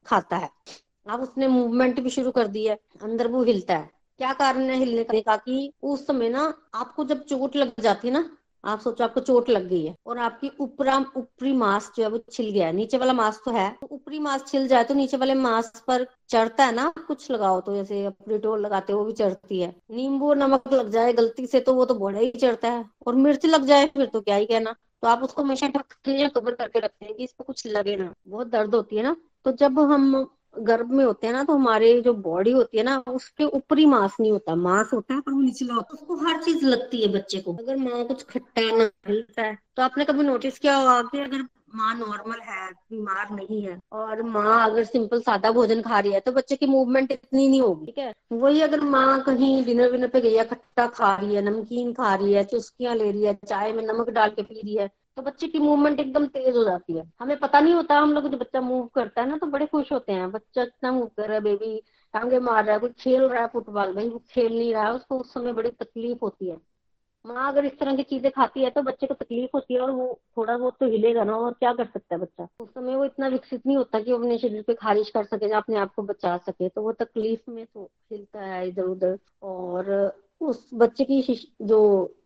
खाता 0.07 0.37
है। 0.37 0.51
अब 1.07 1.21
उसने 1.21 1.49
मूवमेंट 1.49 2.01
भी 2.01 2.11
शुरू 2.11 2.31
कर 2.31 2.47
दी 2.47 2.67
है, 2.67 2.79
अंदर 3.03 3.29
वो 3.29 3.43
हिलता 3.43 3.77
है। 3.77 3.91
क्या 4.21 4.33
कारण 4.33 4.63
है 4.63 4.77
हिलने 4.77 5.05
का? 5.05 5.37
कि 5.37 5.73
उस 5.83 6.07
समय 6.07 6.29
ना 6.29 6.53
आपको 6.75 7.05
जब 7.05 7.23
चोट 7.25 7.57
लग 7.57 7.73
जाती 7.81 8.09
है 8.09 8.15
ना, 8.15 8.29
आप 8.65 8.81
सोचो 8.81 9.05
आपको 9.05 9.21
चोट 9.21 9.49
लग 9.51 9.69
गई 9.69 9.85
है 9.85 9.95
और 10.07 10.19
आपकी 10.19 10.51
ऊपरा 10.61 10.97
ऊपरी 11.17 11.53
मांस 11.53 11.91
जो 11.97 12.03
है 12.03 12.09
वो 12.11 12.19
छिल 12.33 12.51
गया 12.51 12.67
है। 12.67 12.73
नीचे 12.73 12.99
वाला 12.99 13.13
मांस 13.13 13.41
तो 13.45 13.51
है 13.51 13.71
तो 13.81 13.89
ऊपरी 13.91 14.19
मांस 14.19 14.45
छिल 14.47 14.67
जाए 14.69 14.85
तो 14.85 14.95
नीचे 14.95 15.17
वाले 15.17 15.35
मांस 15.35 15.71
पर 15.87 16.07
चढ़ता 16.31 16.65
है 16.65 16.75
ना, 16.75 16.93
कुछ 17.09 17.31
लगाओ 17.31 17.61
तो 17.61 17.75
जैसे 17.75 18.09
प्रिटोल 18.19 18.61
लगाते 18.61 18.93
वो 18.93 19.05
भी 19.05 19.13
चढ़ती 19.13 19.61
है। 19.61 19.75
नींबू 19.91 20.33
नमक 20.35 20.73
लग 20.73 20.91
जाए, 20.91 21.13
गलती 21.13 21.47
से 21.47 21.61
तो 21.61 21.75
वो 21.75 21.85
तो 21.85 21.95
बड़ा 21.95 22.19
ही 22.19 22.31
चढ़ता 22.33 22.71
है 22.71 22.85
और 23.07 23.15
मिर्च 23.17 23.47
लग 23.47 23.65
जाए 23.65 23.87
फिर 23.87 24.07
तो 24.07 24.21
क्या 24.21 24.37
ही 24.37 24.47
कहना। 24.47 24.75
तो 25.03 25.09
आप 25.09 25.23
उसको 25.23 25.43
हमेशा 25.43 25.69
ढक 25.69 25.93
के 26.05 26.29
कवर 26.31 26.55
करके 26.55 26.81
रखते 26.81 27.07
हैं 27.07 27.15
कि 27.15 27.25
इसको 27.25 27.45
कुछ 27.45 27.67
लगे 27.67 27.97
ना, 27.97 28.13
बहुत 28.29 28.47
दर्द 28.49 28.75
होती 28.75 28.97
है 28.97 29.03
ना। 29.03 29.17
तो 29.45 29.53
जब 29.55 29.79
हम 29.93 30.27
गर्भ 30.59 30.91
में 30.91 31.05
होते 31.05 31.27
हैं 31.27 31.35
ना 31.35 31.43
तो 31.45 31.53
हमारे 31.53 32.01
जो 32.03 32.13
बॉडी 32.15 32.51
होती 32.53 32.79
है 32.79 32.85
ना, 32.85 32.97
उसके 33.09 33.45
ऊपरी 33.47 33.85
मांस 33.87 34.17
नहीं 34.21 34.33
होता, 34.33 34.55
मांस 34.57 34.91
होता 34.93 35.15
है 35.15 35.21
पर 35.21 35.33
वो 35.33 35.41
निचला 35.41 35.75
होता 35.75 35.95
है। 35.95 36.01
उसको 36.01 36.17
हर 36.19 36.43
चीज़ 36.43 36.65
लगती 36.67 37.03
है 37.03 37.09
बच्चे 37.09 37.41
को। 37.41 37.55
अगर 37.55 37.77
माँ 37.77 38.05
कुछ 38.05 38.25
खट्टा 38.25 38.63
ना 38.77 38.91
है 39.39 39.55
तो 39.77 39.83
आपने 39.83 40.05
कभी 40.05 40.23
नोटिस 40.25 40.59
किया 40.59 40.77
होगा 40.77 41.01
कि 41.03 41.21
अगर 41.21 41.47
माँ 41.71 41.95
नॉर्मल 41.95 42.39
है, 42.41 42.71
बीमार 42.71 43.31
नहीं 43.31 43.61
है। 43.63 43.79
और 43.93 44.23
माँ 44.25 44.65
अगर 44.65 44.85
सिंपल 44.85 45.21
सादा 45.21 45.51
भोजन 45.51 45.83
खा 45.83 45.99
रही 46.01 46.13
है 46.13 46.21
तो 46.21 46.33
बच्चे 46.33 46.57
की 46.57 46.67
मूवमेंट 46.67 47.13
इतनी 47.13 47.49
नहीं 47.49 47.61
होगी, 47.61 47.87
ठीक 47.87 47.99
है? 47.99 48.13
वही 48.33 48.61
अगर 48.61 48.81
माँ 48.83 49.21
कहीं 49.23 49.65
डिनर 49.65 49.91
विनर 49.91 50.09
पे 50.09 50.21
गई 50.21 50.35
है, 50.35 50.45
खट्टा 50.45 50.87
खा 50.89 51.15
रही 51.17 51.35
है, 51.35 51.43
नमकीन 51.43 51.93
खा 51.93 52.15
रही 52.15 52.33
है, 52.33 52.45
चुस्कियाँ 52.45 52.95
ले 52.95 53.11
रही 53.11 53.25
है, 53.25 53.35
चाय 53.47 53.73
में 53.73 53.83
नमक 53.85 54.11
डाल 54.11 54.31
के 54.31 54.43
पी 54.43 54.61
रही 54.61 54.77
है 54.77 54.89
तो 55.17 55.23
बच्चे 55.23 55.47
की 55.49 55.59
मूवमेंट 55.59 56.01
एकदम 56.01 56.27
तेज 56.27 56.57
हो 56.57 56.65
जाती 56.65 56.97
है। 56.97 57.05
हमें 57.21 57.37
पता 57.39 57.61
नहीं 57.61 57.75
होता, 57.75 57.99
हम 57.99 58.13
लोग 58.13 58.29
जब 58.29 58.39
बच्चा 58.39 58.61
मूव 58.61 58.87
करता 58.95 59.23
है 59.23 59.29
ना 59.29 59.37
तो 59.37 59.47
बड़े 59.47 59.67
खुश 59.67 59.91
होते 59.93 60.13
हैं। 60.13 60.31
बच्चा 60.31 60.63
इतना 60.63 60.93
मूव 60.93 61.07
कर 61.17 61.27
रहा 61.27 61.35
है 61.35 61.41
बेबी 61.41 61.81
टांगे 62.15 62.39
मार 62.41 62.65
रहा 62.65 62.75
है, 62.75 62.81
कोई 62.81 62.91
खेल 62.99 63.23
रहा 63.23 63.41
है 63.43 63.49
फुटबॉल 63.49 63.93
भाई 63.95 64.09
वो 64.09 64.23
खेल 64.31 64.57
नहीं 64.59 64.73
रहा 64.75 64.85
है, 64.85 64.93
उसको 64.93 65.19
उस 65.19 65.33
समय 65.35 65.53
बड़ी 65.53 65.71
तकलीफ़ 65.71 66.19
होती 66.23 66.49
है। 66.49 66.57
माँ 67.29 67.49
अगर 67.49 67.65
इस 67.65 67.79
तरह 67.79 67.97
की 67.97 68.03
चीज़ें 68.05 68.31
खाती 68.33 68.63
है 68.65 68.71
तो 68.71 68.83
बच्चे 68.83 69.07
को 69.07 69.15
तकलीफ़ 69.15 69.51
होती 69.55 69.75
है 69.75 69.81
और 69.81 69.91
वो 69.91 70.07
थोड़ा 70.37 70.57
बहुत 70.57 70.77
तो 70.81 70.87
हिलेगा 70.87 71.25
ना, 71.25 71.37
और 71.37 71.53
क्या 71.53 71.73
कर 71.73 71.87
सकता 71.87 72.15
है 72.15 72.21
बच्चा? 72.21 72.49
उस 72.61 72.69
समय 72.69 72.97
वो 72.97 73.05
इतना 73.05 73.29
विकसित 73.29 73.67
नहीं 73.67 73.77
होता 73.77 74.01
कि 74.01 74.13
वो 74.13 74.19
अपने 74.19 74.39
शरीर 74.39 74.63
पे 74.63 74.75
खारिज 74.75 75.11
कर 75.11 75.25
सके, 75.25 75.51
या 75.51 75.59
अपने 75.59 75.77
आप 75.79 75.95
को 75.95 76.03
बचा 76.03 76.37
सके 76.39 76.69
तो 76.69 76.83
वो 76.83 76.93
तकलीफ़ 76.95 77.51
में 77.51 77.65
तो 77.67 77.91
हिलता 78.13 78.45
है 78.45 78.67
इधर 78.69 78.83
उधर 78.85 79.19
और 79.43 79.93
उस 80.41 80.69
बच्चे 80.75 81.05
की 81.05 81.23
जो 81.63 81.79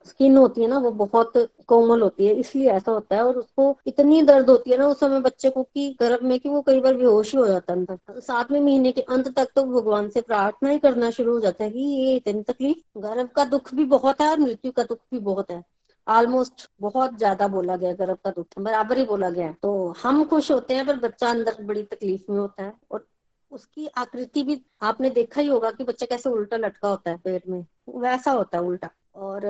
स्किन 0.06 0.36
होती 0.36 0.62
है 0.62 0.66
ना, 0.68 0.78
वो 0.78 0.90
बहुत 0.92 1.32
कोमल 1.68 2.00
होती 2.02 2.26
है, 2.26 2.34
इसलिए 2.34 2.70
ऐसा 2.70 2.92
होता 2.92 3.16
है 3.16 3.22
और 3.24 3.36
उसको 3.38 3.76
इतनी 3.86 4.20
दर्द 4.22 4.50
होती 4.50 4.70
है 4.70 4.76
ना 4.78 4.86
उस 4.86 5.00
समय 5.00 5.20
बच्चे 5.20 5.50
को 5.50 5.62
कि 5.64 5.88
गर्भ 6.00 6.22
में 6.24 6.38
कि 6.40 6.48
वो 6.48 6.62
कई 6.62 6.80
बार 6.80 6.96
बेहोश 6.96 7.32
ही 7.34 7.38
हो 7.40 7.46
जाता 7.46 7.72
है 7.72 7.78
अंदर 7.78 8.20
सातवें 8.20 8.60
महीने 8.60 8.92
के 8.92 9.00
अंत 9.00 9.28
तक 9.36 9.48
तो 9.56 9.64
भगवान 9.66 10.08
से 10.10 10.20
प्रार्थना 10.22 10.70
ही 10.70 10.78
करना 10.78 11.10
शुरू 11.10 11.32
हो 11.32 11.40
जाता 11.40 11.64
है 11.64 11.70
कि 11.70 11.80
ये 11.80 12.16
इतनी 12.16 12.42
तकलीफ़, 12.42 12.78
गर्भ 12.98 13.28
का 13.36 13.44
दुख 13.46 13.74
भी 13.74 13.84
बहुत 13.86 14.20
है 14.20 14.28
और 14.30 14.40
मृत्यु 14.40 14.72
का 14.72 14.82
दुख 14.82 14.98
भी 15.12 15.18
बहुत 15.20 15.50
है। 15.50 15.62
ऑलमोस्ट 16.06 16.68
बहुत 16.80 17.16
ज़्यादा 17.18 17.46
बोला 17.48 17.76
गया 17.76 17.92
गर्भ 17.94 18.16
का 18.24 18.30
दुख, 18.30 18.46
बराबर 18.58 18.98
ही 18.98 19.04
बोला 19.04 19.30
गया 19.30 19.52
तो 19.62 19.88
हम 20.02 20.24
खुश 20.24 20.50
होते 20.50 20.74
हैं 20.74 20.86
पर 20.86 20.96
बच्चा 21.00 21.30
अंदर 21.30 21.62
बड़ी 21.64 21.82
तकलीफ़ 21.84 22.30
में 22.32 22.38
होता 22.38 22.62
है 22.62 22.72
और 22.90 23.06
उसकी 23.52 23.86
आकृति 23.86 24.42
भी 24.42 24.60
आपने 24.82 25.10
देखा 25.10 25.40
ही 25.40 25.48
होगा 25.48 25.70
कि 25.70 25.84
बच्चा 25.84 26.06
कैसे 26.06 26.28
उल्टा 26.28 26.56
लटका 26.56 26.88
होता 26.88 27.10
है 27.10 27.16
पेड़ 27.16 27.40
में। 27.48 27.64
वैसा 27.96 28.30
होता 28.30 28.58
है 28.58 28.64
उल्टा। 28.64 28.90
और 29.14 29.46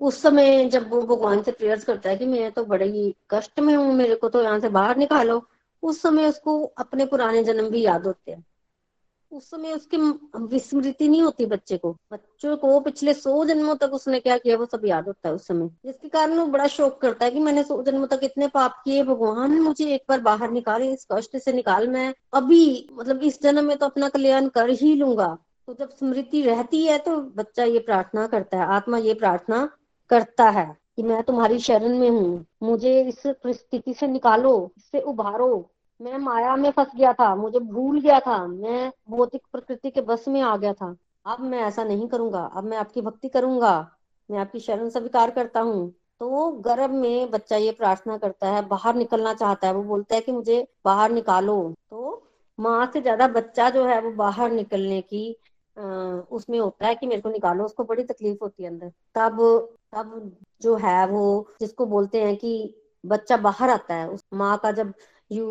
उस 0.00 0.20
समय 0.22 0.64
जब 0.68 0.88
वो 0.90 1.00
भगवान 1.02 1.42
से 1.42 1.52
प्रेयर्स 1.52 1.84
करता 1.84 2.10
है 2.10 2.16
कि 2.16 2.26
मैं 2.26 2.50
तो 2.52 2.64
बड़े 2.64 2.86
ही 2.86 3.14
कष्ट 3.30 3.60
में 3.60 3.74
हूँ, 3.74 3.92
मेरे 3.94 4.14
को 4.14 4.28
तो 4.28 4.42
यहाँ 4.42 4.60
से 4.60 4.68
बाहर 4.68 4.96
निकालो, 4.96 5.42
उस 5.82 6.00
समय 6.02 6.28
उसको 6.28 6.62
अपने 6.64 7.06
पुराने 7.06 7.42
जन्म 7.44 7.68
भी 7.70 7.82
याद 7.82 8.06
होते 8.06 8.32
हैं। 8.32 8.44
उस 9.32 9.50
समय 9.50 9.72
उसकी 9.72 9.96
विस्मृति 10.46 11.08
नहीं 11.08 11.22
होती 11.22 11.46
बच्चे 11.46 11.76
को। 11.76 11.92
बच्चों 12.12 12.56
को 12.56 12.78
पिछले 12.80 13.14
सौ 13.14 13.44
जन्मों 13.44 13.74
तक 13.76 13.92
उसने 13.94 14.20
क्या 14.20 14.36
किया, 14.38 14.56
वो 14.56 14.66
सब 14.66 14.82
याद 14.86 15.06
होता 15.06 15.28
है 15.28 15.34
उस 15.34 15.46
समय। 15.46 15.68
जिसके 15.86 16.08
कारण 16.08 16.38
वो 16.38 16.46
बड़ा 16.46 16.66
शोक 16.68 17.00
करता 17.00 17.24
है 17.24 17.30
कि 17.30 17.40
मैंने 17.40 17.62
सौ 17.62 17.82
जन्मों 17.82 18.06
तक 18.06 18.20
इतने 18.22 18.48
पाप 18.48 18.80
किए, 18.84 19.02
भगवान 19.02 19.58
मुझे 19.60 19.92
एक 19.94 20.02
बार 20.08 20.20
बाहर 20.20 20.50
निकाल, 20.50 20.82
इस 20.82 21.06
कष्ट 21.12 21.36
से 21.36 21.52
निकाल 21.52 21.88
मैं 21.88 22.12
अभी 22.34 22.88
मतलब 22.92 23.22
इस 23.22 23.42
जन्म 23.42 23.64
में 23.64 23.76
तो 23.76 23.86
अपना 23.86 24.08
कल्याण 24.08 24.48
कर 24.50 24.70
ही 24.72 24.94
लूँगा। 24.94 25.36
तो 25.68 25.74
जब 25.74 25.90
स्मृति 25.90 26.42
रहती 26.42 26.84
है 26.84 26.98
तो 26.98 27.16
बच्चा 27.36 27.64
ये 27.64 27.78
प्रार्थना 27.80 28.26
करता 28.26 28.56
है, 28.56 28.66
आत्मा 28.66 28.98
ये 28.98 29.14
प्रार्थना 29.14 29.68
करता 30.10 30.48
है 30.50 30.66
कि 30.96 31.02
मैं 31.02 31.22
तुम्हारी 31.22 31.58
शरण 31.60 31.98
में 31.98 32.08
हूँ। 32.10 32.44
मुझे 32.62 33.00
इस 33.02 33.22
परिस्थिति 33.26 33.94
से 33.94 34.06
निकालो, 34.08 34.72
इससे 34.76 35.00
उभारो। 35.02 35.68
मैं 36.02 36.18
माया 36.18 36.54
में 36.56 36.70
फंस 36.70 36.90
गया 36.96 37.12
था, 37.12 37.34
मुझे 37.36 37.58
भूल 37.60 38.00
गया 38.00 38.18
था, 38.20 38.46
मैं 38.46 38.90
भौतिक 39.10 39.42
प्रकृति 39.52 39.90
के 39.90 40.00
बस 40.02 40.24
में 40.28 40.40
आ 40.42 40.56
गया 40.56 40.72
था। 40.72 40.94
अब 41.26 41.40
मैं 41.40 41.60
ऐसा 41.60 41.84
नहीं 41.84 42.08
करूँगा, 42.08 42.40
अब 42.46 42.64
मैं 42.64 42.76
आपकी 42.76 43.00
भक्ति 43.00 43.28
करूँगा, 43.28 43.74
मैं 44.30 44.38
आपकी 44.38 44.60
शरण 44.60 44.88
स्वीकार 44.88 45.30
करता 45.30 45.60
हूँ। 45.60 45.90
तो 46.20 46.50
गर्भ 46.62 46.90
में 46.92 47.30
बच्चा 47.30 47.56
ये 47.56 47.72
प्रार्थना 47.72 48.16
करता 48.18 48.48
है, 48.48 48.66
बाहर 48.68 48.94
निकलना 48.94 49.34
चाहता 49.34 49.66
है, 49.66 49.74
वो 49.74 49.82
बोलता 49.84 50.14
है 50.14 50.20
कि 50.20 50.32
मुझे 50.32 50.66
बाहर 50.84 51.10
निकालो। 51.10 51.56
तो 51.90 52.22
माँ 52.58 52.90
से 52.92 53.00
ज़्यादा 53.00 53.28
बच्चा 53.28 53.70
जो 53.70 53.84
है 53.86 54.00
वो 54.00 54.10
बाहर 54.16 54.50
निकलने 54.52 55.00
की 55.02 55.30
उसमें 55.76 56.58
होता 56.58 56.86
है 56.86 56.94
कि 56.94 57.06
मेरे 57.06 57.20
को 57.20 57.28
निकालो, 57.30 57.64
उसको 57.64 57.84
बड़ी 57.84 58.02
तकलीफ़ 58.04 58.38
होती 58.42 58.62
है 58.62 58.68
अंदर। 58.70 58.88
तब 59.14 59.38
तब 59.94 60.36
जो 60.62 60.74
है 60.76 61.06
वो, 61.06 61.46
जिसको 61.60 61.86
बोलते 61.86 62.22
हैं 62.22 62.36
कि 62.36 62.74
बच्चा 63.04 63.36
बाहर 63.38 63.70
आता 63.70 63.94
है, 63.94 64.08
उस 64.08 64.24
माँ 64.34 64.56
का 64.58 64.70
जब 64.72 64.92
यू 65.32 65.46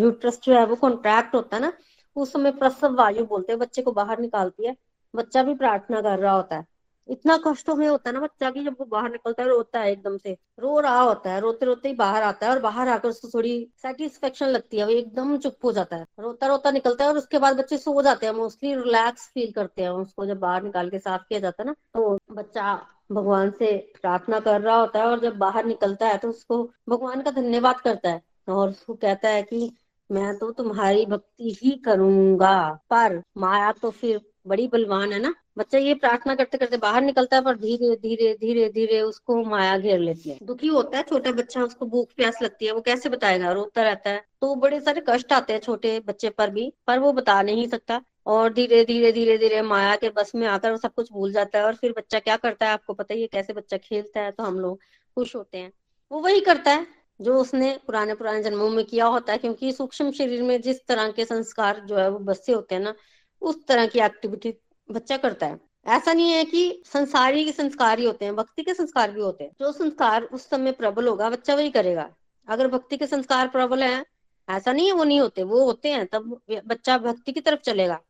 यूट्रस 0.00 0.40
जो 0.44 0.54
है 0.54 0.64
वो 0.66 0.76
कॉन्ट्रैक्ट 0.76 1.34
होता 1.34 1.56
है 1.56 1.62
ना, 1.62 1.72
उस 2.16 2.32
समय 2.32 2.50
प्रसव 2.52 2.94
वायु 2.96 3.24
बोलते 3.26 3.52
हैं, 3.52 3.58
बच्चे 3.60 3.82
को 3.82 3.92
बाहर 3.92 4.20
निकालती 4.20 4.66
है, 4.66 4.76
बच्चा 5.14 5.42
भी 5.42 5.54
प्रार्थना 5.56 6.00
कर 6.02 6.18
रहा 6.18 6.34
होता 6.34 6.56
है। 6.56 6.64
इतना 7.08 7.36
कष्ट 7.38 7.68
में 7.70 7.86
होता 7.88 8.08
है 8.10 8.14
ना 8.14 8.20
बच्चा 8.20 8.50
की 8.50 8.62
जब 8.64 8.76
वो 8.80 8.84
बाहर 8.86 9.10
निकलता 9.10 9.42
है, 9.42 9.48
रोता 9.48 9.80
है 9.80 9.90
एकदम 9.92 10.16
से, 10.18 10.36
रो 10.60 10.78
रहा 10.80 11.00
होता 11.00 11.32
है 11.32 11.40
रोते 11.40 11.66
रोते 11.66 11.88
ही 11.88 11.94
बाहर 11.94 12.22
आता 12.22 12.46
है 12.46 12.52
और 12.52 12.60
बाहर 12.60 12.88
आकर 12.88 13.08
उसको 13.08 13.28
थोड़ी 13.28 13.52
सेटिस्फेक्शन 13.82 14.46
लगती 14.48 14.78
है, 14.78 14.84
वो 14.84 14.90
एकदम 14.90 15.36
चुप 15.38 15.64
हो 15.64 15.72
जाता 15.72 15.96
है। 15.96 16.06
रोता 16.20 16.46
रोता 16.46 16.70
निकलता 16.70 17.04
है 17.04 17.10
और 17.10 17.18
उसके 17.18 17.38
बाद 17.38 17.56
बच्चे 17.56 17.78
सो 17.78 18.02
जाते 18.02 18.26
हैं 18.26 18.32
मोस्टली 18.34 18.74
रिलैक्स 18.74 19.28
फील 19.34 19.52
करते 19.52 19.82
हैं, 19.82 19.90
उसको 19.90 20.26
जब 20.26 20.38
बाहर 20.40 20.62
निकाल 20.62 20.90
के 20.90 20.98
साफ़ 20.98 21.22
किया 21.28 21.40
जाता 21.40 21.62
है 21.62 21.66
ना 21.66 21.74
तो 21.94 22.18
बच्चा 22.32 22.74
भगवान 23.12 23.50
से 23.50 23.76
प्रार्थना 24.02 24.38
कर 24.40 24.60
रहा 24.60 24.76
होता 24.76 24.98
है 24.98 25.06
और 25.06 25.20
जब 25.20 25.36
बाहर 25.38 25.64
निकलता 25.64 26.06
है 26.08 26.16
तो 26.18 26.28
उसको 26.28 26.62
भगवान 26.88 27.22
का 27.22 27.30
धन्यवाद 27.30 27.80
करता 27.80 28.10
है। 28.10 28.22
और 28.48 28.68
उसको 28.68 28.94
कहता 28.94 29.28
है 29.28 29.42
कि 29.42 29.70
मैं 30.10 30.36
तो 30.38 30.50
तुम्हारी 30.50 31.06
भक्ति 31.06 31.56
ही 31.62 31.70
करूँगा। 31.70 32.58
पर 32.90 33.22
माया 33.38 33.72
तो 33.72 33.90
फिर 33.90 34.20
बड़ी 34.46 34.66
बलवान 34.68 35.12
है 35.12 35.18
ना। 35.18 35.34
बच्चा 35.58 35.78
ये 35.78 35.94
प्रार्थना 35.94 36.34
करते 36.34 36.58
करते 36.58 36.76
बाहर 36.76 37.02
निकलता 37.02 37.36
है, 37.36 37.42
पर 37.42 37.56
धीरे 37.56 37.94
धीरे 37.96 38.32
धीरे 38.40 38.68
धीरे 38.68 39.00
उसको 39.00 39.42
माया 39.44 39.78
घेर 39.78 39.98
लेती 39.98 40.30
है। 40.30 40.38
दुखी 40.42 40.66
होता 40.66 40.96
है, 40.98 41.02
छोटा 41.02 41.32
बच्चा, 41.32 41.62
उसको 41.62 41.86
भूख 41.86 42.08
प्यास 42.16 42.42
लगती 42.42 42.66
है, 42.66 42.72
वो 42.72 42.80
कैसे 42.80 43.08
बताएगा? 43.08 43.52
रोता 43.52 43.82
रहता 43.82 44.10
है। 44.10 44.24
तो 44.40 44.54
बड़े 44.54 44.80
सारे 44.80 45.02
कष्ट 45.08 45.32
आते 45.32 45.52
हैं 45.52 45.60
छोटे 45.60 45.98
बच्चे 46.00 46.30
पर 46.30 46.50
भी, 46.50 46.72
पर 46.86 46.98
वो 46.98 47.12
बता 47.12 47.42
नहीं 47.42 47.66
सकता। 47.68 48.00
और 48.26 48.52
धीरे 48.52 48.84
धीरे 48.84 49.12
धीरे 49.12 49.38
धीरे 49.38 49.62
माया 49.62 49.96
के 49.96 50.08
बस 50.08 50.32
में 50.34 50.46
आकर 50.48 50.70
वो 50.70 50.76
सब 50.76 50.94
कुछ 50.94 51.12
भूल 51.12 51.32
जाता 51.32 51.58
है। 51.58 51.64
और 51.64 51.74
फिर 51.74 51.92
बच्चा 51.96 52.18
क्या 52.18 52.36
करता 52.36 52.66
है? 52.66 52.72
आपको 52.72 52.94
पता 52.94 53.14
ही 53.14 53.20
है 53.20 53.26
कैसे 53.26 53.52
बच्चा 53.52 53.76
खेलता 53.76 54.20
है 54.20 54.30
तो 54.30 54.42
हम 54.42 54.60
लोग 54.60 54.80
खुश 55.16 55.36
होते 55.36 55.58
हैं। 55.58 55.72
वो 56.12 56.20
वही 56.20 56.40
करता 56.40 56.70
है। 56.70 56.86
जो 57.20 57.34
उसने 57.34 57.78
पुराने 57.86 58.14
पुराने 58.14 58.42
जन्मों 58.42 58.70
में 58.70 58.84
किया 58.84 59.06
होता 59.06 59.32
है, 59.32 59.38
क्योंकि 59.38 59.72
सूक्ष्म 59.72 60.10
शरीर 60.12 60.42
में 60.42 60.60
जिस 60.60 60.86
तरह 60.86 61.10
के 61.10 61.24
संस्कार 61.24 61.80
जो 61.80 61.96
है 61.96 62.08
वो 62.10 62.18
बसे 62.18 62.52
होते 62.52 62.74
हैं 62.74 62.82
ना, 62.82 62.94
उस 63.42 63.66
तरह 63.66 63.86
की 63.86 63.98
एक्टिविटी 63.98 64.54
बच्चा 64.90 65.16
करता 65.16 65.46
है। 65.46 65.60
ऐसा 65.86 66.12
नहीं 66.12 66.30
है 66.32 66.44
कि 66.44 66.82
संसारी 66.86 67.44
के 67.44 67.52
संस्कार 67.52 67.98
ही 67.98 68.04
होते 68.04 68.24
हैं, 68.24 68.36
भक्ति 68.36 68.62
के 68.62 68.74
संस्कार 68.74 69.10
भी 69.10 69.20
होते 69.20 69.44
हैं। 69.44 69.50
जो 69.60 69.72
संस्कार 69.72 70.22
उस 70.22 70.48
समय 70.50 70.72
प्रबल 70.72 71.08
होगा, 71.08 71.30
बच्चा 71.30 71.54
वही 71.54 71.70
करेगा। 71.70 72.10
अगर 72.48 72.68
भक्ति 72.68 72.96
के 72.96 73.06
संस्कार 73.06 73.48
प्रबल 73.48 73.82
है, 73.82 74.04
ऐसा 74.48 74.72
नहीं 74.72 74.86
है 74.86 74.92
वो 74.92 75.04
नहीं 75.04 75.20
होते, 75.20 75.42
वो 75.42 75.64
होते 75.64 75.88
हैं, 75.88 76.06
तब 76.06 76.40
बच्चा 76.66 76.98
भक्ति 76.98 77.32
की 77.32 77.40
तरफ़ 77.40 77.60
चलेगा। 77.60 78.00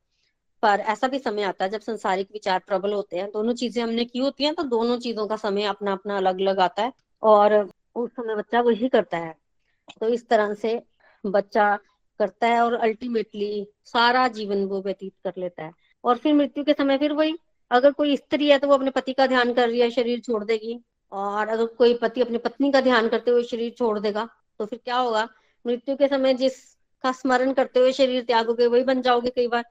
पर 0.63 0.81
ऐसा 0.81 1.09
भी 1.09 1.19
समय 1.19 1.43
आता 1.43 1.65
है, 1.65 1.71
जब 1.71 1.81
संसारिक 1.81 2.29
विचार 2.33 2.59
प्रबल 2.59 2.93
होते 2.93 3.17
हैं, 3.17 3.31
दोनों 3.31 3.55
चीज़ें 3.55 3.83
हमने 3.83 4.05
की 4.05 4.19
होती 4.19 4.45
हैं 4.45 4.55
तो 4.55 4.63
दोनों 4.63 4.99
चीज़ों 4.99 5.27
का 5.27 5.37
समय 5.37 5.65
अपना 5.65 5.93
अपना 5.93 6.17
अलग 6.17 6.41
अलग 6.41 6.61
आता 6.61 6.83
है। 6.83 6.93
और 7.23 7.71
उस 7.97 8.11
समय 8.11 8.35
बच्चा 8.35 8.61
वही 8.61 8.89
करता 8.89 9.19
है। 9.19 9.35
तो 10.01 10.09
इस 10.09 10.27
तरह 10.29 10.55
से 10.55 10.81
बच्चा 11.25 11.75
करता 12.21 12.47
है 12.47 12.61
और 12.63 12.75
अल्टीमेटली 12.75 13.67
सारा 13.85 14.27
जीवन 14.29 14.65
वो 14.65 14.81
व्यतीत 14.83 15.13
कर 15.25 15.33
लेता 15.39 15.65
है। 15.65 15.73
और 16.05 16.17
फिर 16.19 16.35
मृत्यु 16.35 16.65
के 16.65 16.73
समय 16.73 16.99
फिर 16.99 17.13
वही, 17.13 17.35
अगर 17.71 17.93
कोई 17.93 18.17
स्त्री 18.17 18.49
है 18.51 18.59
तो 18.59 18.69
वो 18.69 18.75
अपने 18.75 18.91
पति 18.91 19.13
का 19.13 19.27
ध्यान 19.27 19.53
कर 19.55 19.69
रही 19.69 19.81
है, 19.81 19.91
शरीर 19.91 20.21
छोड़ 20.21 20.45
देगी। 20.45 20.79
और 21.13 21.49
अगर 21.49 21.67
कोई 21.69 21.95
पति 21.95 22.21
अपनी 22.21 22.39
पत्नी 22.39 22.71
का 22.73 22.81
ध्यान 22.81 23.09
करते 23.09 23.31
हुए 23.31 23.43
शरीर 23.45 23.73
छोड़ 23.73 23.99
देगा 23.99 24.29
तो 24.61 24.67
फिर 24.67 24.79
क्या 24.85 24.97
होगा? 24.97 25.29
मृत्यु 25.65 25.97
के 25.97 26.09
समय 26.09 26.35
जिस 26.35 26.57
का 27.05 27.13
स्मरण 27.13 27.53
करते 27.53 27.81
हुए 27.81 27.93
शरीर 27.93 28.23
त्यागोगे, 28.23 28.67
वही 28.67 28.83
बन 28.85 29.03
जाओगे 29.03 29.31
कई 29.31 29.47
बार। 29.49 29.65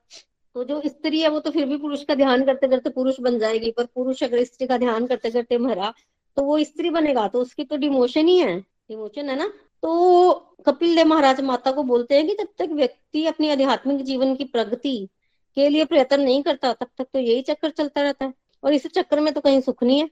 तो 0.56 0.64
जो 0.64 0.82
स्त्री 0.86 1.22
है 1.22 1.30
वो 1.30 1.40
तो 1.40 1.52
फिर 1.52 1.66
भी 1.66 1.78
पुरुष 1.78 2.04
का 2.04 2.16
ध्यान 2.16 2.46
करते 2.46 2.68
करते 2.68 2.90
पुरुष 2.90 3.20
बन 3.20 3.40
जाएगी, 3.40 3.72
पर 3.72 3.86
पुरुष 3.86 4.24
अगर 4.24 4.44
स्त्री 4.44 4.68
का 4.68 4.78
ध्यान 4.78 5.08
करते 5.08 5.32
करते 5.32 5.58
मरा 5.58 5.94
तो 6.36 6.44
वो 6.44 6.64
स्त्री 6.64 6.90
बनेगा 6.90 7.28
तो 7.28 7.42
उसकी 7.42 7.64
तो 7.64 7.78
डिमोशन 7.78 8.28
ही 8.28 8.38
है। 8.38 8.60
डिमोशन 8.60 9.30
है 9.30 9.36
ना? 9.36 9.54
तो 9.82 10.32
कपिल 10.66 10.96
देव 10.96 11.08
महाराज 11.08 11.42
माता 11.42 11.72
को 11.72 11.84
बोलते 11.84 12.16
हैं 12.16 12.28
कि 12.28 12.34
जब 12.34 12.48
तक 12.58 12.70
व्यक्ति 12.72 13.26
अपनी 13.26 13.50
आध्यात्मिक 13.50 14.02
जीवन 14.02 14.36
की 14.36 14.44
प्रगति 14.44 15.10
के 15.56 15.70
लिए 15.70 15.86
प्रयत्न 15.86 16.22
नहीं 16.22 16.44
करता, 16.44 16.74
तब 16.74 16.88
तक 16.98 17.04
तो 17.14 17.20
यही 17.20 17.42
चक्कर 17.42 17.70
चलता 17.70 18.02
रहता 18.02 18.26
है। 18.26 18.34
और 18.64 18.74
इस 18.74 18.88
चक्कर 18.88 19.20
में 19.20 19.34
तो 19.34 19.42
कहीं 19.42 19.62
सुख 19.62 19.84
नहीं 19.84 20.00
है। 20.00 20.08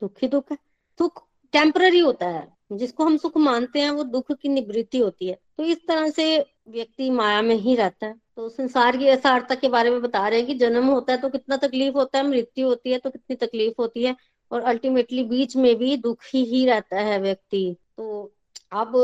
दुख 0.00 0.14
ही 0.22 0.28
दुख 0.28 0.44
है। 0.50 0.56
सुख 0.98 1.24
टेम्पररी 1.52 1.98
होता 1.98 2.28
है। 2.28 2.56
जिसको 2.72 3.04
हम 3.04 3.16
सुख 3.16 3.36
मानते 3.36 3.80
हैं, 3.80 3.90
वो 3.90 4.04
दुख 4.04 4.32
की 4.32 4.48
निवृत्ति 4.48 4.98
होती 4.98 5.26
है। 5.26 5.38
तो 5.58 5.64
इस 5.64 5.86
तरह 5.88 6.10
से 6.10 6.38
व्यक्ति 6.68 7.10
माया 7.10 7.42
में 7.42 7.54
ही 7.54 7.74
रहता 7.74 8.06
है। 8.06 8.14
तो 8.36 8.48
संसार 8.48 8.96
की 8.96 9.08
असारता 9.08 9.54
के 9.54 9.68
बारे 9.68 9.90
में 9.90 10.02
बता 10.02 10.28
रहे 10.28 10.38
हैं 10.38 10.46
कि 10.48 10.54
जन्म 10.54 10.86
होता 10.86 11.12
है 11.12 11.20
तो 11.20 11.28
कितना 11.28 11.56
तकलीफ़ 11.56 11.94
होता 11.94 12.18
है, 12.18 12.26
मृत्यु 12.26 12.66
होती 12.66 12.92
है 12.92 12.98
तो 12.98 13.10
कितनी 13.10 13.36
तकलीफ़ 13.36 13.74
होती 13.78 14.02
है। 14.02 14.16
और 14.50 14.62
अल्टीमेटली 14.62 15.24
बीच 15.24 15.56
में 15.56 15.74
भी 15.76 15.96
दुखी 15.96 16.44
ही 16.44 16.64
रहता 16.66 17.00
है 17.00 17.18
व्यक्ति। 17.20 17.76
तो 17.96 18.32
अब 18.72 18.94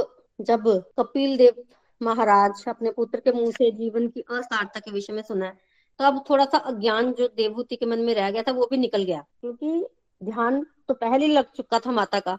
जब 0.41 0.69
कपिल 0.99 1.37
देव 1.37 1.63
महाराज 2.01 2.65
अपने 2.69 2.91
पुत्र 2.91 3.21
के 3.21 3.33
मुँह 3.33 3.51
से 3.51 3.71
जीवन 3.71 4.09
की 4.09 4.21
असारता 4.21 4.81
के 4.81 4.91
विषय 4.91 5.13
में 5.13 5.23
सुना 5.23 5.47
है 5.47 5.57
तो 6.01 6.05
अब 6.05 6.25
थोड़ा 6.31 6.45
सा 6.45 6.59
अज्ञान 6.59 7.13
जो 7.13 7.29
देवभूति 7.29 7.77
के 7.77 7.87
मन 7.87 7.99
में 7.99 8.15
रह 8.15 8.31
गया 8.31 8.43
था, 8.43 8.53
वो 8.53 8.67
भी 8.71 8.77
निकल 8.77 9.03
गया। 9.05 9.25
क्योंकि 9.41 9.85
ध्यान 10.21 10.63
तो 10.89 10.95
पहले 10.95 11.27
लग 11.27 11.51
चुका 11.57 11.79
था 11.79 11.91
माता 11.93 12.21
का, 12.21 12.35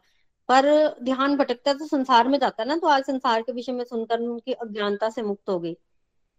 पर 0.50 0.66
ध्यान 1.04 1.36
भटकता 1.38 1.74
तो 1.74 1.88
संसार 1.88 2.28
में 2.28 2.38
जाता 2.40 2.64
ना 2.64 2.78
तो 2.78 2.88
आज 2.88 3.04
संसार 3.04 3.42
के 3.42 3.52
विषय 3.52 3.72
में 3.72 3.84
सुनकर 3.86 4.20
उनकी 4.22 4.54
अज्ञानता 4.54 5.10
से 5.10 5.22
मुक्त 5.22 5.50
हो 5.50 5.60
गई। 5.60 5.76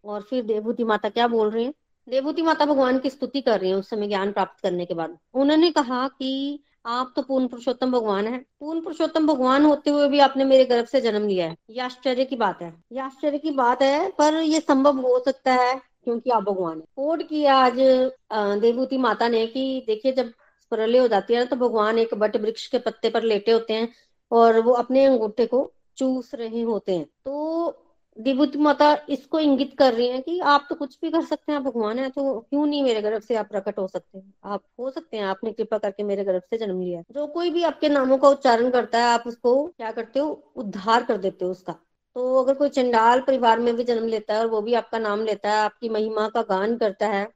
और 0.04 0.22
फिर 0.22 0.42
देवभूति 0.44 0.84
माता 0.84 1.08
क्या 1.08 1.26
बोल 1.28 1.50
रही 1.50 1.64
है? 1.64 1.72
देवभूति 2.08 2.42
माता 2.42 2.64
भगवान 2.66 2.98
की 2.98 3.10
स्तुति 3.10 3.40
कर 3.40 3.60
रही 3.60 3.70
है 3.70 3.76
उस 3.76 3.88
समय 3.90 4.08
ज्ञान 4.08 4.32
प्राप्त 4.32 4.60
करने 4.62 4.84
के 4.86 4.94
बाद। 4.94 5.16
उन्होंने 5.34 5.70
कहा 5.70 6.06
कि 6.08 6.62
आप 6.86 7.12
तो 7.16 7.22
पूर्ण 7.22 7.46
पुरुषोत्तम 7.48 7.92
भगवान 7.92 8.26
है। 8.26 8.38
पूर्ण 8.60 8.80
पुरुषोत्तम 8.80 9.26
भगवान 9.26 9.64
होते 9.64 9.90
हुए 9.90 10.08
भी 10.08 10.18
आपने 10.20 10.44
मेरे 10.44 10.64
गर्भ 10.64 10.86
से 10.86 11.00
जन्म 11.00 11.26
लिया 11.28 11.46
है। 11.46 11.56
ये 11.70 11.80
आश्चर्य 11.80 12.24
की 12.24 12.36
बात 12.36 12.62
है। 12.62 12.72
ये 12.92 13.00
आश्चर्य 13.00 13.38
की 13.38 13.50
बात 13.52 13.82
है, 13.82 14.08
पर 14.10 14.34
यह 14.34 14.60
संभव 14.60 14.98
हो 15.00 15.18
सकता 15.18 15.52
है 15.54 15.74
क्योंकि 16.04 16.30
आप 16.30 16.42
भगवान 16.42 16.76
है। 16.76 16.84
कोड 16.96 17.22
की 17.28 17.44
आज 17.46 17.78
देवभूति 17.78 18.98
माता 18.98 19.28
ने 19.28 19.46
कि 19.46 19.84
देखिए, 19.86 20.12
जब 20.12 20.32
प्रलय 20.72 20.98
हो 20.98 21.08
जाती 21.08 21.34
है 21.34 21.38
ना 21.40 21.44
तो 21.46 21.56
भगवान 21.56 21.98
एक 21.98 22.14
बट 22.14 22.36
वृक्ष 22.36 22.66
के 22.66 22.78
पत्ते 22.78 23.10
पर 23.10 23.22
लेटे 23.22 23.52
होते 23.52 23.74
हैं 23.74 23.88
और 24.30 24.60
वो 24.60 24.72
अपने 24.74 25.04
अंगूठे 25.04 25.46
को 25.46 25.70
चूस 25.96 26.30
रहे 26.34 26.62
होते 26.62 26.94
हैं। 26.94 27.04
तो 27.24 27.66
विभूति 28.16 28.58
माता 28.58 28.94
इसको 29.08 29.38
इंगित 29.38 29.74
कर 29.78 29.94
रही 29.94 30.08
है 30.08 30.20
कि 30.20 30.38
आप 30.40 30.66
तो 30.68 30.74
कुछ 30.74 30.98
भी 31.02 31.10
कर 31.10 31.24
सकते 31.24 31.52
हैं 31.52 31.62
भगवान 31.64 31.98
है 31.98 32.08
तो 32.10 32.38
क्यों 32.40 32.66
नहीं 32.66 32.82
मेरे 32.82 33.02
गर्भ 33.02 33.22
से 33.22 33.34
आप 33.36 33.48
प्रकट 33.48 33.78
हो 33.78 33.86
सकते 33.88 34.18
हैं? 34.18 34.34
आप 34.44 34.62
हो 34.78 34.90
सकते 34.90 35.16
हैं, 35.16 35.24
आपने 35.24 35.52
कृपा 35.52 35.78
करके 35.78 36.02
मेरे 36.02 36.24
गर्भ 36.24 36.42
से 36.50 36.58
जन्म 36.58 36.80
लिया 36.80 37.02
जो 37.12 37.26
कोई 37.26 37.50
भी 37.50 37.62
आपके 37.62 37.88
नामों 37.88 38.18
का 38.18 38.28
उच्चारण 38.28 38.70
करता 38.70 38.98
है, 38.98 39.04
आप 39.04 39.24
उसको 39.26 39.66
क्या 39.66 39.90
करते 39.92 40.20
हो? 40.20 40.52
उद्धार 40.56 41.04
कर 41.04 41.18
देते 41.18 41.44
हो 41.44 41.50
उसका। 41.50 41.72
तो 42.16 42.42
अगर 42.42 42.54
कोई 42.54 42.68
चंडाल 42.70 43.20
परिवार 43.20 43.58
में 43.58 43.74
भी 43.76 43.84
जन्म 43.84 44.06
लेता 44.06 44.34
है 44.34 44.40
और 44.40 44.46
वो 44.46 44.60
भी 44.62 44.74
आपका 44.74 44.98
नाम 44.98 45.24
लेता 45.24 45.52
है, 45.52 45.58
आपकी 45.58 45.88
महिमा 45.88 46.28
का 46.28 46.42
गान 46.44 46.76
करता 46.78 47.08
है 47.08 47.28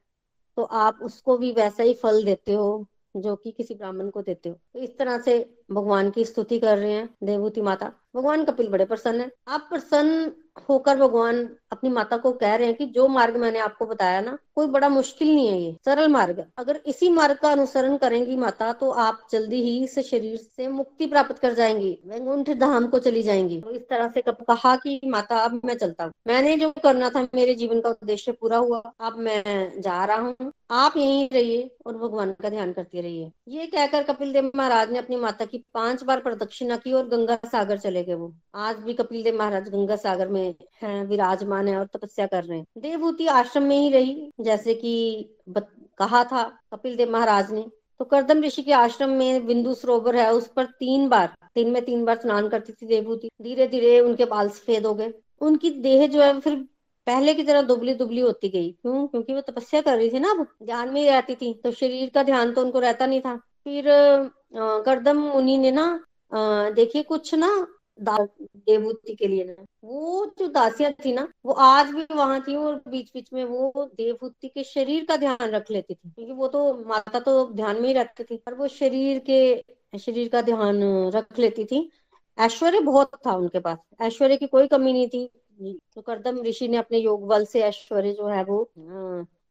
तो 0.57 0.63
आप 0.63 0.99
उसको 1.03 1.37
भी 1.37 1.51
वैसा 1.51 1.83
ही 1.83 1.93
फल 1.93 2.23
देते 2.23 2.53
हो, 2.53 2.85
जो 3.17 3.35
कि 3.35 3.51
किसी 3.51 3.75
ब्राह्मण 3.75 4.09
को 4.09 4.21
देते 4.21 4.49
हो। 4.49 4.55
तो 4.73 4.79
इस 4.79 4.97
तरह 4.97 5.19
से 5.19 5.37
भगवान 5.71 6.09
की 6.09 6.25
स्तुति 6.25 6.59
कर 6.59 6.77
रहे 6.77 6.91
हैं, 6.91 7.09
देवभूति 7.23 7.61
माता। 7.61 7.91
भगवान 8.15 8.43
कपिल 8.45 8.67
बड़े 8.67 8.85
प्रसन्न 8.85 9.21
है। 9.21 9.31
आप 9.47 9.67
प्रसन्न 9.69 10.31
होकर 10.69 10.97
भगवान 10.97 11.37
अपनी 11.71 11.89
माता 11.89 12.17
को 12.17 12.31
कह 12.31 12.55
रहे 12.55 12.67
हैं 12.67 12.75
कि 12.75 12.85
जो 12.85 13.07
मार्ग 13.07 13.35
मैंने 13.37 13.59
आपको 13.59 13.85
बताया 13.85 14.21
ना, 14.21 14.37
कोई 14.55 14.67
बड़ा 14.67 14.89
मुश्किल 14.89 15.27
नहीं 15.27 15.47
है 15.47 15.59
ये, 15.61 15.75
सरल 15.85 16.07
मार्ग 16.07 16.43
अगर 16.57 16.79
इसी 16.85 17.09
मार्ग 17.09 17.37
का 17.37 17.51
अनुसरण 17.51 17.97
करेंगी 17.97 18.35
माता 18.35 18.71
तो 18.73 18.89
आप 18.91 19.21
जल्दी 19.31 19.61
ही 19.63 19.83
इस 19.83 19.97
शरीर 19.99 20.37
से 20.37 20.67
मुक्ति 20.67 21.07
प्राप्त 21.07 21.37
कर 21.39 21.53
जाएँगी, 21.53 21.97
वैकुंठ 22.07 22.49
धाम 22.59 22.87
को 22.87 22.99
चली 22.99 23.23
जाएँगी। 23.23 23.59
तो 23.61 23.71
इस 23.71 23.87
तरह 23.89 24.07
से 24.07 24.21
कहा 24.21 24.75
कि 24.75 24.99
माता, 25.05 25.37
अब 25.37 25.61
मैं 25.65 25.77
चलता 25.77 26.03
हूँ। 26.03 26.11
मैंने 26.27 26.55
जो 26.57 26.71
करना 26.83 27.09
था, 27.09 27.27
मेरे 27.35 27.55
जीवन 27.55 27.81
का 27.81 27.89
उद्देश्य 27.89 28.31
पूरा 28.31 28.57
हुआ। 28.57 28.81
अब 28.99 29.17
मैं 29.19 29.81
जा 29.81 30.03
रहा 30.05 30.17
हूँ। 30.17 30.51
आप 30.71 30.97
यही 30.97 31.29
रहिए 31.33 31.69
और 31.85 31.97
भगवान 31.97 32.31
का 32.41 32.49
ध्यान 32.49 32.73
करते 32.73 33.01
रहिए। 33.01 33.31
ये 33.47 33.65
कहकर 33.67 34.03
कपिल 34.03 34.33
देव 34.33 34.51
महाराज 34.55 34.91
ने 34.91 34.99
अपनी 34.99 35.15
माता 35.15 35.45
की 35.45 35.57
पाँच 35.73 36.03
बार 36.03 36.19
प्रदक्षिणा 36.19 36.77
की 36.77 36.93
और 36.93 37.07
गंगा 37.07 37.35
सागर 37.45 37.77
चले 37.77 38.03
गए 38.03 38.13
वो। 38.13 38.33
आज 38.55 38.75
भी 38.75 38.93
कपिल 38.93 39.23
देव 39.23 39.37
महाराज 39.39 39.69
गंगा 39.69 39.95
सागर 39.95 40.27
में 40.27 40.55
हैं, 40.81 41.03
विराजमान 41.05 41.67
है 41.67 41.77
और 41.77 41.85
तपस्या 41.85 42.25
कर 42.25 42.43
रहे 42.43 42.57
हैं। 42.57 42.65
देवभूति 42.77 43.27
आश्रम 43.27 43.63
में 43.63 43.77
ही 43.77 43.89
रही, 43.89 44.31
जैसे 44.39 44.73
कि 44.73 45.25
कहा 45.99 46.23
था 46.23 46.43
कपिल 46.73 46.95
देव 46.95 47.11
महाराज 47.11 47.51
ने। 47.51 47.65
तो 47.99 48.05
करदम 48.05 48.43
ऋषि 48.43 48.61
के 48.61 48.73
आश्रम 48.73 49.09
में 49.09 49.45
बिंदु 49.45 49.73
सरोवर 49.73 50.15
है, 50.15 50.33
उस 50.33 50.47
पर 50.47 50.65
तीन 50.65 51.07
बार, 51.09 51.33
दिन 51.55 51.69
में 51.69 51.83
तीन 51.85 52.05
बार 52.05 52.17
स्नान 52.17 52.49
करती 52.49 52.73
थी 52.73 52.85
देवभूति। 52.85 53.29
धीरे 53.41 53.67
धीरे 53.67 53.99
उनके 53.99 54.25
बाल 54.25 54.49
सफ़ेद 54.49 54.85
हो 54.85 54.93
गए। 54.93 55.13
उनकी 55.41 55.69
देह 55.69 56.07
जो 56.07 56.21
है, 56.21 56.39
फिर 56.39 56.55
पहले 57.07 57.33
की 57.33 57.43
तरह 57.43 57.61
दुबली 57.61 57.93
दुबली 57.93 58.21
होती 58.21 58.49
गई। 58.49 58.71
क्यों? 58.71 59.07
क्योंकि 59.07 59.33
वो 59.33 59.41
तपस्या 59.41 59.81
कर 59.81 59.97
रही 59.97 60.09
थी 60.09 60.19
ना 60.19 60.31
अब, 60.31 60.47
ध्यान 60.63 60.89
में 60.89 61.01
ही 61.01 61.07
रहती 61.09 61.35
थी। 61.35 61.53
तो 61.53 61.71
शरीर 61.71 62.09
का 62.09 62.23
ध्यान 62.23 62.53
तो 62.53 62.61
उनको 62.61 62.79
रहता 62.79 63.05
नहीं 63.05 63.21
था। 63.21 63.39
फिर 63.65 63.85
करदम 64.85 65.17
मुनि 65.23 65.57
ने 65.57 65.71
ना 65.71 65.87
देखिए 66.71 67.03
कुछ 67.03 67.33
ना 67.35 67.49
देवभूति 67.99 69.13
के 69.15 69.27
लिए 69.27 69.43
ना, 69.43 69.63
वो 69.83 70.25
जो 70.39 70.47
दासियाँ 70.47 70.91
थी 71.05 71.11
ना, 71.13 71.27
वो 71.45 71.53
आज 71.53 71.89
भी 71.91 72.05
वहाँ 72.11 72.39
थी 72.41 72.55
और 72.55 72.75
बीच 72.89 73.09
बीच 73.13 73.29
में 73.33 73.43
वो 73.45 73.71
देवभूति 73.87 74.47
के 74.47 74.63
शरीर 74.63 75.05
का 75.05 75.17
ध्यान 75.17 75.49
रख 75.49 75.71
लेती 75.71 75.93
थी। 75.93 76.09
क्योंकि 76.09 76.33
वो 76.33 76.47
तो 76.47 76.73
माता 76.87 77.19
तो 77.19 77.45
ध्यान 77.53 77.81
में 77.81 77.87
ही 77.87 77.93
रखती 77.93 78.23
थी, 78.23 78.37
पर 78.37 78.53
वो 78.53 78.67
शरीर 78.67 79.19
के, 79.29 79.97
शरीर 79.99 80.29
का 80.29 80.41
ध्यान 80.41 80.83
रख 81.11 81.39
लेती 81.39 81.65
थी। 81.65 81.89
ऐश्वर्य 82.37 82.79
बहुत 82.79 83.15
था 83.27 83.35
उनके 83.35 83.59
पास। 83.59 83.77
ऐश्वर्य 84.01 84.37
की 84.37 84.47
कोई 84.47 84.67
कमी 84.67 84.93
नहीं 84.93 85.07
थी। 85.07 85.29
तो 85.95 86.01
करदम 86.01 86.41
ऋषि 86.43 86.67
ने 86.67 86.77
अपने 86.77 86.97
योग 86.97 87.27
बल 87.27 87.45
से 87.45 87.61
ऐश्वर्य 87.63 88.11
जो 88.13 88.27
है 88.27 88.43
वो 88.43 88.63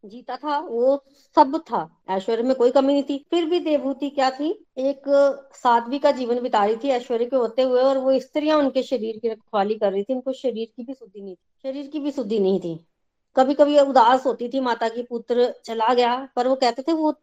जीता 0.05 0.37
था, 0.37 0.59
वो 0.59 1.05
सब 1.37 1.57
था। 1.61 1.89
ऐश्वर्य 2.11 2.43
में 2.43 2.55
कोई 2.57 2.71
कमी 2.71 2.93
नहीं 2.93 3.03
थी। 3.03 3.19
फिर 3.31 3.45
भी 3.45 3.61
देवभूति 3.61 4.11
क्या 4.11 4.31
थी? 4.31 4.51
एक 4.79 5.03
साध्वी 5.55 5.99
का 5.99 6.11
जीवन 6.11 6.41
बिता 6.41 6.65
रही 6.65 6.77
थी 6.77 6.89
ऐश्वर्य 6.89 7.25
के 7.25 7.37
होते 7.37 7.63
हुए 7.63 7.81
और 7.81 7.99
वो 7.99 8.19
स्त्रियाँ 8.21 8.59
उनके 8.59 8.83
शरीर 8.83 9.19
की 9.19 9.29
रखवाली 9.29 9.75
कर 9.75 9.93
रही 9.93 10.03
थी। 10.03 10.15
उनको 10.15 10.33
शरीर 10.33 10.69
की 10.77 10.85
भी 10.85 10.95
शुद्धि 10.95 11.21
नहीं 11.21 11.35
थी। 11.35 11.39
शरीर 11.63 11.87
की 11.87 12.01
भी 12.01 12.11
शुद्धि 12.11 12.39
नहीं 12.39 12.61
थी। 12.61 12.79
कभी 13.37 13.55
कभी 13.55 13.79
उदास 13.81 14.27
होती 14.27 14.49
थी। 14.49 14.61
माता 14.61 14.89
की 14.89 15.03
पुत्र 15.03 15.55
चला 15.65 15.95
गया, 15.95 16.29
पर 16.37 16.49
वो 16.49 16.55
कहते 16.55 16.83
थे, 16.83 16.93
वो 16.93 17.15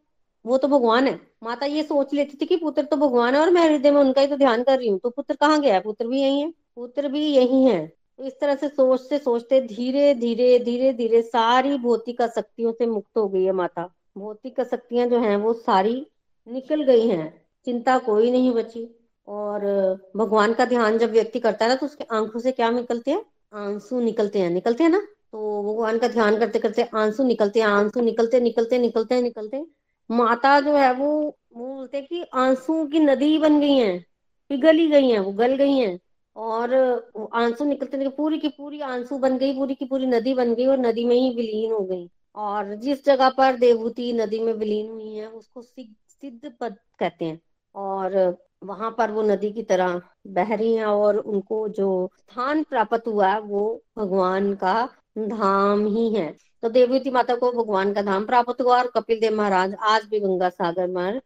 वो 0.45 0.57
तो 0.57 0.67
भगवान 0.67 1.07
है। 1.07 1.19
माता 1.43 1.65
ये 1.65 1.83
सोच 1.83 2.13
लेती 2.13 2.37
थी 2.41 2.45
कि 2.45 2.55
पुत्र 2.55 2.83
तो 2.83 2.97
भगवान 2.97 3.35
है 3.35 3.41
और 3.41 3.49
मैं 3.49 3.61
हृदय 3.61 3.91
में 3.91 3.99
उनका 4.01 4.21
ही 4.21 4.27
तो 4.27 4.35
ध्यान 4.37 4.63
कर 4.63 4.77
रही 4.77 4.87
हूँ। 4.89 4.99
तो 4.99 5.09
पुत्र 5.09 5.35
कहाँ 5.35 5.59
गया 5.61 5.73
है? 5.73 5.79
पुत्र 5.81 6.07
भी 6.07 6.21
यही 6.21 6.39
है। 6.41 6.49
पुत्र 6.75 7.07
भी 7.07 7.25
यही 7.27 7.63
है। 7.63 8.04
इस 8.19 8.33
तरह 8.39 8.55
से 8.55 8.67
सोचते 8.67 9.17
सोचते 9.17 9.59
धीरे 9.61 10.13
धीरे 10.15 10.57
धीरे 10.59 10.91
धीरे 10.93 11.21
सारी 11.21 11.77
भौतिक 11.77 12.21
आसक्तियों 12.21 12.71
से 12.71 12.85
मुक्त 12.85 13.17
हो 13.17 13.27
गई 13.27 13.43
है 13.43 13.51
माता। 13.51 13.89
भौतिक 14.17 14.59
आसक्तियाँ 14.59 15.07
जो 15.07 15.19
हैं 15.19 15.35
वो 15.37 15.53
सारी 15.53 16.05
निकल 16.47 16.83
गई 16.83 17.07
हैं। 17.07 17.27
चिंता 17.67 17.97
कोई 17.97 18.31
नहीं 18.31 18.51
बची। 18.51 18.87
और 19.27 19.61
भगवान 20.17 20.53
का 20.53 20.65
ध्यान 20.65 20.97
जब 20.97 21.11
व्यक्ति 21.11 21.39
करता 21.39 21.65
है 21.65 21.69
ना 21.69 21.75
तो 21.75 21.85
उसके 21.85 22.03
आँखों 22.11 22.39
से 22.39 22.51
क्या 22.51 22.69
निकलते 22.69 23.11
हैं? 23.11 23.23
आँसू 23.53 23.99
निकलते 23.99 24.39
हैं। 24.39 24.49
निकलते 24.49 24.83
हैं 24.83 24.89
ना? 24.91 24.99
तो 25.31 25.63
भगवान 25.63 25.97
का 25.99 26.07
ध्यान 26.07 26.37
करते 26.39 26.59
करते 26.59 26.83
आँसू 26.95 27.23
निकलते 27.23 27.59
हैं, 27.59 27.67
आँसू 27.67 28.01
निकलते 28.01 28.39
निकलते 28.39 28.77
निकलते 28.77 29.21
निकलते। 29.21 29.65
माता 30.09 30.59
जो 30.61 30.75
है 30.75 30.93
वो 30.93 31.07
वो 31.55 31.65
बोलते 31.67 32.01
कि 32.01 32.23
आँसू 32.33 32.85
की 32.87 32.99
नदी 32.99 33.37
बन 33.37 33.59
गई 33.59 33.77
है, 33.77 33.97
पिघल 34.49 34.77
ही 34.77 34.87
गई 34.87 35.09
है, 35.09 35.19
वो 35.19 35.31
गल 35.31 35.55
गई 35.55 35.77
है। 35.77 35.97
और 36.35 36.73
आँसू 37.33 37.65
निकलते 37.65 37.97
निकलते 37.97 38.15
पूरी 38.17 38.37
की 38.39 38.47
पूरी 38.47 38.79
आँसू 38.81 39.17
बन 39.17 39.37
गई, 39.37 39.53
पूरी 39.55 39.75
की 39.75 39.85
पूरी 39.85 40.05
नदी 40.05 40.33
बन 40.33 40.53
गई 40.55 40.65
और 40.65 40.77
नदी 40.79 41.05
में 41.05 41.15
ही 41.15 41.29
विलीन 41.35 41.71
हो 41.71 41.79
गई। 41.79 42.09
और 42.35 42.73
जिस 42.75 43.05
जगह 43.05 43.29
पर 43.29 43.55
देवभूति 43.57 44.11
नदी 44.13 44.39
में 44.39 44.53
विलीन 44.53 44.89
हुई 44.91 45.15
है, 45.15 45.27
उसको 45.27 45.61
सिद्ध 45.61 46.51
पद 46.59 46.75
कहते 46.99 47.25
हैं। 47.25 47.39
और 47.75 48.37
वहाँ 48.63 48.89
पर 48.97 49.11
वो 49.11 49.21
नदी 49.21 49.51
की 49.51 49.63
तरह 49.63 50.01
बह 50.27 50.53
रही 50.55 50.73
हैं 50.75 50.85
और 50.85 51.17
उनको 51.17 51.67
जो 51.69 52.09
स्थान 52.19 52.63
प्राप्त 52.63 53.07
हुआ 53.07 53.37
वो 53.37 53.81
भगवान 53.97 54.53
का 54.55 54.73
धाम 55.17 55.85
ही 55.87 56.09
है। 56.13 56.31
तो 56.63 56.69
देवभूति 56.69 57.09
माता 57.09 57.35
को 57.35 57.51
भगवान 57.51 57.93
का 57.93 58.01
धाम 58.01 58.25
प्राप्त 58.25 58.61
हुआ 58.61 58.77
और 58.77 58.87
कपिल 58.87 59.19
देव 59.19 59.35
महाराज 59.35 59.75
आज 59.83 60.05
भी 60.05 60.19
गंगा 60.19 60.49
सागर 60.49 60.87
में 60.87 61.21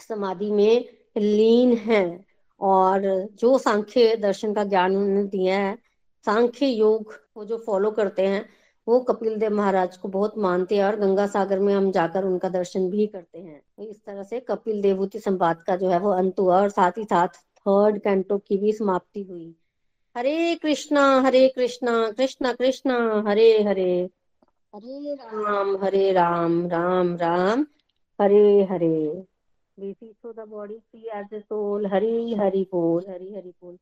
समाधि 0.00 0.50
में 0.50 0.84
लीन 1.18 1.76
है। 1.76 2.29
और 2.60 3.28
जो 3.34 3.58
सांख्य 3.58 4.16
दर्शन 4.16 4.54
का 4.54 4.64
ज्ञान 4.64 4.96
उन्होंने 4.96 5.24
दिया 5.24 5.58
है, 5.58 5.78
सांख्य 6.24 6.66
योग 6.66 7.14
वो 7.36 7.44
जो 7.44 7.58
फॉलो 7.58 7.90
करते 7.90 8.26
हैं, 8.26 8.48
वो 8.88 9.00
कपिल 9.00 9.36
देव 9.36 9.54
महाराज 9.54 9.96
को 9.96 10.08
बहुत 10.08 10.38
मानते 10.38 10.76
हैं 10.76 10.84
और 10.84 10.96
गंगा 10.96 11.26
सागर 11.26 11.58
में 11.58 11.74
हम 11.74 11.90
जाकर 11.90 12.24
उनका 12.24 12.48
दर्शन 12.48 12.90
भी 12.90 13.06
करते 13.06 13.38
हैं। 13.38 13.62
तो 13.76 13.82
इस 13.82 14.04
तरह 14.04 14.22
से 14.22 14.40
कपिल 14.40 14.82
देवूति 14.82 15.18
संवाद 15.18 15.62
का 15.62 15.76
जो 15.76 15.88
है 15.88 15.98
वो 15.98 16.10
अंत 16.10 16.40
हुआ 16.40 16.60
और 16.60 16.68
साथ 16.68 16.92
ही 16.98 17.04
साथ 17.04 17.28
थर्ड 17.28 17.98
कैंटो 17.98 18.38
की 18.38 18.56
भी 18.56 18.72
समाप्ति 18.72 19.22
हुई। 19.22 19.54
हरे 20.16 20.54
कृष्णा 20.54 21.20
हरे 21.20 21.48
कृष्णा 21.48 22.10
कृष्णा 22.10 22.52
कृष्णा, 22.52 23.24
हरे 23.26 23.62
हरे। 23.62 24.10
हरे 24.74 25.14
राम 25.14 25.84
हरे 25.84 26.12
राम 26.12 26.68
राम 26.68 27.16
राम, 27.16 27.66
हरे 28.20 28.64
हरे। 28.64 29.29
बेसी 29.80 30.12
so 30.12 30.32
the 30.32 30.48
body 30.48 30.74
see 30.74 31.08
as 31.14 31.26
the 31.34 31.40
soul 31.40 31.86
Hari 31.86 32.34
Hari 32.34 32.66
बोल, 32.72 33.02
हरि 33.08 33.34
हरि 33.34 33.50
बोल। 33.62 33.76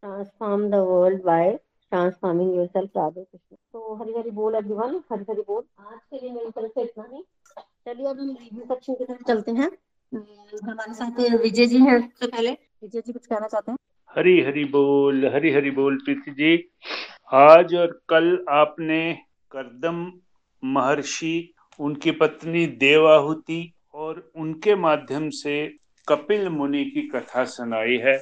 Transform 0.00 0.70
the 0.70 0.74
world 0.74 1.22
by 1.22 1.60
transforming 1.90 2.54
yourself 2.54 2.90
Radhe 2.96 3.24
Krishna 3.24 3.56
तो 3.72 3.94
हरि 3.94 4.12
हरि 4.12 4.30
बोल 4.30 4.54
एवरीवन 4.54 5.02
हरि 5.12 5.24
हरि 5.30 5.42
बोल। 5.48 5.62
आज 5.86 6.00
के 6.04 6.18
लिए 6.18 6.30
मेरी 6.30 6.50
तरफ़ 6.50 6.72
से 6.72 6.82
इतना 6.82 7.08
ही। 7.12 7.24
चलिए, 7.58 8.06
अब 8.06 8.20
हम 8.20 8.30
रिव्यू 8.30 8.64
सेक्शन 8.64 8.94
की 8.94 9.04
तरफ़ 9.04 9.22
चलते 9.22 9.50
हैं। 9.50 9.70
हम्म, 10.14 10.70
हमारे 10.70 10.94
साथ 10.94 11.40
विजय 11.40 11.66
जी 11.66 11.78
हैं 11.78 12.00
सबसे 12.00 12.26
पहले। 12.26 12.50
विजय 12.52 13.00
जी, 13.00 13.12
कुछ 13.12 13.26
कहना 13.26 13.48
चाहते 13.48 13.70
हैं? 13.70 13.78
हरी 14.16 14.40
हरी 14.40 14.64
बोल, 14.64 15.26
हरी 15.26 15.50
हरी 15.50 15.70
बोल, 15.70 15.96
प्रीति 15.96 16.30
जी। 16.30 16.70
आज 17.32 17.74
और 17.74 18.00
कल 18.08 18.44
आपने 18.48 19.18
करदम 19.50 20.12
महर्षि, 20.64 21.54
उनकी 21.80 22.10
पत्नी 22.10 22.66
देवाहुति 22.66 23.72
और 23.94 24.30
उनके 24.36 24.74
माध्यम 24.74 25.28
से 25.30 25.74
कपिल 26.08 26.48
मुनि 26.48 26.84
की 26.84 27.08
कथा 27.08 27.44
सुनाई 27.44 27.96
है। 27.96 28.16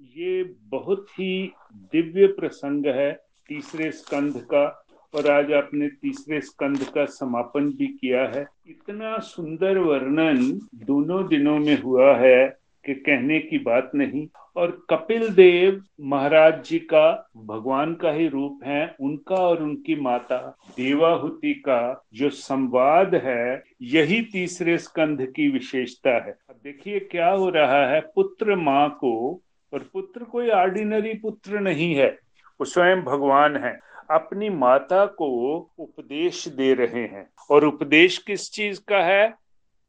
ये 0.00 0.42
बहुत 0.68 1.06
ही 1.10 1.52
दिव्य 1.74 2.26
प्रसंग 2.26 2.86
है 2.86 3.12
तीसरे 3.48 3.90
स्कंध 3.90 4.36
का, 4.36 4.86
और 5.14 5.30
आज 5.30 5.52
आपने 5.52 5.88
तीसरे 5.88 6.40
स्कंध 6.40 6.84
का 6.84 7.04
समापन 7.04 7.70
भी 7.70 7.86
किया 7.86 8.22
है। 8.22 8.46
इतना 8.66 9.18
सुंदर 9.18 9.78
वर्णन 9.78 10.60
दोनों 10.74 11.26
दिनों 11.28 11.58
में 11.58 11.82
हुआ 11.82 12.16
है 12.16 12.46
कि 12.84 12.94
कहने 12.94 13.38
की 13.38 13.58
बात 13.58 13.90
नहीं 13.94 14.26
और 14.56 14.86
कपिल 14.90 15.28
देव 15.28 15.82
महाराज 16.00 16.64
जी 16.64 16.78
का 16.78 17.30
भगवान 17.36 17.94
का 17.94 18.10
ही 18.10 18.28
रूप 18.28 18.60
है, 18.64 18.96
उनका 19.00 19.36
और 19.36 19.62
उनकी 19.62 19.94
माता 19.94 20.56
देवाहुति 20.76 21.54
का 21.54 22.04
जो 22.14 22.30
संवाद 22.30 23.14
है, 23.14 23.62
यही 23.82 24.22
तीसरे 24.22 24.78
स्कंध 24.78 25.26
की 25.26 25.48
विशेषता 25.48 26.10
है। 26.10 26.38
अब 26.50 26.60
देखिए 26.64 27.00
क्या 27.00 27.30
हो 27.30 27.50
रहा 27.50 27.86
है, 27.86 28.00
पुत्र 28.00 28.56
माँ 28.56 28.90
को, 28.90 29.42
और 29.72 29.90
पुत्र 29.92 30.24
कोई 30.24 30.48
ऑर्डिनरी 30.50 31.14
पुत्र 31.14 31.60
नहीं 31.60 31.94
है, 31.94 32.18
वो 32.60 32.64
स्वयं 32.64 33.02
भगवान 33.02 33.56
है। 33.56 33.80
अपनी 34.10 34.48
माता 34.48 35.06
को 35.06 35.56
उपदेश 35.78 36.48
दे 36.48 36.74
रहे 36.74 37.02
हैं, 37.02 37.30
और 37.50 37.64
उपदेश 37.64 38.18
किस 38.18 38.50
चीज़ 38.52 38.80
का 38.88 38.98
है? 38.98 39.34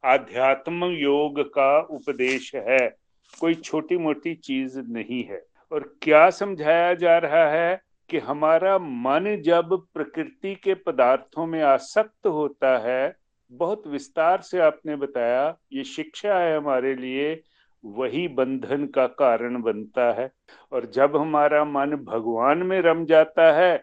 आध्यात्म 0.04 0.84
योग 0.84 1.40
का 1.40 1.80
उपदेश 1.80 2.54
है। 2.54 3.01
कोई 3.40 3.54
छोटी 3.54 3.96
मोटी 3.96 4.34
चीज़ 4.34 4.78
नहीं 4.80 5.22
है। 5.24 5.42
और 5.72 5.94
क्या 6.02 6.28
समझाया 6.30 6.92
जा 6.94 7.16
रहा 7.18 7.44
है 7.50 7.80
कि 8.10 8.18
हमारा 8.18 8.76
मन 8.78 9.24
जब 9.44 9.76
प्रकृति 9.94 10.54
के 10.54 10.74
पदार्थों 10.76 11.46
में 11.46 11.62
आसक्त 11.62 12.26
होता 12.26 12.76
है, 12.78 13.16
बहुत 13.52 13.86
विस्तार 13.86 14.40
से 14.40 14.58
आपने 14.58 14.96
बताया, 14.96 15.56
ये 15.72 15.84
शिक्षा 15.84 16.38
है 16.38 16.56
हमारे 16.56 16.94
लिए, 16.94 17.40
वही 17.84 18.26
बंधन 18.28 18.86
का 18.86 19.06
कारण 19.06 19.60
बनता 19.62 20.10
है। 20.12 20.30
और 20.72 20.86
जब 20.86 21.16
हमारा 21.16 21.64
मन 21.64 21.96
भगवान 22.04 22.58
में 22.58 22.80
रम 22.80 23.04
जाता 23.04 23.52
है 23.52 23.76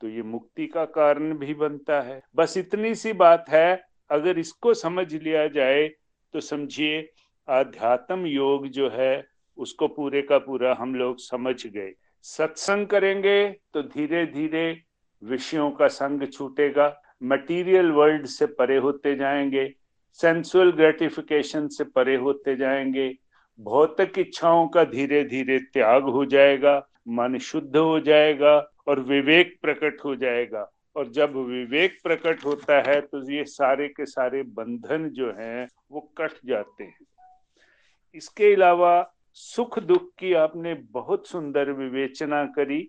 तो 0.00 0.08
ये 0.08 0.22
मुक्ति 0.22 0.66
का 0.66 0.84
कारण 0.84 1.32
भी 1.34 1.54
बनता 1.54 2.00
है। 2.00 2.20
बस 2.36 2.56
इतनी 2.56 2.94
सी 2.94 3.12
बात 3.12 3.44
है, 3.48 3.82
अगर 4.10 4.38
इसको 4.38 4.74
समझ 4.74 5.14
लिया 5.14 5.46
जाए 5.48 5.86
तो 6.34 6.40
समझिए 6.40 7.00
आध्यात्म 7.48 8.26
योग 8.26 8.66
जो 8.68 8.88
है, 8.90 9.26
उसको 9.58 9.88
पूरे 9.88 10.22
का 10.22 10.38
पूरा 10.38 10.74
हम 10.78 10.94
लोग 10.94 11.18
समझ 11.18 11.66
गए। 11.66 11.92
सत्संग 12.24 12.86
करेंगे 12.86 13.48
तो 13.74 13.82
धीरे 13.82 14.24
धीरे 14.26 14.80
विषयों 15.22 15.70
का 15.70 15.88
संग 15.88 16.26
छूटेगा 16.28 16.94
मटेरियल 17.22 17.90
वर्ल्ड 17.90 18.26
से 18.26 18.46
परे 18.46 18.76
होते 18.76 19.14
जाएँगे 19.16 19.72
सेंसुअल 20.18 20.70
ग्रेटिफिकेशन 20.72 21.68
से 21.68 21.84
परे 21.84 22.16
होते 22.16 22.56
जाएँगे, 22.56 23.08
भौतिक 23.58 24.18
इच्छाओं 24.18 24.66
का 24.68 24.84
धीरे 24.84 25.22
धीरे 25.24 25.58
त्याग 25.72 26.04
हो 26.04 26.24
जाएगा, 26.26 26.78
मन 27.08 27.38
शुद्ध 27.38 27.76
हो 27.76 27.98
जाएगा 28.00 28.56
और 28.88 29.00
विवेक 29.00 29.56
प्रकट 29.62 30.04
हो 30.04 30.14
जाएगा। 30.16 30.70
और 30.96 31.08
जब 31.08 31.36
विवेक 31.38 31.98
प्रकट 32.02 32.44
होता 32.44 32.80
है 32.82 33.00
तो 33.00 33.30
ये 33.32 33.44
सारे 33.44 33.88
के 33.88 34.06
सारे 34.06 34.42
बंधन 34.42 35.08
जो 35.08 35.32
हैं, 35.38 35.68
वो 35.90 36.00
कट 36.18 36.32
जाते 36.46 36.84
हैं। 36.84 37.06
इसके 38.14 38.54
अलावा 38.54 39.12
सुख 39.32 39.78
दुख 39.78 40.08
की 40.18 40.32
आपने 40.32 40.74
बहुत 40.74 41.26
सुंदर 41.26 41.70
विवेचना 41.70 42.44
करी 42.46 42.80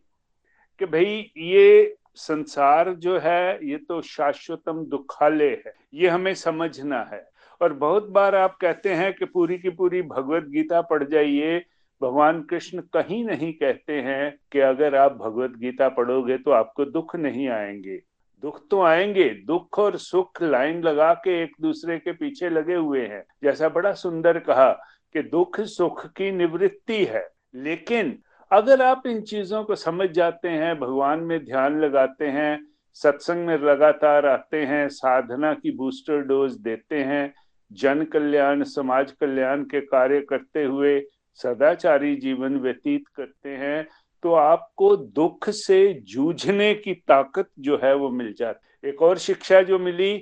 कि 0.81 0.85
भाई 0.85 1.31
ये 1.37 1.95
संसार 2.15 2.93
जो 2.93 3.17
है, 3.19 3.69
ये 3.69 3.77
तो 3.77 4.01
शाश्वतम 4.01 4.85
दुखालय 4.85 5.61
है, 5.65 5.73
ये 5.93 6.07
हमें 6.07 6.33
समझना 6.33 7.01
है। 7.13 7.29
और 7.61 7.73
बहुत 7.73 8.07
बार 8.09 8.35
आप 8.35 8.57
कहते 8.57 8.93
हैं 8.93 9.13
कि 9.13 9.25
पूरी 9.25 9.57
की 9.57 9.69
पूरी 9.69 10.01
भगवत 10.01 10.43
गीता 10.43 10.81
पढ़ 10.81 11.03
जाइए, 11.03 11.65
भगवान 12.01 12.41
कृष्ण 12.41 12.81
कहीं 12.93 13.23
नहीं 13.25 13.53
कहते 13.53 13.93
हैं 13.93 14.37
कि 14.51 14.59
अगर 14.59 14.95
आप 14.95 15.11
भगवत 15.11 15.51
गीता 15.51 15.89
पढ़ोगे 15.89 16.37
तो 16.37 16.51
आपको 16.51 16.85
दुख 16.85 17.15
नहीं 17.15 17.47
आएँगे। 17.49 18.01
दुख 18.43 18.61
तो 18.69 18.81
आएँगे, 18.81 19.29
दुख 19.29 19.79
और 19.79 19.97
सुख 19.97 20.41
लाइन 20.41 20.81
लगा 20.83 21.13
के 21.13 21.41
एक 21.43 21.55
दूसरे 21.61 21.97
के 21.99 22.11
पीछे 22.11 22.49
लगे 22.49 22.75
हुए 22.75 23.05
हैं। 23.07 23.23
जैसा 23.43 23.69
बड़ा 23.69 23.93
सुंदर 23.93 24.39
कहा 24.39 24.69
कि 25.13 25.21
दुख 25.21 25.59
सुख 25.61 26.05
की 26.07 26.31
निवृत्ति 26.31 27.03
है। 27.05 27.27
लेकिन 27.55 28.17
अगर 28.51 28.81
आप 28.81 29.07
इन 29.07 29.21
चीज़ों 29.21 29.63
को 29.63 29.75
समझ 29.75 30.09
जाते 30.09 30.49
हैं, 30.49 30.79
भगवान 30.79 31.19
में 31.19 31.43
ध्यान 31.45 31.79
लगाते 31.79 32.27
हैं, 32.27 32.59
सत्संग 32.95 33.45
में 33.45 33.57
लगातार 33.57 34.25
आते 34.25 34.63
हैं, 34.65 34.87
साधना 34.89 35.53
की 35.53 35.71
बूस्टर 35.71 36.21
डोज 36.21 36.53
देते 36.53 37.03
हैं, 37.03 37.33
जन 37.71 38.03
कल्याण, 38.03 38.63
समाज 38.63 39.11
कल्याण 39.11 39.63
के 39.63 39.81
कार्य 39.81 40.21
करते 40.21 40.63
हुए 40.63 40.99
सदाचारी 41.39 42.15
जीवन 42.15 42.55
व्यतीत 42.55 43.03
करते 43.15 43.49
हैं 43.49 43.87
तो 44.23 44.33
आपको 44.33 44.95
दुख 44.95 45.49
से 45.49 45.93
जूझने 46.03 46.73
की 46.73 46.93
ताकत 47.07 47.49
जो 47.59 47.79
है 47.83 47.93
वो 47.95 48.09
मिल 48.09 48.33
जाती। 48.33 48.89
एक 48.89 49.01
और 49.01 49.17
शिक्षा 49.17 49.61
जो 49.61 49.79
मिली 49.79 50.17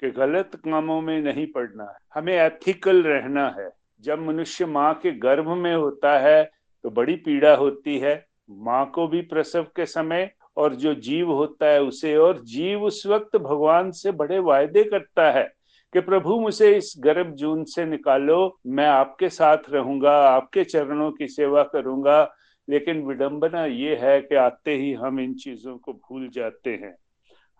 कि 0.00 0.10
गलत 0.10 0.50
कामों 0.54 1.00
में 1.00 1.20
नहीं 1.22 1.46
पड़ना 1.46 1.84
है। 1.84 1.96
हमें 2.14 2.34
एथिकल 2.34 3.02
रहना 3.02 3.48
है। 3.58 3.70
जब 4.02 4.18
मनुष्य 4.18 4.66
माँ 4.66 4.92
के 4.94 5.10
गर्भ 5.12 5.48
में 5.48 5.74
होता 5.74 6.18
है 6.18 6.50
तो 6.84 6.90
बड़ी 6.90 7.14
पीड़ा 7.16 7.54
होती 7.56 7.98
है। 7.98 8.14
माँ 8.50 8.84
को 8.94 9.06
भी 9.08 9.20
प्रसव 9.22 9.66
के 9.76 9.86
समय 9.86 10.30
और 10.56 10.74
जो 10.74 10.94
जीव 10.94 11.30
होता 11.32 11.66
है, 11.66 11.82
उसे 11.82 12.16
और 12.16 12.42
जीव 12.44 12.82
उस 12.82 13.06
वक्त 13.06 13.36
भगवान 13.36 13.90
से 13.90 14.12
बड़े 14.12 14.38
वायदे 14.38 14.84
करता 14.84 15.30
है 15.30 15.44
कि 15.92 16.00
प्रभु 16.00 16.40
मुझे 16.40 16.76
इस 16.76 16.94
गर्भ 16.98 17.34
जून 17.34 17.64
से 17.64 17.84
निकालो, 17.84 18.58
मैं 18.66 18.86
आपके 18.86 19.28
साथ 19.28 19.70
रहूँगा, 19.70 20.12
आपके 20.28 20.64
चरणों 20.64 21.10
की 21.12 21.28
सेवा 21.28 21.62
करूँगा। 21.62 22.34
लेकिन 22.68 23.02
विडंबना 23.02 23.64
ये 23.66 23.96
है 23.96 24.20
कि 24.20 24.34
आते 24.34 24.74
ही 24.74 24.92
हम 24.92 25.20
इन 25.20 25.34
चीज़ों 25.34 25.76
को 25.78 25.92
भूल 25.92 26.28
जाते 26.28 26.70
हैं। 26.70 26.94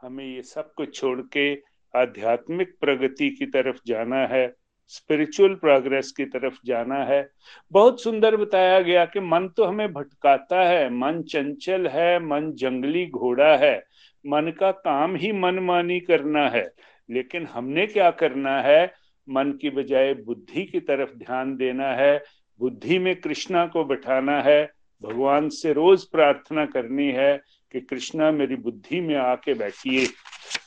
हमें 0.02 0.24
ये 0.24 0.42
सब 0.42 0.72
कुछ 0.72 0.94
छोड़ 0.94 1.20
के 1.20 1.54
आध्यात्मिक 1.94 2.74
प्रगति 2.80 3.30
की 3.30 3.46
तरफ़ 3.46 3.80
जाना 3.86 4.26
है। 4.26 4.46
स्पिरिचुअल 4.88 5.54
प्रोग्रेस 5.54 6.10
की 6.12 6.24
तरफ़ 6.24 6.58
जाना 6.66 7.04
है। 7.04 7.30
बहुत 7.72 8.02
सुंदर 8.02 8.36
बताया 8.36 8.80
गया 8.80 9.04
कि 9.04 9.20
मन 9.20 9.48
तो 9.48 9.64
हमें 9.64 9.92
भटकाता 9.92 10.62
है, 10.62 10.90
मन 10.90 11.22
चंचल 11.22 11.86
है, 11.86 12.18
मन 12.18 12.52
जंगली 12.52 13.06
घोड़ा 13.06 13.56
है। 13.56 13.76
मन 14.24 14.52
का 14.60 14.70
काम 14.70 15.16
ही 15.16 15.32
मनमानी 15.32 16.00
करना 16.00 16.48
है, 16.48 16.72
लेकिन 17.10 17.46
हमने 17.46 17.86
क्या 17.86 18.10
करना 18.10 18.60
है? 18.60 18.92
मन 19.28 19.52
की 19.52 19.70
बजाय 19.70 20.14
बुद्धि 20.14 20.64
की 20.64 20.80
तरफ़ 20.80 21.16
ध्यान 21.16 21.56
देना 21.56 21.88
है, 21.88 22.22
बुद्धि 22.60 22.98
में 22.98 23.14
कृष्णा 23.20 23.66
को 23.66 23.84
बैठाना 23.84 24.40
है, 24.40 24.70
भगवान 25.02 25.48
से 25.48 25.72
रोज 25.72 26.04
प्रार्थना 26.04 26.66
करनी 26.66 27.10
है 27.10 27.40
कि 27.72 27.80
कृष्णा 27.80 28.30
मेरी 28.30 28.56
बुद्धि 28.56 29.00
में 29.00 29.14
आके 29.14 29.54
बैठिए 29.54 30.06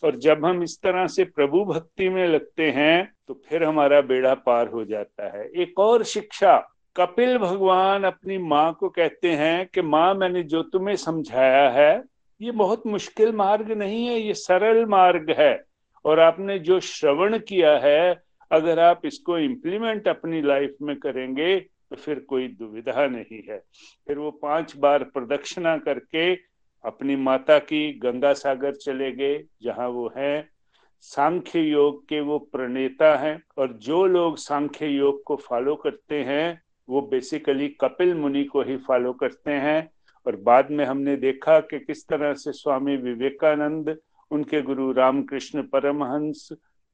और 0.03 0.15
जब 0.15 0.45
हम 0.45 0.63
इस 0.63 0.77
तरह 0.83 1.07
से 1.07 1.23
प्रभु 1.23 1.63
भक्ति 1.65 2.09
में 2.09 2.27
लगते 2.27 2.71
हैं 2.71 3.11
तो 3.27 3.41
फिर 3.49 3.63
हमारा 3.63 4.01
बेड़ा 4.01 4.33
पार 4.33 4.67
हो 4.67 4.85
जाता 4.85 5.37
है। 5.37 5.49
एक 5.55 5.79
और 5.79 6.03
शिक्षा, 6.03 6.57
कपिल 6.97 7.37
भगवान 7.37 8.03
अपनी 8.03 8.37
माँ 8.37 8.73
को 8.79 8.89
कहते 8.89 9.31
हैं 9.31 9.67
कि, 9.73 9.81
माँ, 9.81 10.13
मैंने 10.13 10.43
जो 10.43 10.61
तुम्हें 10.63 10.95
समझाया 10.95 11.69
है, 11.69 12.03
ये 12.41 12.51
बहुत 12.51 12.87
मुश्किल 12.87 13.31
मार्ग 13.31 13.71
नहीं 13.71 14.05
है, 14.07 14.19
ये 14.19 14.33
सरल 14.33 14.85
मार्ग 14.85 15.35
है। 15.39 15.63
और 16.05 16.19
आपने 16.19 16.59
जो 16.59 16.79
श्रवण 16.79 17.37
किया 17.37 17.77
है, 17.77 18.23
अगर 18.51 18.79
आप 18.79 19.05
इसको 19.05 19.37
इम्प्लीमेंट 19.39 20.07
अपनी 20.07 20.41
लाइफ 20.41 20.75
में 20.81 20.95
करेंगे 20.95 21.59
तो 21.59 21.95
फिर 21.95 22.19
कोई 22.19 22.47
दुविधा 22.47 23.07
नहीं 23.07 23.41
है। 23.49 23.57
फिर 24.07 24.17
वो 24.17 24.31
पाँच 24.31 24.73
बार 24.77 25.03
प्रदक्षिणा 25.03 25.77
करके 25.77 26.35
अपनी 26.85 27.15
माता 27.15 27.59
की 27.59 27.93
गंगा 27.93 28.33
सागर 28.33 28.75
चले 28.75 29.11
गए, 29.11 29.43
जहाँ 29.63 29.87
वो 29.89 30.13
हैं। 30.17 30.49
सांख्य 31.01 31.59
योग 31.59 32.07
के 32.09 32.21
वो 32.21 32.39
प्रणेता 32.39 33.17
हैं 33.17 33.43
और 33.57 33.73
जो 33.73 34.05
लोग 34.05 34.37
सांख्य 34.37 34.87
योग 34.87 35.23
को 35.23 35.35
फॉलो 35.35 35.75
करते 35.75 36.23
हैं, 36.23 36.61
वो 36.89 37.01
बेसिकली 37.01 37.67
कपिल 37.67 38.15
मुनि 38.15 38.43
को 38.43 38.61
ही 38.61 38.77
फॉलो 38.77 39.13
करते 39.13 39.51
हैं। 39.51 39.91
और 40.27 40.35
बाद 40.35 40.71
में 40.71 40.85
हमने 40.85 41.15
देखा 41.15 41.59
कि 41.59 41.79
किस 41.79 42.07
तरह 42.07 42.33
से 42.33 42.51
स्वामी 42.51 42.97
विवेकानंद, 42.97 43.97
उनके 44.31 44.61
गुरु 44.61 44.91
रामकृष्ण 44.91 45.63
परमहंस, 45.63 46.49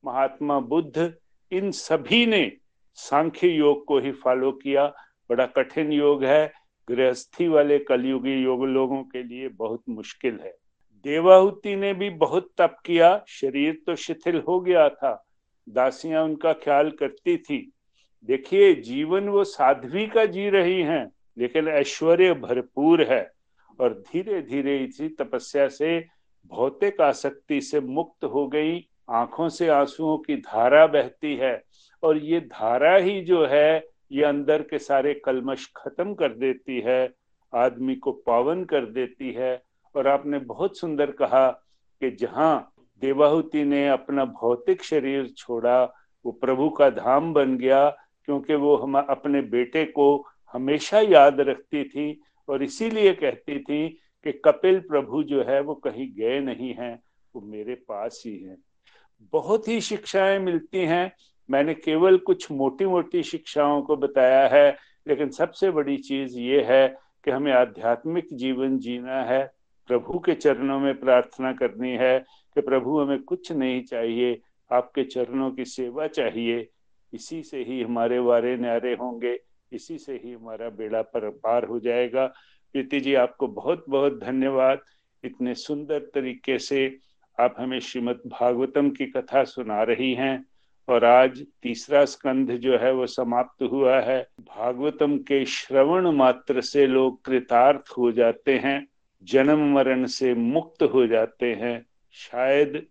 महात्मा 0.06 0.60
बुद्ध, 0.60 1.14
इन 1.52 1.72
सभी 1.72 2.26
ने 2.26 2.58
सांख्य 2.96 3.48
योग 3.48 3.86
को 3.86 4.00
ही 4.00 4.12
फॉलो 4.12 4.52
किया। 4.52 4.94
बड़ा 5.30 5.46
कठिन 5.46 5.94
योग 5.94 6.24
है 6.24 6.61
गृहस्थी 6.92 7.48
वाले 7.48 7.80
कलयुगी 7.80 8.34
योग 8.44 8.66
लोगों 8.66 9.04
के 9.04 9.24
लिए 9.24 9.50
बहुत 9.50 9.82
मुश्किल 9.90 10.40
है। 10.44 10.56
देवाहुति 11.06 11.76
ने 11.76 11.94
भी 11.94 12.10
बहुत 12.10 12.50
तप 12.58 12.78
किया, 12.86 13.24
शरीर 13.28 13.82
तो 13.86 13.96
शिथिल 13.96 14.44
हो 14.48 14.60
गया 14.60 14.90
था, 14.90 15.26
दासियाँ 15.70 16.24
उनका 16.24 16.54
ख्याल 16.54 16.92
करती 16.92 17.38
थी। 17.38 17.72
देखिए, 18.30 18.74
जीवन 18.74 19.30
वो 19.30 19.44
साध्वी 19.44 20.08
का 20.08 20.26
जी 20.26 20.50
रही 20.50 20.82
हैं, 20.82 21.12
लेकिन 21.38 21.68
ऐश्वर्य 21.68 22.34
भरपूर 22.34 23.04
है, 23.04 23.32
और 23.80 23.94
धीरे 23.94 24.42
धीरे 24.42 24.78
इसी 24.78 25.10
तपस्या 25.10 25.68
से 25.68 26.00
भौतिक 26.46 27.02
आसक्ति 27.02 27.62
से 27.62 27.80
मुक्त 27.80 28.24
हो 28.24 28.48
गई, 28.48 28.88
आँखों 29.10 29.50
से 29.50 29.68
आंसुओं 29.68 30.18
की 30.18 30.36
धारा 30.36 30.88
बहती 30.88 31.36
है, 31.36 31.64
और 32.04 32.18
ये 32.18 32.40
धारा 32.40 32.96
ही 32.96 33.22
जो 33.22 33.46
है 33.46 33.91
ये 34.12 34.24
अंदर 34.24 34.62
के 34.62 34.80
सारे 34.80 35.14
कलमश 35.14 35.72
खत्म 35.78 36.14
कर 36.14 36.34
देती 36.34 36.80
है, 36.80 37.14
आदमी 37.54 37.96
को 37.96 38.12
पावन 38.12 38.64
कर 38.64 38.86
देती 38.86 39.32
है। 39.32 39.64
और 39.96 40.08
आपने 40.08 40.40
बहुत 40.40 40.78
सुंदर 40.78 41.12
कहा 41.12 41.50
कि 42.02 42.12
जहाँ 42.12 42.74
देवाहुति 43.02 43.64
ने 43.64 43.90
अपना 43.90 44.26
भौतिक 44.26 44.84
शरीर 44.84 45.28
छोड़ा, 45.28 45.84
वो 46.26 46.32
प्रभु 46.32 46.70
का 46.70 46.90
धाम 46.90 47.34
बन 47.34 47.58
गया, 47.58 47.90
क्योंकि 48.26 48.56
वो 48.56 48.76
हम 48.76 48.98
अपने 48.98 49.42
बेटे 49.42 49.86
को 49.86 50.28
हमेशा 50.54 51.00
याद 51.00 51.40
रखती 51.40 51.84
थी 51.84 52.22
और 52.50 52.64
इसीलिए 52.64 53.14
कहती 53.14 53.60
थी 53.60 53.90
कि 54.24 54.32
कपिल 54.32 54.80
प्रभु 54.80 55.24
जो 55.24 55.44
है, 55.44 55.62
वो 55.62 55.76
कहीं 55.76 56.14
गए 56.14 56.40
नहीं 56.40 56.74
हैं, 56.74 57.04
वो 57.36 57.42
मेरे 57.42 57.76
पास 57.76 58.24
ही 58.26 58.38
हैं। 58.38 58.58
बहुत 59.34 59.68
ही 59.68 59.82
शिक्षाएँ 59.82 60.40
मिलती 60.40 60.78
हैं 60.78 61.12
मैंने 61.52 61.74
केवल 61.74 62.18
कुछ 62.18 62.52
मोटी 62.52 62.86
मोटी 62.86 63.24
शिक्षाओं 63.24 63.82
को 63.82 63.96
बताया 63.96 64.48
है, 64.48 64.78
लेकिन 65.08 65.30
सबसे 65.30 65.72
बड़ी 65.72 65.98
चीज़ 65.98 66.40
ये 66.40 66.62
है 66.64 66.88
कि 67.26 67.32
हमें 67.32 67.52
आध्यात्मिक 67.54 68.28
जीवन 68.34 68.78
जीना 68.80 69.24
है, 69.24 69.52
प्रभु 69.88 70.20
के 70.20 70.34
चरणों 70.34 70.80
में 70.80 71.00
प्रार्थना 71.00 71.54
करनी 71.54 71.92
है 71.92 72.20
कि 72.56 72.62
प्रभु 72.62 73.00
हमें 73.00 73.24
कुछ 73.24 73.52
नहीं 73.52 73.84
चाहिए, 73.84 74.42
आपके 74.72 75.04
चरणों 75.04 75.52
की 75.52 75.66
सेवा 75.66 76.08
चाहिए। 76.08 76.70
इसी 77.14 77.44
से 77.44 77.64
ही 77.64 77.82
हमारे 77.82 78.20
वारे 78.20 78.58
न्यारे 78.58 78.94
होंगे, 78.94 79.40
इसी 79.72 79.98
से 79.98 80.22
ही 80.24 80.34
हमारा 80.34 80.70
बेड़ा 80.70 81.02
पर 81.02 81.30
पार 81.30 81.66
हो 81.66 81.80
जाएगा। 81.80 82.26
प्रीति 82.74 83.00
जी, 83.00 83.14
आपको 83.14 83.48
बहुत 83.48 83.86
बहुत 83.90 84.20
धन्यवाद। 84.20 84.80
इतने 85.24 85.56
सुंदर 85.56 86.00
तरीके 86.00 86.60
से 86.60 86.98
आप 87.40 87.56
हमें 87.58 87.80
श्रीमद् 87.80 88.28
भागवतम 88.28 88.90
की 88.90 89.06
कथा 89.06 89.44
सुना 89.44 89.84
रही 89.84 90.14
हैं। 90.14 90.46
और 90.92 91.06
आज 91.06 91.46
तीसरा 91.64 92.06
स्कंध 92.06 92.52
जो 92.52 92.78
है 92.78 92.94
वो 92.94 93.08
समाप्त 93.08 93.64
हुआ 93.64 94.00
है। 94.00 94.28
भागवतम 94.42 95.18
के 95.18 95.46
श्रवण 95.46 96.12
मात्र 96.12 96.62
से 96.62 96.88
लोग 96.88 97.26
कृतार्थ 97.26 97.92
हो 97.98 98.12
जाते 98.12 98.58
हैं, 98.58 98.88
जन्म 99.24 99.74
मरण 99.74 100.06
से 100.06 100.34
मुक्त 100.34 100.84
हो 100.84 101.08
जाते 101.08 101.54
हैं। 101.54 101.86
शायद 102.12 102.86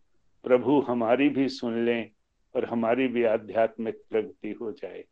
प्रभु 0.45 0.81
हमारी 0.81 1.29
भी 1.29 1.49
सुन 1.49 1.85
लें 1.85 2.11
और 2.57 2.65
हमारी 2.65 3.09
भी 3.09 3.25
आध्यात्मिक 3.25 4.03
प्रगति 4.11 4.59
हो 4.63 4.73
जाए। 4.73 5.05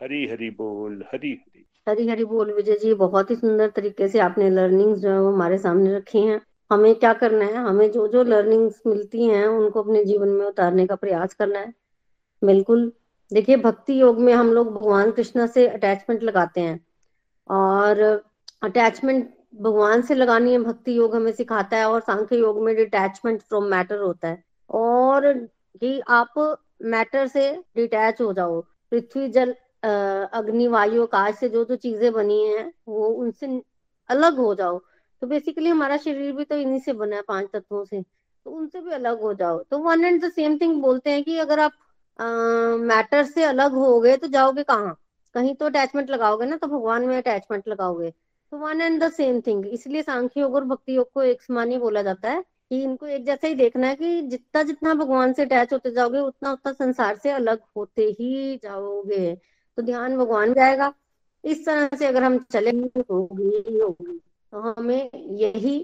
हरी 0.00 0.26
हरी 0.26 0.50
बोल, 0.50 1.04
हरी 1.12 1.30
हरी। 1.30 1.66
हरी 1.88 2.08
हरी 2.08 2.24
बोल, 2.24 2.52
विजय 2.52 2.78
जी, 2.78 2.94
बहुत 2.94 3.30
ही 3.30 3.36
सुंदर 3.36 3.68
तरीके 3.68 4.08
से 4.08 4.18
आपने 4.18 4.50
लर्निंग्स 4.50 4.98
जो 4.98 5.10
है 5.10 5.20
वो 5.20 5.32
हमारे 5.32 5.58
सामने 5.58 5.94
रखी 5.94 6.18
हैं। 6.18 6.40
हमें 6.72 6.94
क्या 6.94 7.12
करना 7.12 7.44
है? 7.44 7.54
हमें 7.54 7.90
जो 7.90 8.08
जो 8.08 8.22
लर्निंग्स 8.22 8.82
मिलती 8.86 9.26
हैं, 9.26 9.46
उनको 9.46 9.82
अपने 9.82 10.04
जीवन 10.04 10.28
में 10.28 10.46
उतारने 10.46 10.86
का 10.86 10.94
प्रयास 10.94 11.34
करना 11.34 11.58
है। 11.58 11.81
बिल्कुल। 12.42 12.92
देखिए, 13.30 13.56
भक्ति 13.56 14.00
योग 14.00 14.18
में 14.20 14.32
हम 14.34 14.52
लोग 14.52 14.72
भगवान 14.74 15.10
कृष्ण 15.10 15.46
से 15.46 15.66
अटैचमेंट 15.68 16.22
लगाते 16.22 16.60
हैं। 16.60 16.80
और 17.50 18.00
अटैचमेंट 18.62 19.30
भगवान 19.54 20.02
से 20.02 20.14
लगानी 20.14 20.52
है, 20.52 20.58
भक्ति 20.58 20.96
योग 20.98 21.14
हमें 21.16 21.32
सिखाता 21.32 21.76
है 21.76 21.88
और 21.90 22.00
सांख्य 22.00 22.36
योग 22.36 22.62
में 22.64 22.74
डिटैचमेंट 22.76 23.42
फ्रॉम 23.42 23.64
मैटर 23.64 23.98
होता 23.98 24.28
है। 24.28 24.42
और 24.70 25.32
कि 25.80 26.00
आप 26.08 26.34
मैटर 26.82 27.26
से 27.26 27.50
डिटैच 27.76 28.20
हो 28.20 28.32
जाओ। 28.32 28.60
पृथ्वी, 28.92 29.28
जल 29.28 29.54
अग्नि, 30.34 30.66
वायु, 30.66 31.02
आकाश 31.02 31.34
से 31.34 31.48
जो 31.48 31.64
जो 31.64 31.76
चीज़ें 31.76 32.12
बनी 32.12 32.40
हैं, 32.46 32.72
वो 32.88 33.06
उनसे 33.08 33.62
अलग 34.10 34.36
हो 34.36 34.54
जाओ। 34.54 34.78
तो 35.22 35.26
बेसिकली 35.26 35.68
हमारा 35.68 35.96
शरीर 35.96 36.32
भी 36.32 36.44
तो 36.44 36.56
इन्हीं 36.56 36.80
से 36.80 36.92
बना 36.92 37.16
है, 37.16 37.22
पाँच 37.22 37.48
तत्वों 37.52 37.84
से। 37.84 38.02
तो 38.46 38.50
उनसे 38.50 38.80
भी 38.80 38.90
अलग 38.90 39.20
हो 39.22 39.32
जाओ। 39.34 39.62
तो 39.70 39.78
one 39.78 40.04
and 40.04 40.24
the 40.24 40.30
same 40.30 40.58
thing 40.58 40.80
बोलते 40.82 41.10
हैं 41.10 41.22
कि 41.24 41.36
अगर 41.38 41.60
आप 41.60 41.72
मैटर 42.18 43.24
से 43.24 43.44
अलग 43.44 43.72
हो 43.74 43.98
गए 44.00 44.16
तो 44.16 44.26
जाओगे 44.28 44.62
कहाँ? 44.62 44.96
कहीं 45.34 45.54
तो 45.54 45.66
अटैचमेंट 45.66 46.10
लगाओगे 46.10 46.46
ना 46.46 46.56
तो 46.56 46.66
भगवान 46.66 47.06
में 47.06 47.16
अटैचमेंट 47.16 47.68
लगाओगे। 47.68 48.10
तो 48.10 48.56
one 48.58 48.80
and 48.80 49.02
the 49.04 49.10
same 49.12 49.40
thing 49.40 49.66
इसलिए 49.66 50.02
सांख्य 50.02 50.40
योग 50.40 50.54
और 50.54 50.64
भक्ति 50.64 50.96
योग 50.96 51.10
को 51.14 51.22
एक 51.22 51.42
समान 51.42 51.70
ही 51.70 51.78
बोला 51.78 52.02
जाता 52.02 52.30
है 52.30 52.42
कि 52.70 52.82
इनको 52.82 53.06
एक 53.06 53.24
जैसा 53.26 53.46
ही 53.46 53.54
देखना 53.54 53.86
है 53.86 53.94
कि 53.96 54.20
जितना 54.22 54.62
जितना 54.62 54.94
भगवान 54.94 55.32
से 55.32 55.42
अटैच 55.42 55.72
होते 55.72 55.90
जाओगे, 55.90 56.18
उतना 56.18 56.52
उतना 56.52 56.72
संसार 56.72 57.16
से 57.16 57.30
अलग 57.30 57.60
होते 57.76 58.04
ही 58.20 58.56
जाओगे। 58.62 59.34
तो 59.78 59.82
ध्यान 59.82 60.16
भगवान 60.18 60.52
जाएगा 60.54 60.92
इस 61.44 61.64
तरह 61.66 61.96
से 61.98 62.06
अगर 62.06 62.22
हम 62.22 62.38
चले, 62.52 62.70
होगी 63.10 63.78
होगी 63.80 64.18
तो 64.52 64.60
हमें 64.60 65.10
यही 65.38 65.78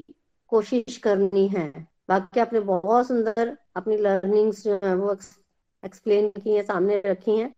कोशिश 0.53 0.97
करनी 0.99 1.47
है। 1.49 1.69
बाकी 2.09 2.41
आपने 2.41 2.61
बहुत 2.61 3.07
सुंदर 3.09 3.57
अपनी 3.77 3.97
लर्निंग्स 3.97 4.65
जो 4.65 4.79
है 4.85 4.95
वो 4.97 5.15
एक्सप्लेन 5.85 6.29
की 6.29 6.55
है 6.57 6.63
सामने 6.63 7.03
रखी 7.07 7.37
हैं। 7.37 7.51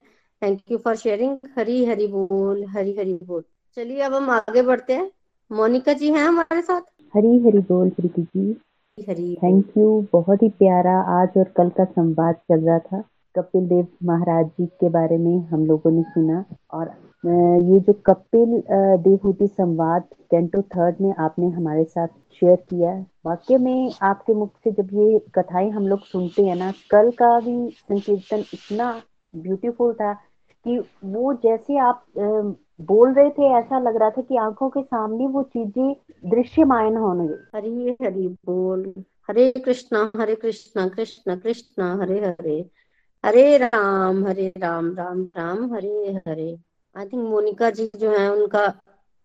Thank 0.42 0.60
you 0.70 0.78
for 0.78 0.96
sharing 0.96 1.38
Hari 1.58 1.84
Hari 1.84 2.06
बोल 2.06 2.64
हरी 2.64 2.96
हरी 2.96 3.14
बोल। 3.24 3.42
चलिए 3.76 4.00
अब 4.00 4.14
हम 4.14 4.30
आगे 4.30 4.62
बढ़ते 4.62 4.92
हैं। 4.92 5.10
मोनिका 5.50 5.92
जी 5.92 6.10
हैं 6.10 6.24
हमारे 6.24 6.62
साथ? 6.62 6.80
हरी 7.14 7.38
हरी 7.38 7.58
बोल 7.58 7.90
प्रीति 7.90 8.22
जी। 8.22 8.56
हरी 8.98 9.34
थैंक 9.34 9.72
यू 9.78 10.06
बहुत 10.12 10.42
ही 10.42 10.48
प्यारा 10.48 10.98
आज 11.20 11.28
और 11.36 11.44
कल 11.56 11.68
का 11.68 11.84
संवाद 11.84 12.34
चल 12.34 12.60
रहा 12.60 12.78
था। 12.78 13.04
कपिल 13.36 13.68
देव 13.68 13.86
महाराज 14.04 14.46
जी 14.46 14.66
के 14.66 14.88
बारे 14.88 15.18
में 15.18 15.36
हम 15.38 15.66
लोगों 15.66 15.90
ने 15.90 16.02
सुना 16.02 16.44
और 16.70 16.88
ये 17.24 17.78
जो 17.86 17.92
कपिल 18.06 18.62
देवहूति 19.02 19.46
संवाद 19.46 20.02
कैंटो 20.30 20.62
थर्ड 20.74 21.00
में 21.00 21.12
आपने 21.24 21.48
हमारे 21.56 21.84
साथ 21.84 22.08
शेयर 22.40 22.56
किया 22.70 22.92
वाक्य 23.26 23.58
में 23.58 23.92
आपके 24.02 24.34
मुख 24.34 24.50
से 24.64 24.70
जब 24.72 24.88
ये 24.94 25.18
कथाएँ 25.34 25.70
हम 25.70 25.86
लोग 25.88 26.04
सुनते 26.06 26.42
हैं 26.42 26.56
ना, 26.56 26.72
कल 26.90 27.10
का 27.18 27.38
भी 27.40 27.56
संकीर्तन 27.70 28.44
इतना 28.54 28.92
ब्यूटीफुल 29.34 29.92
था 29.94 30.12
कि 30.66 30.78
वो 31.04 31.32
जैसे 31.42 31.78
आप 31.78 32.04
बोल 32.18 33.12
रहे 33.14 33.30
थे, 33.30 33.50
ऐसा 33.58 33.78
लग 33.78 33.96
रहा 33.96 34.10
था 34.10 34.22
कि 34.22 34.36
आँखों 34.36 34.68
के 34.70 34.82
सामने 34.82 35.26
वो 35.26 35.42
चीज़ें 35.56 35.94
दृश्यमान 36.30 36.96
होने 36.96 37.26
गई 37.28 37.44
हरी 37.56 37.96
हरि 38.02 38.26
बोल, 38.46 38.92
हरे 39.28 39.50
कृष्णा 39.64 40.10
हरे 40.16 40.34
कृष्णा, 40.36 40.86
कृष्ण 40.88 41.36
कृष्ण, 41.40 41.82
हरे 42.02 42.18
हरे 42.20 42.58
हरे 43.24 43.56
राम 43.58 44.26
हरे 44.26 44.52
राम 44.58 44.94
राम 44.96 45.22
राम, 45.36 45.72
हरे 45.74 46.12
हरे। 46.28 46.56
आई 46.96 47.04
थिंक 47.06 47.22
मोनिका 47.24 47.70
जी 47.70 47.90
जो 47.96 48.10
है 48.10 48.30
उनका 48.32 48.66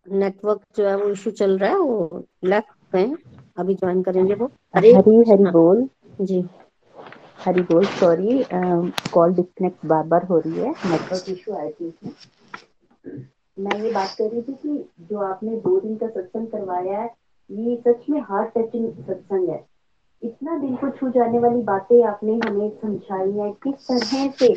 नेटवर्क 0.05 0.61
जो 0.77 0.87
है 0.87 0.95
वो 0.97 1.09
इशू 1.09 1.31
चल 1.31 1.57
रहा 1.57 1.69
है 1.69 1.77
वो 1.77 2.23
लेफ़्ट 2.45 2.73
पे 2.91 3.03
अभी 3.57 3.73
ज्वाइन 3.75 4.01
करेंगे 4.03 4.33
वो। 4.33 4.51
हरे 4.75 4.93
हरी 4.93 5.17
हरी 5.29 5.51
बोल। 5.51 5.87
जी। 6.21 6.43
हरी 7.39 7.61
बोल 7.63 7.85
सॉरी 7.85 8.43
कॉल 9.13 9.33
डिस्कनेक्ट 9.35 9.85
बार 9.85 10.03
बार 10.07 10.25
हो 10.25 10.39
रही 10.39 10.59
है। 10.59 10.69
नेटवर्क 10.69 11.29
इशू 11.29 11.55
आई 11.55 11.69
थी 11.71 11.93
मैं 13.57 13.79
ये 13.81 13.91
बात 13.91 14.15
कर 14.17 14.29
रही 14.29 14.41
थी 14.41 14.53
कि 14.53 14.89
जो 15.09 15.19
आपने 15.23 15.55
दो 15.57 15.79
दिन 15.79 15.95
का 15.97 16.07
सत्संग 16.07 16.47
करवाया 16.47 16.99
है 16.99 17.09
ये 17.49 17.75
सच 17.87 18.09
में 18.09 18.19
हार्ट 18.21 18.57
टचिंग 18.57 18.91
सत्संग 19.05 19.49
है। 19.49 19.63
इतना 20.23 20.57
दिल 20.59 20.75
को 20.75 20.89
छू 20.89 21.09
जाने 21.11 21.39
वाली 21.39 21.61
बातें 21.63 22.03
आपने 22.03 22.39
हमें 22.45 22.69
समझाई 22.81 23.31
है। 23.31 23.51
किस 23.63 23.87
तरह 23.87 24.29
से 24.39 24.53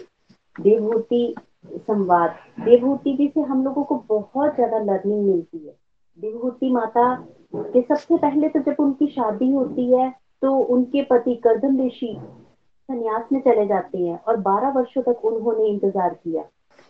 देवभूति 0.56 1.34
संवाद। 1.70 2.36
देवभूति 2.60 3.12
जी 3.16 3.28
से 3.28 3.40
हम 3.42 3.64
लोगों 3.64 3.84
को 3.84 3.94
बहुत 4.08 4.54
ज़्यादा 4.54 4.78
लर्निंग 4.84 5.26
मिलती 5.26 5.58
है। 5.58 5.74
देवभूति 6.18 6.70
माता 6.72 7.14
के 7.54 7.80
सबसे 7.82 8.16
पहले 8.16 8.48
तो 8.48 8.60
जब 8.60 8.76
उनकी 8.80 9.06
शादी 9.08 9.50
होती 9.52 9.92
है 9.92 10.10
तो 10.42 10.54
उनके 10.74 11.02
पति 11.04 11.34
करदम 11.44 11.80
ऋषि 11.80 12.16
संन्यास 12.18 13.32
में 13.32 13.40
चले 13.40 13.66
जाते 13.66 13.98
हैं 13.98 14.18
और 14.18 14.36
12 14.42 14.74
वर्षों 14.76 15.02
तक 15.02 15.24
उन्होंने 15.24 15.66
इंतज़ार 15.68 16.14
किया। 16.14 16.42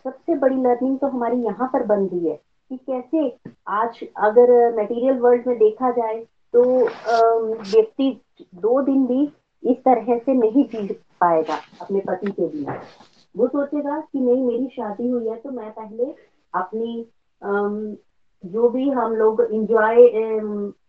सबसे 0.05 0.35
बड़ी 0.37 0.55
लर्निंग 0.57 0.97
तो 0.99 1.07
हमारी 1.07 1.41
यहाँ 1.43 1.69
पर 1.73 1.85
बन 1.85 2.05
रही 2.05 2.29
है 2.29 2.35
कि 2.71 2.77
कैसे 2.77 3.27
आज 3.69 3.99
अगर 4.17 4.51
मटेरियल 4.75 5.17
वर्ल्ड 5.19 5.47
में 5.47 5.57
देखा 5.57 5.91
जाए 5.91 6.17
तो 6.53 6.63
व्यक्ति 7.71 8.11
दो 8.57 8.81
दिन 8.81 9.05
भी 9.07 9.23
इस 9.63 9.77
तरह 9.85 10.17
से 10.17 10.33
नहीं 10.33 10.63
जी 10.65 10.87
पाएगा 11.21 11.55
अपने 11.81 11.99
पति 11.99 12.31
के 12.31 12.47
बिना 12.47 12.73
वो 13.35 13.47
सोचेगा 13.47 13.99
कि 14.01 14.19
नहीं 14.19 14.43
मेरी 14.43 14.67
शादी 14.67 15.09
हुई 15.09 15.27
है 15.27 15.35
तो 15.35 15.51
मैं 15.51 15.71
पहले 15.71 16.05
अपनी 16.53 17.07
जो 18.43 18.69
भी 18.69 18.89
हम 18.89 19.15
लोग 19.15 19.41
इंजॉय 19.41 20.07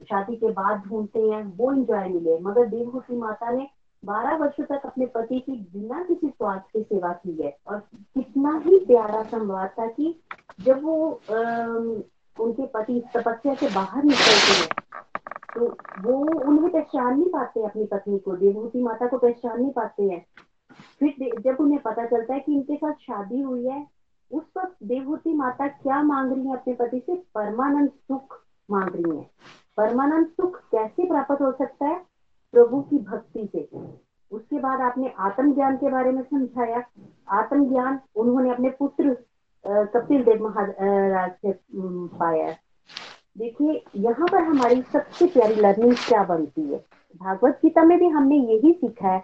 शादी 0.05 0.37
के 0.37 0.51
बाद 0.53 0.83
ढूंढते 0.89 1.21
हैं 1.21 1.43
वो 1.57 1.73
इंजॉय 1.73 2.09
मिले। 2.09 2.39
मगर 2.39 2.67
देवभूति 2.67 3.17
माता 3.17 3.51
ने 3.53 3.67
बारह 4.03 4.37
वर्षों 4.37 4.65
तक 4.65 4.87
अपने 4.87 5.07
पति 5.07 5.39
की 5.41 5.53
बिना 5.73 6.03
किसी 6.05 6.29
स्वार्थ 6.29 6.63
की 6.73 6.83
सेवा 6.83 7.13
की 7.15 7.33
है। 7.43 7.57
और 7.67 7.79
कितना 8.15 8.57
ही 8.67 8.79
प्यारा 8.87 9.23
संवाद 9.23 9.71
था 9.79 9.87
कि 9.89 10.15
जब 10.61 10.83
वो 10.85 11.11
आ, 11.11 11.41
उनके 12.37 12.67
पति 12.67 13.03
तपस्या 13.17 13.55
से 13.55 13.69
बाहर 13.75 14.05
निकलते 14.05 14.53
हैं 14.53 14.69
तो 15.55 15.67
वो 16.03 16.19
उन्हें 16.49 16.71
पहचान 16.73 17.19
नहीं 17.19 17.29
पाते 17.29 17.65
अपनी 17.65 17.85
पत्नी 17.85 18.19
को। 18.19 18.37
देवभूति 18.37 18.83
माता 18.83 19.07
को 19.07 19.19
पहचान 19.19 19.61
नहीं 19.61 19.73
पाते 19.73 20.03
हैं। 20.03 20.25
फिर 21.01 21.41
जब 21.41 21.61
उन्हें 21.61 21.81
पता 21.83 22.05
चलता 22.07 22.35
है 22.35 22.41
कि 22.41 22.55
इनके 22.55 22.77
साथ 22.77 22.93
शादी 23.01 23.41
हुई 23.41 23.67
है, 23.67 23.87
उस 24.31 24.43
वक्त 24.57 24.77
देवभूति 24.83 25.33
माता 25.35 25.67
क्या 25.69 26.03
मांग 26.03 26.33
रही 26.33 26.47
है 26.47 26.53
अपने 26.53 26.75
पति 26.75 26.99
से? 27.07 27.15
परमानंद 27.35 27.91
सुख 27.91 28.39
मांग 28.71 28.91
रही 28.95 29.17
है। 29.17 29.25
परमानंद 29.77 30.27
सुख 30.27 30.61
कैसे 30.73 31.07
प्राप्त 31.07 31.41
हो 31.41 31.51
सकता 31.53 31.87
है? 31.87 31.99
प्रभु 32.55 32.81
की 32.81 32.99
भक्ति 32.99 33.49
से। 33.53 33.69
उसके 34.31 34.59
बाद 34.61 34.81
आपने 34.81 35.13
आत्म 35.19 35.53
ज्ञान 35.55 35.77
के 35.77 35.91
बारे 35.91 36.11
में 36.13 36.23
समझाया। 36.23 36.83
आत्म 37.39 37.69
ज्ञान 37.69 37.99
उन्होंने 38.17 38.51
अपने 38.51 38.71
पुत्र 38.79 39.17
कपिल 39.65 40.23
देव 40.25 40.45
महाराज 40.45 41.31
से 41.31 41.53
पाया 42.19 42.55
देखिए, 43.39 43.83
यहाँ 43.97 44.27
पर 44.33 44.43
हमारी 44.45 44.83
सबसे 44.83 45.27
प्यारी 45.27 45.55
लर्निंग 45.55 45.95
क्या 45.99 46.23
बनती 46.25 46.63
है? 46.63 46.79
भागवत 47.17 47.59
गीता 47.63 47.83
में 47.85 47.99
भी 47.99 48.09
हमने 48.09 48.37
यही 48.37 48.73
सीखा 48.73 49.09
है 49.09 49.23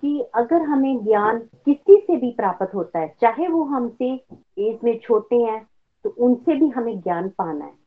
कि 0.00 0.20
अगर 0.34 0.62
हमें 0.62 1.04
ज्ञान 1.04 1.38
किसी 1.38 1.96
से 1.96 2.16
भी 2.16 2.30
प्राप्त 2.30 2.74
होता 2.74 2.98
है, 2.98 3.14
चाहे 3.20 3.48
वो 3.48 3.64
हमसे 3.64 4.12
एज 4.58 4.78
में 4.84 4.98
छोटे 5.02 5.36
हैं 5.36 5.66
तो 6.04 6.10
उनसे 6.18 6.56
भी 6.56 6.68
हमें 6.68 7.00
ज्ञान 7.00 7.28
पाना 7.28 7.64
है। 7.64 7.84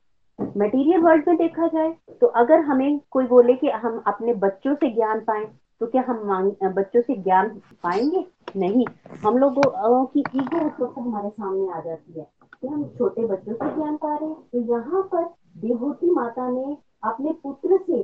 मटेरियल 0.57 1.01
वर्ल्ड 1.01 1.27
में 1.27 1.37
देखा 1.37 1.67
जाए 1.67 1.95
तो 2.21 2.27
अगर 2.27 2.59
हमें 2.59 2.99
कोई 3.11 3.25
बोले 3.25 3.53
कि 3.53 3.69
हम 3.69 4.03
अपने 4.07 4.33
बच्चों 4.33 4.75
से 4.75 4.89
ज्ञान 4.89 5.19
पाए 5.19 5.45
तो 5.79 5.87
क्या 5.87 6.03
हम 6.07 6.49
बच्चों 6.63 7.01
से 7.01 7.15
ज्ञान 7.15 7.49
पाएँगे? 7.83 8.25
नहीं। 8.55 8.85
हम 9.25 9.37
लोगों 9.37 10.05
की 10.05 10.19
ईगो 10.19 10.85
उस 10.85 10.93
हमारे 10.97 11.29
सामने 11.29 11.71
आ 11.71 11.79
जाती 11.79 12.19
है। 12.19 12.27
कि 12.61 12.67
हम 12.67 12.83
छोटे 12.97 13.25
बच्चों 13.25 13.53
से 13.53 13.75
ज्ञान 13.75 13.97
पा 13.97 14.15
रहे 14.15 14.29
हैं? 14.29 14.35
तो 14.35 14.61
यहाँ 14.61 15.01
पर 15.01 15.23
देवभूति 15.57 16.09
माता 16.09 16.49
ने 16.49 16.77
अपने 17.03 17.31
पुत्र 17.31 17.79
से 17.87 18.03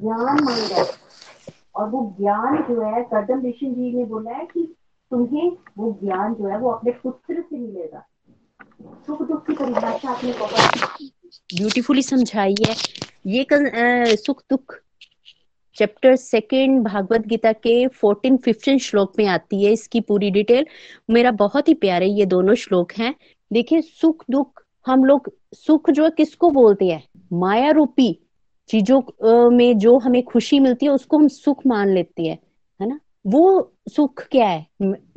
ज्ञान 0.00 0.44
मांगा। 0.44 0.84
और 1.74 1.88
वो 1.88 2.02
ज्ञान 2.18 2.56
जो 2.64 2.80
है 2.82 3.02
कदम 3.14 3.46
ऋषि 3.46 3.66
जी 3.66 3.92
ने 3.96 4.04
बोला 4.04 4.30
है 4.30 4.44
कि 4.44 4.66
तुम्हें 5.10 5.50
वो 5.78 5.98
ज्ञान 6.02 6.34
जो 6.34 6.46
है 6.46 6.58
वो 6.58 6.70
अपने 6.70 6.92
पुत्र 6.92 7.40
से 7.40 7.58
मिलेगा। 7.58 8.06
सुख 9.06 9.22
दुख 9.22 9.46
की 9.46 9.52
परिभाषा 9.52 10.10
आपने 10.10 10.32
बहुत 10.32 10.98
ब्यूटीफुली 11.54 12.02
समझाई 12.02 12.54
है। 12.66 12.74
ये 13.26 13.44
कल, 13.44 13.70
सुख 14.16 14.42
दुख 14.50 14.74
चैप्टर 15.76 16.16
सेकेंड 16.16 16.82
भागवत 16.84 17.26
गीता 17.26 17.52
के 17.52 17.86
फोर्टीन 17.88 18.36
फिफ्टीन 18.36 18.78
श्लोक 18.78 19.12
में 19.18 19.26
आती 19.26 19.64
है 19.64 19.72
इसकी 19.72 20.00
पूरी 20.00 20.30
डिटेल 20.30 20.66
मेरा 21.10 21.30
बहुत 21.30 21.68
ही 21.68 21.74
प्यारे 21.74 22.06
ये 22.06 22.26
दोनों 22.26 22.54
श्लोक 22.54 22.92
हैं। 22.92 23.14
देखिए 23.50 23.80
सुख 23.80 24.24
दुख 24.30 24.62
हम 24.86 25.04
लोग 25.04 25.30
सुख 25.54 25.90
जो 25.90 26.04
है 26.04 26.10
किसको 26.10 26.50
बोलते 26.50 26.88
हैं? 26.88 27.02
माया 27.32 27.70
रूपी 27.70 28.08
चीज़ों 28.70 29.50
में 29.50 29.78
जो 29.78 29.96
हमें 29.98 30.22
खुशी 30.22 30.58
मिलती 30.60 30.86
है, 30.86 30.92
उसको 30.92 31.18
हम 31.18 31.28
सुख 31.28 31.66
मान 31.66 31.88
लेते 31.88 32.22
हैं, 32.22 32.38
है 32.80 32.88
ना? 32.88 32.98
वो 33.26 33.72
सुख 33.88 34.22
क्या 34.30 34.46
है? 34.48 34.66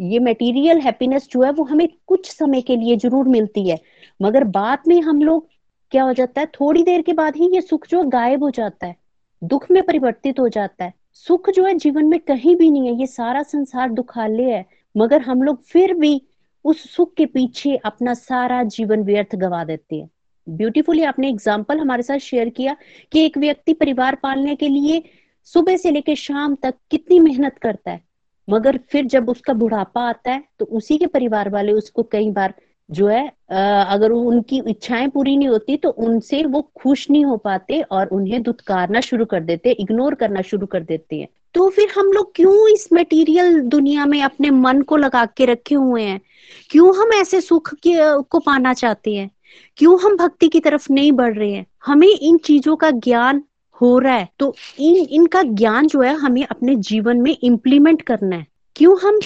ये 0.02 0.20
मटेरियल 0.20 0.80
हैप्पीनेस 0.80 1.28
जो 1.32 1.42
है, 1.42 1.52
वो 1.52 1.64
हमें 1.64 1.88
कुछ 2.08 2.32
समय 2.32 2.62
के 2.62 2.76
लिए 2.78 2.96
ज़रूर 2.98 3.28
मिलती 3.28 3.70
है। 3.70 3.80
मगर 4.22 4.44
बाद 4.44 4.80
में 4.88 5.00
हम 5.02 5.22
लोग 5.22 5.48
क्या 5.92 6.04
हो 6.04 6.14
जाता 6.14 6.42
है? 6.42 6.48
थोड़ी 6.60 6.84
देर 6.84 7.02
के 7.02 7.14
बाद 7.14 7.36
ही 7.36 7.50
ये 7.54 7.62
सुख 7.62 7.88
जो 7.88 8.04
गायब 8.04 8.44
हो 8.44 8.50
जाता 8.50 8.88
है, 8.88 8.96
दुख 9.42 9.70
में 9.72 9.82
परिवर्तित 9.84 10.40
हो 10.40 10.48
जाता 10.50 10.86
है। 10.86 10.94
सुख 11.14 11.50
जो 11.50 11.66
है, 11.66 11.74
जीवन 11.76 12.06
में 12.06 12.20
कहीं 12.20 12.56
भी 12.56 12.70
नहीं 12.72 12.88
है, 12.88 13.00
ये 13.00 13.08
सारा 13.08 13.44
संसार 13.44 13.90
दुखालय 13.92 14.52
है। 14.52 14.66
मगर 14.96 15.22
हम 15.22 15.44
लोग 15.44 15.62
फिर 15.64 15.94
भी 15.94 16.22
उस 16.66 16.84
सुख 16.96 17.14
के 17.14 17.26
पीछे 17.26 17.76
अपना 17.76 18.14
सारा 18.14 18.64
जीवन 18.64 19.04
व्यर्थ 19.04 19.36
गवा 19.36 19.64
देते 19.64 19.96
हैं। 19.96 20.10
ब्यूटीफुली 20.48 21.04
आपने 21.04 21.30
एग्ज़ाम्पल 21.30 21.80
हमारे 21.80 22.04
साथ 22.04 22.18
शेयर 22.20 22.50
किया 22.50 22.76
कि 23.12 23.26
एक 23.26 23.38
व्यक्ति 23.38 23.74
परिवार 23.74 24.16
पालने 24.16 24.56
के 24.56 24.68
लिए 24.68 25.04
सुबह 25.54 25.78
से 25.78 25.92
लेकर 25.92 26.16
शाम 26.16 26.56
तक 26.56 26.74
कितनी 26.92 27.20
मेहनत 27.20 27.58
करता 27.62 27.92
है। 27.92 28.02
मगर 28.48 28.80
फिर 28.92 29.06
जब 29.06 29.30
उसका 29.30 29.54
बुढ़ापा 29.54 30.02
आता 30.02 30.32
है 30.32 30.44
तो 30.60 30.66
उसी 30.68 30.98
के 30.98 31.08
परिवार 31.08 31.50
वाले 31.50 31.72
उसको 31.72 32.04
कई 32.04 32.30
बार 32.32 32.54
जो 32.90 33.08
है 33.08 33.28
अगर 33.52 34.12
उनकी 34.12 34.62
इच्छाएँ 34.70 35.08
पूरी 35.10 35.36
नहीं 35.38 35.48
होती 35.48 35.78
तो 35.78 35.90
उनसे 35.90 36.44
वो 36.46 36.62
खुश 36.76 37.10
नहीं 37.10 37.24
हो 37.26 37.38
पाते 37.38 37.82
और 37.82 38.08
उन्हें 38.08 38.42
दुत्कारना 38.44 39.02
शुरू 39.02 39.26
कर 39.26 39.44
देते 39.44 39.72
इग्नोर 39.72 40.16
करना 40.16 40.42
शुरू 40.42 40.68
कर 40.68 40.84
देते 40.84 41.20
हैं। 41.20 41.28
तो 41.56 41.70
फिर 41.70 41.90
हम 41.96 42.12
लोग 42.12 42.36
क्यों 42.36 42.74
इस 42.74 42.88
मटेरियल 42.94 43.60
दुनिया 43.62 44.06
में 44.06 44.22
अपने 44.24 44.50
मन 44.50 44.82
को 44.82 44.98
लगा 44.98 45.26
के 45.26 45.46
रखे 45.46 45.76
हुए 45.76 46.04
हैं? 46.04 46.20
क्यों 46.70 46.96
हम 46.98 47.14
ऐसे 47.14 47.42
सुख 47.42 47.74
के, 47.74 47.94
को 48.22 48.40
पाना 48.40 48.74
चाहते 48.74 49.16
हैं? 49.16 49.30
क्यों 49.78 50.00
हम 50.02 50.18
भक्ति 50.18 50.48
की 50.48 50.60
तरफ़ 50.60 50.94
नहीं 50.94 51.12
बढ़ 51.12 51.38
रहे 51.38 51.52
हैं? 51.52 51.66
हमें 51.86 52.08
इन 52.08 52.38
चीज़ों 52.38 52.76
का 52.76 52.92
ज्ञान 52.92 53.44
हो 53.82 54.00
रहा 54.00 54.16
है। 54.16 54.30
तो 54.40 54.56
इन, 54.80 54.96
इनका 54.96 55.44
ज्ञान 55.44 55.88
जो 55.88 56.02
है, 56.02 56.14
हमें 56.14 56.46
अपने 56.46 56.76
जीवन 56.76 57.18
में 57.18 57.38
इम्प्लीमेंट 57.44 58.02
करना 58.02 58.36
है। 58.36 58.48
क्यों 58.76 59.00
हम 59.00 59.20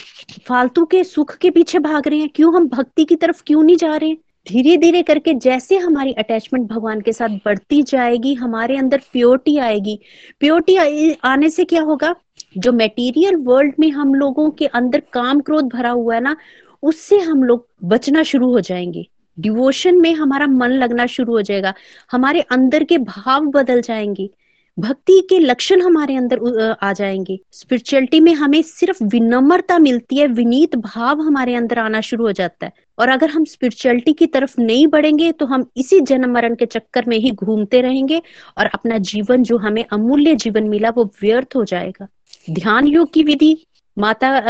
फालतू 0.48 0.86
के 0.86 1.04
सुख 1.04 1.38
के 1.38 1.50
पीछे 1.50 1.80
भाग 1.80 2.08
रहे 2.08 2.20
हैं? 2.20 2.30
क्यों 2.30 2.56
हम 2.56 2.68
भक्ति 2.68 3.06
की 3.06 3.16
तरफ़ 3.16 3.44
क्यों 3.48 3.64
नहीं 3.64 3.78
जा 3.78 3.96
रहे 3.96 4.10
हैं? 4.10 4.18
धीरे 4.50 4.78
धीरे 4.78 5.04
करके 5.04 5.34
जैसे 5.34 5.78
हमारी 5.78 6.14
अटैचमेंट 6.14 6.68
भगवान 6.68 7.02
के 7.02 7.14
साथ 7.14 7.30
बढ़ती 7.30 7.84
जाएगी, 7.84 8.34
हमारे 8.34 8.78
अंदर 8.78 9.02
प्योरिटी 9.12 9.58
आएगी। 9.58 10.00
प्योरिटी 10.40 11.18
आने 11.24 11.50
से 11.50 11.66
क्या 11.66 11.82
होगा? 11.82 12.16
जो 12.58 12.72
मेटीरियल 12.72 13.36
वर्ल्ड 13.36 13.74
में 13.80 13.92
हम 13.92 14.16
लोगों 14.16 14.50
के 14.50 14.66
अंदर 14.66 15.04
काम 15.14 15.40
क्रोध 15.40 15.68
भरा 15.68 15.90
हुआ 15.90 16.16
है 16.16 16.22
ना, 16.22 16.38
उससे 16.84 17.20
हम 17.20 17.44
लोग 17.44 17.68
बचना 17.84 18.24
शुरू 18.24 18.52
हो 18.52 18.60
जाएँगे। 18.60 19.08
डिवोशन 19.40 20.02
में 20.02 20.14
हमारा 20.14 20.48
मन 20.48 20.70
लगना 20.70 21.06
शुरू 21.06 21.34
हो 21.34 21.42
जाएगा। 21.42 21.74
हमारे 22.12 22.42
अंदर 22.42 22.84
के 22.84 22.98
भाव 22.98 23.46
बदल 23.46 23.82
जाएँगे। 23.82 24.30
भक्ति 24.78 25.20
के 25.30 25.40
लक्षण 25.40 25.82
हमारे 25.82 26.16
अंदर 26.16 26.76
आ 26.84 26.92
जाएँगे। 26.94 27.40
स्पिरिचुअलिटी 27.52 28.20
में 28.20 28.34
हमें 28.34 28.62
सिर्फ़ 28.62 29.04
विनम्रता 29.04 29.78
मिलती 29.80 30.16
है, 30.18 30.28
विनीत 30.28 30.76
भाव 30.76 31.22
हमारे 31.22 31.56
अंदर 31.56 31.80
आना 31.80 32.02
शुरू 32.02 32.26
हो 32.26 32.32
जाता 32.32 32.66
है। 32.66 32.72
और 33.00 33.10
अगर 33.10 33.30
हम 33.30 33.46
स्पिरिचुअलिटी 33.46 34.14
की 34.14 34.26
तरफ़ 34.28 34.62
नहीं 34.62 34.88
बढ़ेंगे 34.88 35.32
तो 35.32 35.46
हम 35.46 35.66
इसी 35.78 36.00
जन्म 36.00 36.34
मरण 36.34 36.56
के 36.56 36.66
चक्कर 36.66 37.06
में 37.08 37.18
ही 37.18 37.32
घूमते 37.32 37.82
रहेंगे 37.82 38.22
और 38.58 38.66
अपना 38.66 38.98
जीवन 38.98 39.44
जो 39.44 39.58
हमें 39.58 39.84
अमूल्य 39.94 40.36
जीवन 40.36 40.64
मिला, 40.64 40.90
वो 40.90 41.06
व्यर्थ 41.22 41.56
हो 41.56 41.64
जाएगा। 41.66 42.08
ध्यान 42.52 42.88
योग 42.88 43.14
की 43.14 43.24
विधि 43.24 43.58
माता 43.98 44.42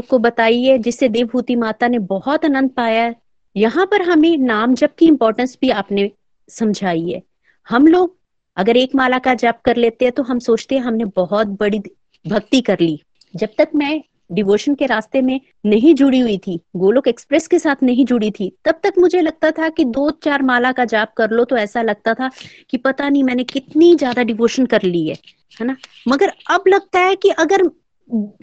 को 0.00 0.18
बताइए, 0.18 0.78
जिससे 0.78 1.08
देवभूति 1.08 1.56
माता 1.56 1.88
ने 1.88 1.98
बहुत 1.98 2.44
आनंद 2.44 2.70
पाया 2.70 3.02
है। 3.04 3.14
यहाँ 3.56 3.86
पर 3.86 4.02
हमें 4.02 4.36
नाम 4.38 4.74
जप 4.74 4.94
की 4.98 5.06
इंपॉर्टेंस 5.06 5.56
भी 5.60 5.70
आपने 5.72 6.10
समझाई 6.48 7.08
है। 7.08 7.22
हम 7.66 7.86
लोग 7.86 8.16
अगर 8.56 8.76
एक 8.76 8.94
माला 8.94 9.18
का 9.18 9.34
जप 9.36 9.60
कर 9.64 9.76
लेते 9.76 10.04
हैं 10.04 10.12
तो 10.12 10.22
हम 10.22 10.38
सोचते 10.40 10.74
हैं 10.74 10.82
हमने 10.82 11.04
बहुत 11.16 11.46
बड़ी 11.60 11.82
भक्ति 12.24 12.60
कर 12.60 12.80
ली। 12.80 13.00
जब 13.34 13.48
तक 13.58 13.70
मैं 13.74 14.00
डिवोशन 14.30 14.74
के 14.74 14.86
रास्ते 14.86 15.20
में 15.22 15.40
नहीं 15.66 15.94
जुड़ी 15.94 16.18
हुई 16.20 16.36
थी, 16.38 16.58
गोलोक 16.76 17.08
एक्सप्रेस 17.08 17.46
के 17.48 17.58
साथ 17.58 17.82
नहीं 17.82 18.04
जुड़ी 18.06 18.30
थी, 18.30 18.52
तब 18.64 18.80
तक 18.82 18.94
मुझे 18.98 19.20
लगता 19.20 19.50
था 19.50 19.68
कि 19.68 19.84
दो 19.86 20.10
चार 20.24 20.42
माला 20.42 20.72
का 20.72 20.84
जाप 20.84 21.12
कर 21.16 21.30
लो 21.30 21.44
तो 21.44 21.56
ऐसा 21.56 21.82
लगता 21.82 22.14
था 22.14 22.30
कि 22.70 22.76
पता 22.76 23.08
नहीं 23.08 23.22
मैंने 23.24 23.44
कितनी 23.44 23.94
ज़्यादा 23.94 24.22
डिवोशन 24.22 24.66
कर 24.66 24.82
ली 24.82 25.06
है 25.08 25.16
है 25.56 25.66
ना? 25.66 25.76
मगर 26.08 26.32
अब 26.50 26.64
लगता 26.68 27.00
है 27.00 27.16
कि 27.16 27.28
अगर 27.30 27.68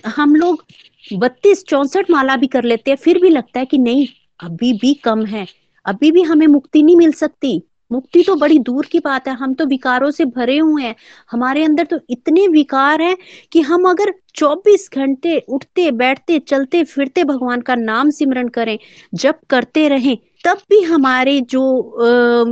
हम 0.08 0.36
लोग 0.36 0.66
बत्तीस 1.14 1.64
चौसठ 1.66 2.10
माला 2.12 2.36
भी 2.36 2.48
कर 2.48 2.64
लेते 2.64 2.92
हैं, 2.92 2.98
फिर 2.98 3.20
भी 3.22 3.30
लगता 3.30 3.60
है 3.60 3.66
कि 3.66 3.78
नहीं 3.80 4.08
अभी 4.40 4.74
भी 4.74 4.94
कम 4.94 5.26
है। 5.26 5.48
अभी 5.86 6.12
भी 6.12 6.22
हमें 6.22 6.48
मुक्ति 6.48 6.84
नहीं 6.84 6.96
मिल 6.96 7.12
सकती। 7.12 7.62
मुक्ति 7.92 8.24
तो 8.24 8.36
बड़ी 8.36 8.58
दूर 8.60 8.86
की 8.86 9.00
बात 9.00 9.28
है। 9.28 9.34
हम 9.34 9.54
तो 9.54 9.66
विकारों 9.66 10.10
से 10.12 10.26
भरे 10.26 10.58
हुए 10.58 10.84
हैं। 10.84 10.96
हमारे 11.32 11.64
अंदर 11.64 11.84
तो 11.84 12.00
इतने 12.10 12.48
विकार 12.48 13.02
हैं 13.02 13.16
कि 13.52 13.62
हम 13.62 13.90
अगर 13.90 14.14
24 14.36 14.90
घंटे 14.94 15.38
उठते, 15.50 15.92
बैठते, 15.92 16.40
चलते, 16.40 16.84
फिरते 16.84 17.24
भगवान 17.24 17.62
का 17.62 17.76
नाम 17.76 18.10
सिमरण 18.10 18.48
करें 18.48 18.78
जब 19.14 19.36
करते 19.50 19.88
रहें, 19.90 20.18
तब 20.46 20.58
भी 20.70 20.82
हमारे 20.82 21.40
जो 21.42 21.98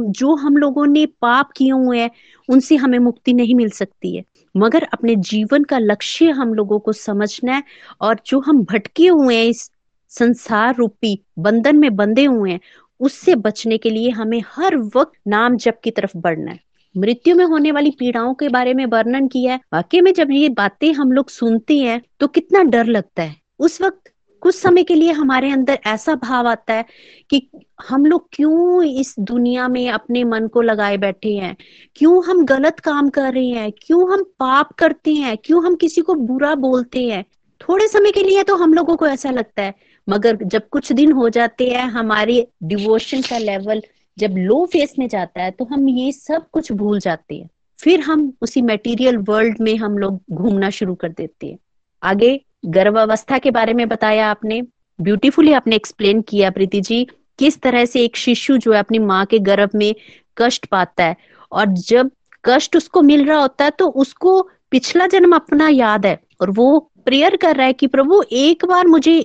जो 0.10 0.36
हम 0.36 0.58
लोगों 0.58 0.86
ने 0.86 1.06
पाप 1.06 1.52
किए 1.58 1.72
हुए 1.72 2.00
हैं, 2.00 2.10
उनसे 2.50 2.76
हमें 2.76 3.00
मुक्ति 3.00 3.34
नहीं 3.34 3.56
मिल 3.56 3.70
सकती 3.70 4.16
है। 4.16 4.24
मगर 4.58 4.84
अपने 4.94 5.16
जीवन 5.16 5.64
का 5.64 5.78
लक्ष्य 5.78 6.30
हम 6.32 6.54
लोगों 6.54 6.80
को 6.80 6.92
समझना 6.94 7.54
है 7.54 7.64
और 8.02 8.20
जो 8.26 8.40
हम 8.40 8.64
भटके 8.64 9.08
हुए 9.08 9.36
हैं 9.36 9.46
इस 9.46 9.70
संसार 10.18 10.76
रूपी 10.76 11.20
बंधन 11.40 11.76
में 11.76 11.96
बंधे 11.96 12.26
हुए 12.26 12.52
हैं, 12.52 12.60
उससे 13.00 13.36
बचने 13.36 13.78
के 13.78 13.90
लिए 13.90 14.10
हमें 14.10 14.42
हर 14.48 14.78
वक्त 14.78 15.20
नाम 15.28 15.58
जप 15.58 15.80
की 15.84 15.92
तरफ़ 15.92 16.18
बढ़ना 16.18 16.52
है। 16.52 16.60
मृत्यु 16.96 17.36
में 17.36 17.46
होने 17.46 17.72
वाली 17.72 17.92
पीड़ाओं 17.92 18.34
के 18.34 18.50
बारे 18.50 18.74
में 18.74 18.86
वर्णन 18.86 19.28
किया 19.28 19.54
है। 19.54 19.60
वाकई 19.74 20.02
में 20.02 20.14
जब 20.14 20.32
ये 20.32 20.50
बातें 20.50 20.94
हम 20.94 21.12
लोग 21.12 21.30
सुनते 21.30 21.78
हैं 21.78 22.02
तो 22.20 22.28
कितना 22.28 22.64
डर 22.64 22.86
लगता 22.86 23.24
है। 23.24 23.36
उस 23.60 23.82
वक्त 23.82 24.12
कुछ 24.42 24.56
समय 24.56 24.84
के 24.84 24.96
लिए 24.96 25.12
हमारे 25.12 25.52
अंदर 25.52 25.80
ऐसा 25.86 26.16
भाव 26.16 26.48
आता 26.48 26.74
है 26.74 26.86
कि 27.30 27.50
हम 27.90 28.06
लोग 28.06 28.28
क्यों 28.32 28.84
इस 28.84 29.16
दुनिया 29.20 29.68
में 29.68 29.90
अपने 29.90 30.24
मन 30.24 30.48
को 30.48 30.62
लगाए 30.62 30.98
बैठे 30.98 31.34
हैं? 31.34 31.56
क्यों 31.96 32.24
हम 32.26 32.46
गलत 32.46 32.80
काम 32.80 33.10
कर 33.10 33.34
रहे 33.34 33.48
हैं? 33.48 33.72
क्यों 33.72 34.14
हम 34.14 34.24
पाप 34.24 34.74
करते 34.74 35.14
हैं? 35.14 35.38
क्यों 35.38 35.66
हम 35.66 35.76
किसी 35.76 36.02
को 36.02 36.16
बुरा 36.16 36.56
बोलते 36.56 37.04
हैं? 37.08 37.26
थोड़े 37.62 37.88
समय 37.88 38.12
के 38.12 38.24
लिए 38.24 38.44
तो 38.44 38.56
हम 38.56 38.74
लोगों 38.74 38.96
को 38.96 39.08
ऐसा 39.08 39.32
लगता 39.32 39.64
है 39.64 39.74
मगर 40.08 40.38
जब 40.44 40.68
कुछ 40.70 40.92
दिन 40.92 41.12
हो 41.12 41.30
जाते 41.30 41.70
हैं, 41.70 41.86
हमारे 41.86 42.48
डिवोशन 42.64 43.22
का 43.22 43.38
लेवल 43.38 43.82
जब 44.18 44.36
लो 44.38 44.66
फेस 44.66 44.94
में 45.00 45.08
जाता 45.10 45.44
है 45.44 45.52
तो 45.52 45.66
हम 45.66 45.88
ये 45.90 46.12
सब 46.12 46.46
कुछ 46.52 46.72
भूल 46.72 47.00
जाते 47.00 47.36
हैं। 47.36 47.50
फिर 47.80 48.00
हम 48.00 48.32
उसी 48.42 48.62
मटेरियल 48.62 49.18
वर्ल्ड 49.20 49.58
में 49.62 49.76
हम 49.78 49.98
लोग 49.98 50.20
घूमना 50.32 50.70
शुरू 50.70 50.96
कर 50.96 51.10
देते 51.10 51.48
हैं। 51.48 51.58
आगे 52.04 52.40
गर्भावस्था 52.66 53.38
के 53.38 53.52
बारे 53.52 53.74
में 53.74 53.88
बताया 53.90 54.30
आपने 54.30 54.62
ब्यूटीफुली 55.00 55.54
आपने 55.54 55.76
एक्सप्लेन 55.76 56.22
किया 56.22 56.50
प्रीति 56.52 56.82
जी, 56.82 57.04
किस 57.40 57.60
तरह 57.62 57.86
से 57.86 58.04
एक 58.04 58.18
शिशु 58.18 58.58
जो 58.58 58.74
है 58.74 58.80
अपनी 58.80 59.00
माँ 59.00 59.26
के 59.26 59.40
गर्भ 59.40 59.70
में 59.76 59.94
कष्ट 60.38 60.66
पाता 60.66 61.04
है। 61.04 61.16
और 61.52 61.66
जब 61.68 62.12
कष्ट 62.44 62.76
उसको 62.76 63.02
मिल 63.02 63.26
रहा 63.26 63.40
होता 63.42 63.66
है 63.66 63.72
तो 63.72 63.88
उसको 63.88 64.42
पिछला 64.72 65.08
जन्म 65.08 65.36
अपना 65.36 65.70
याद 65.70 66.06
है। 66.06 66.20
और 66.42 66.50
वो 66.52 66.80
प्रेयर 67.06 67.36
कर 67.36 67.56
रहा 67.56 67.66
है 67.68 67.74
कि 67.74 67.88
प्रभु, 67.88 68.24
एक 68.24 68.66
बार 68.66 68.88
मुझे 68.88 69.20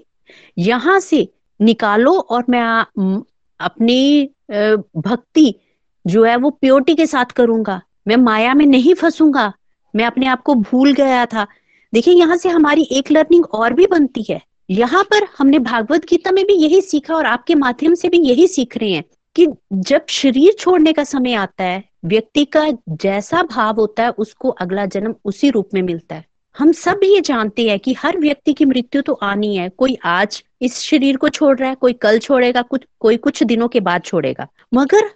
यहाँ 0.58 0.98
से 1.00 1.28
निकालो 1.60 2.12
और 2.12 2.44
मैं 2.48 2.62
अपनी 3.60 4.30
भक्ति 4.96 5.54
जो 6.04 6.24
है 6.24 6.36
वो 6.36 6.50
प्योरिटी 6.50 6.94
के 6.94 7.06
साथ 7.06 7.32
करूँगा। 7.36 7.80
मैं 8.08 8.16
माया 8.16 8.54
में 8.54 8.66
नहीं 8.66 8.94
फंसूँगा। 8.94 9.52
मैं 9.94 10.04
अपने 10.04 10.26
आप 10.26 10.42
को 10.42 10.54
भूल 10.54 10.92
गया 10.92 11.24
था। 11.26 11.46
देखिए, 11.92 12.14
यहाँ 12.14 12.36
से 12.36 12.48
हमारी 12.48 12.82
एक 12.92 13.10
लर्निंग 13.10 13.44
और 13.44 13.72
भी 13.72 13.86
बनती 13.86 14.24
है। 14.30 14.40
यहाँ 14.70 15.02
पर 15.04 15.26
हमने 15.38 15.58
भागवत 15.58 16.04
गीता 16.04 16.30
में 16.30 16.44
भी 16.46 16.54
यही 16.54 16.80
सीखा 16.80 17.14
और 17.14 17.26
आपके 17.26 17.54
माध्यम 17.54 17.94
से 17.94 18.08
भी 18.08 18.18
यही 18.18 18.46
सीख 18.48 18.76
रहे 18.76 18.90
हैं 18.90 19.04
कि 19.36 19.46
जब 19.72 20.06
शरीर 20.08 20.52
छोड़ने 20.52 20.92
का 20.92 21.04
समय 21.04 21.34
आता 21.34 21.64
है, 21.64 21.84
व्यक्ति 22.04 22.44
का 22.44 22.66
जैसा 22.88 23.42
भाव 23.42 23.74
होता 23.74 24.02
है, 24.02 24.10
उसको 24.10 24.48
अगला 24.48 24.86
जन्म 24.86 25.14
उसी 25.24 25.50
रूप 25.50 25.68
में 25.74 25.82
मिलता 25.82 26.14
है। 26.14 26.24
हम 26.60 26.72
सब 26.72 27.00
ये 27.04 27.20
जानते 27.20 27.68
हैं 27.68 27.78
कि 27.80 27.92
हर 27.92 28.16
व्यक्ति 28.18 28.52
की 28.52 28.64
मृत्यु 28.64 29.00
तो 29.02 29.12
आनी 29.22 29.54
है। 29.56 29.68
कोई 29.68 29.96
आज 30.04 30.42
इस 30.62 30.78
शरीर 30.78 31.16
को 31.16 31.28
छोड़ 31.28 31.56
रहा 31.58 31.68
है, 31.68 31.74
कोई 31.74 31.92
कल 31.92 32.18
छोड़ेगा, 32.18 32.62
कुछ, 32.62 32.82
कोई 33.00 33.16
कुछ 33.16 33.42
दिनों 33.42 33.68
के 33.68 33.80
बाद 33.80 34.02
छोड़ेगा। 34.02 34.46
मगर 34.74 35.08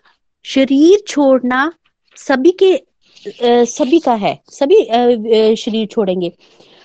शरीर 0.45 1.03
छोड़ना 1.09 1.73
सभी 2.17 2.51
के 2.63 2.77
सभी 3.67 3.99
का 3.99 4.15
है, 4.15 4.39
सभी 4.51 5.55
शरीर 5.57 5.87
छोड़ेंगे। 5.87 6.33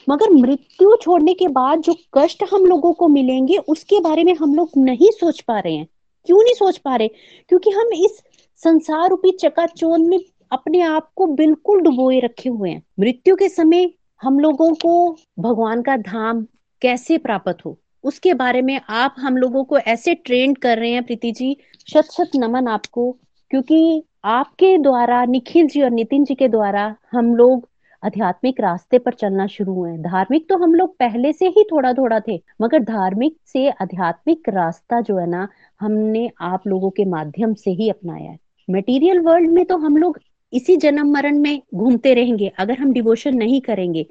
मगर 0.07 0.29
मृत्यु 0.31 0.95
छोड़ने 1.01 1.33
के 1.33 1.47
बाद 1.49 1.81
जो 1.81 1.95
कष्ट 2.17 2.43
हम 2.51 2.65
लोगों 2.65 2.91
को 2.93 3.07
मिलेंगे, 3.07 3.57
उसके 3.57 3.99
बारे 3.99 4.23
में 4.23 4.33
हम 4.35 4.55
लोग 4.55 4.71
नहीं 4.77 5.11
सोच 5.11 5.39
पा 5.41 5.59
रहे 5.59 5.75
हैं। 5.75 5.87
क्यों 6.27 6.41
नहीं 6.43 6.53
सोच 6.53 6.77
पा 6.77 6.95
रहे? 6.95 7.07
क्योंकि 7.49 7.69
हम 7.69 7.93
इस 7.95 8.21
संसार 8.63 9.09
रूपी 9.09 9.31
चकाचौंध 9.31 10.07
में 10.07 10.19
अपने 10.51 10.81
आप 10.81 11.09
को 11.15 11.27
बिल्कुल 11.35 11.81
डुबोए 11.81 12.19
रखे 12.19 12.49
हुए 12.49 12.69
हैं। 12.69 12.83
मृत्यु 12.99 13.35
के 13.35 13.49
समय 13.49 13.89
हम 14.21 14.39
लोगों 14.39 14.73
को 14.73 15.17
भगवान 15.39 15.81
का 15.81 15.95
धाम 15.97 16.45
कैसे 16.81 17.17
प्राप्त 17.17 17.57
हो? 17.65 17.77
उसके 18.03 18.33
बारे 18.33 18.61
में 18.61 18.79
आप 18.89 19.15
हम 19.19 19.37
लोगों 19.37 19.63
को 19.63 19.77
ऐसे 19.77 20.13
ट्रेंड 20.15 20.57
कर 20.57 20.77
रहे 20.77 20.91
हैं, 20.91 21.03
प्रीति 21.03 21.31
जी। 21.31 21.55
शत 21.93 22.11
शत 22.11 22.31
नमन 22.35 22.67
आपको, 22.67 23.11
क्योंकि 23.51 24.03
आपके 24.23 24.77
द्वारा, 24.77 25.25
निखिल 25.25 25.67
जी 25.67 25.81
और 25.81 25.89
नितिन 25.89 26.23
जी 26.23 26.35
के 26.35 26.47
द्वारा 26.47 26.95
हम 27.11 27.35
लोग 27.35 27.67
आध्यात्मिक 28.03 28.59
रास्ते 28.61 28.97
पर 28.99 29.13
चलना 29.13 29.47
शुरू 29.47 29.73
हुए 29.73 29.97
धार्मिक 29.97 30.47
तो 30.49 30.57
हम 30.57 30.73
लोग 30.75 30.95
पहले 30.97 31.33
से 31.33 31.47
ही 31.47 31.63
थोड़ा 31.63 31.93
थोड़ा 31.93 32.19
थे, 32.19 32.41
मगर 32.61 32.79
धार्मिक 32.79 33.37
से 33.47 33.69
आध्यात्मिक 33.71 34.49
रास्ता 34.49 35.01
जो 35.01 35.17
है 35.17 35.27
ना, 35.27 35.47
हमने 35.79 36.29
आप 36.41 36.67
लोगों 36.67 36.89
के 36.89 37.05
माध्यम 37.05 37.53
से 37.53 37.71
ही 37.71 37.89
अपनाया 37.89 38.31
है। 38.31 38.37
मटेरियल 38.67 39.19
वर्ल्ड 39.19 39.49
में 39.49 39.65
तो 39.65 39.77
हम 39.77 39.97
लोग 39.97 40.19
इसी 40.53 40.77
जन्म 40.77 41.11
मरण 41.11 41.39
में 41.39 41.61
घूमते 41.75 42.13
रहेंगे, 42.13 42.51
अगर 42.59 42.77
हम 42.77 42.93
डिवोशन 42.93 43.35
नहीं 43.35 43.61
करेंगे। 43.61 44.05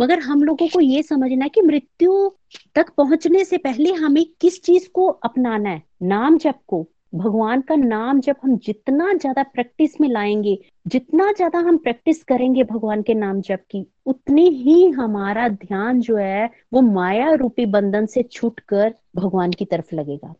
मगर 0.00 0.18
हम 0.18 0.42
लोगों 0.42 0.68
को 0.68 0.80
ये 0.80 1.02
समझना 1.02 1.44
है 1.44 1.48
कि 1.48 1.60
मृत्यु 1.60 2.30
तक 2.74 2.90
पहुँचने 2.96 3.44
से 3.44 3.58
पहले 3.58 3.92
हमें 3.92 4.24
किस 4.40 4.62
चीज़ 4.62 4.88
को 4.88 5.06
अपनाना 5.06 5.70
है? 5.70 5.82
नाम 6.02 6.38
जप 6.38 6.58
को। 6.66 6.86
भगवान 7.14 7.60
का 7.60 7.74
नाम 7.76 8.20
जब 8.20 8.36
हम 8.42 8.56
जितना 8.56 9.12
ज़्यादा 9.14 9.42
प्रैक्टिस 9.42 10.00
में 10.00 10.08
लाएँगे, 10.08 10.58
जितना 10.86 11.32
ज़्यादा 11.32 11.58
हम 11.58 11.76
प्रैक्टिस 11.76 12.24
करेंगे 12.24 12.64
भगवान 12.64 13.02
के 13.02 13.14
नाम 13.14 13.40
जप 13.40 13.60
की, 13.70 13.86
उतनी 14.06 14.48
ही 14.48 14.90
हमारा 14.90 15.48
ध्यान 15.48 16.00
जो 16.00 16.16
है, 16.16 16.50
वो 16.72 16.80
माया 16.80 17.32
रूपी 17.32 17.66
बंधन 17.66 18.06
से 18.06 18.22
छूटकर 18.22 18.94
भगवान 19.16 19.52
की 19.52 19.64
तरफ़ 19.64 19.94
लगेगा। 19.94 20.34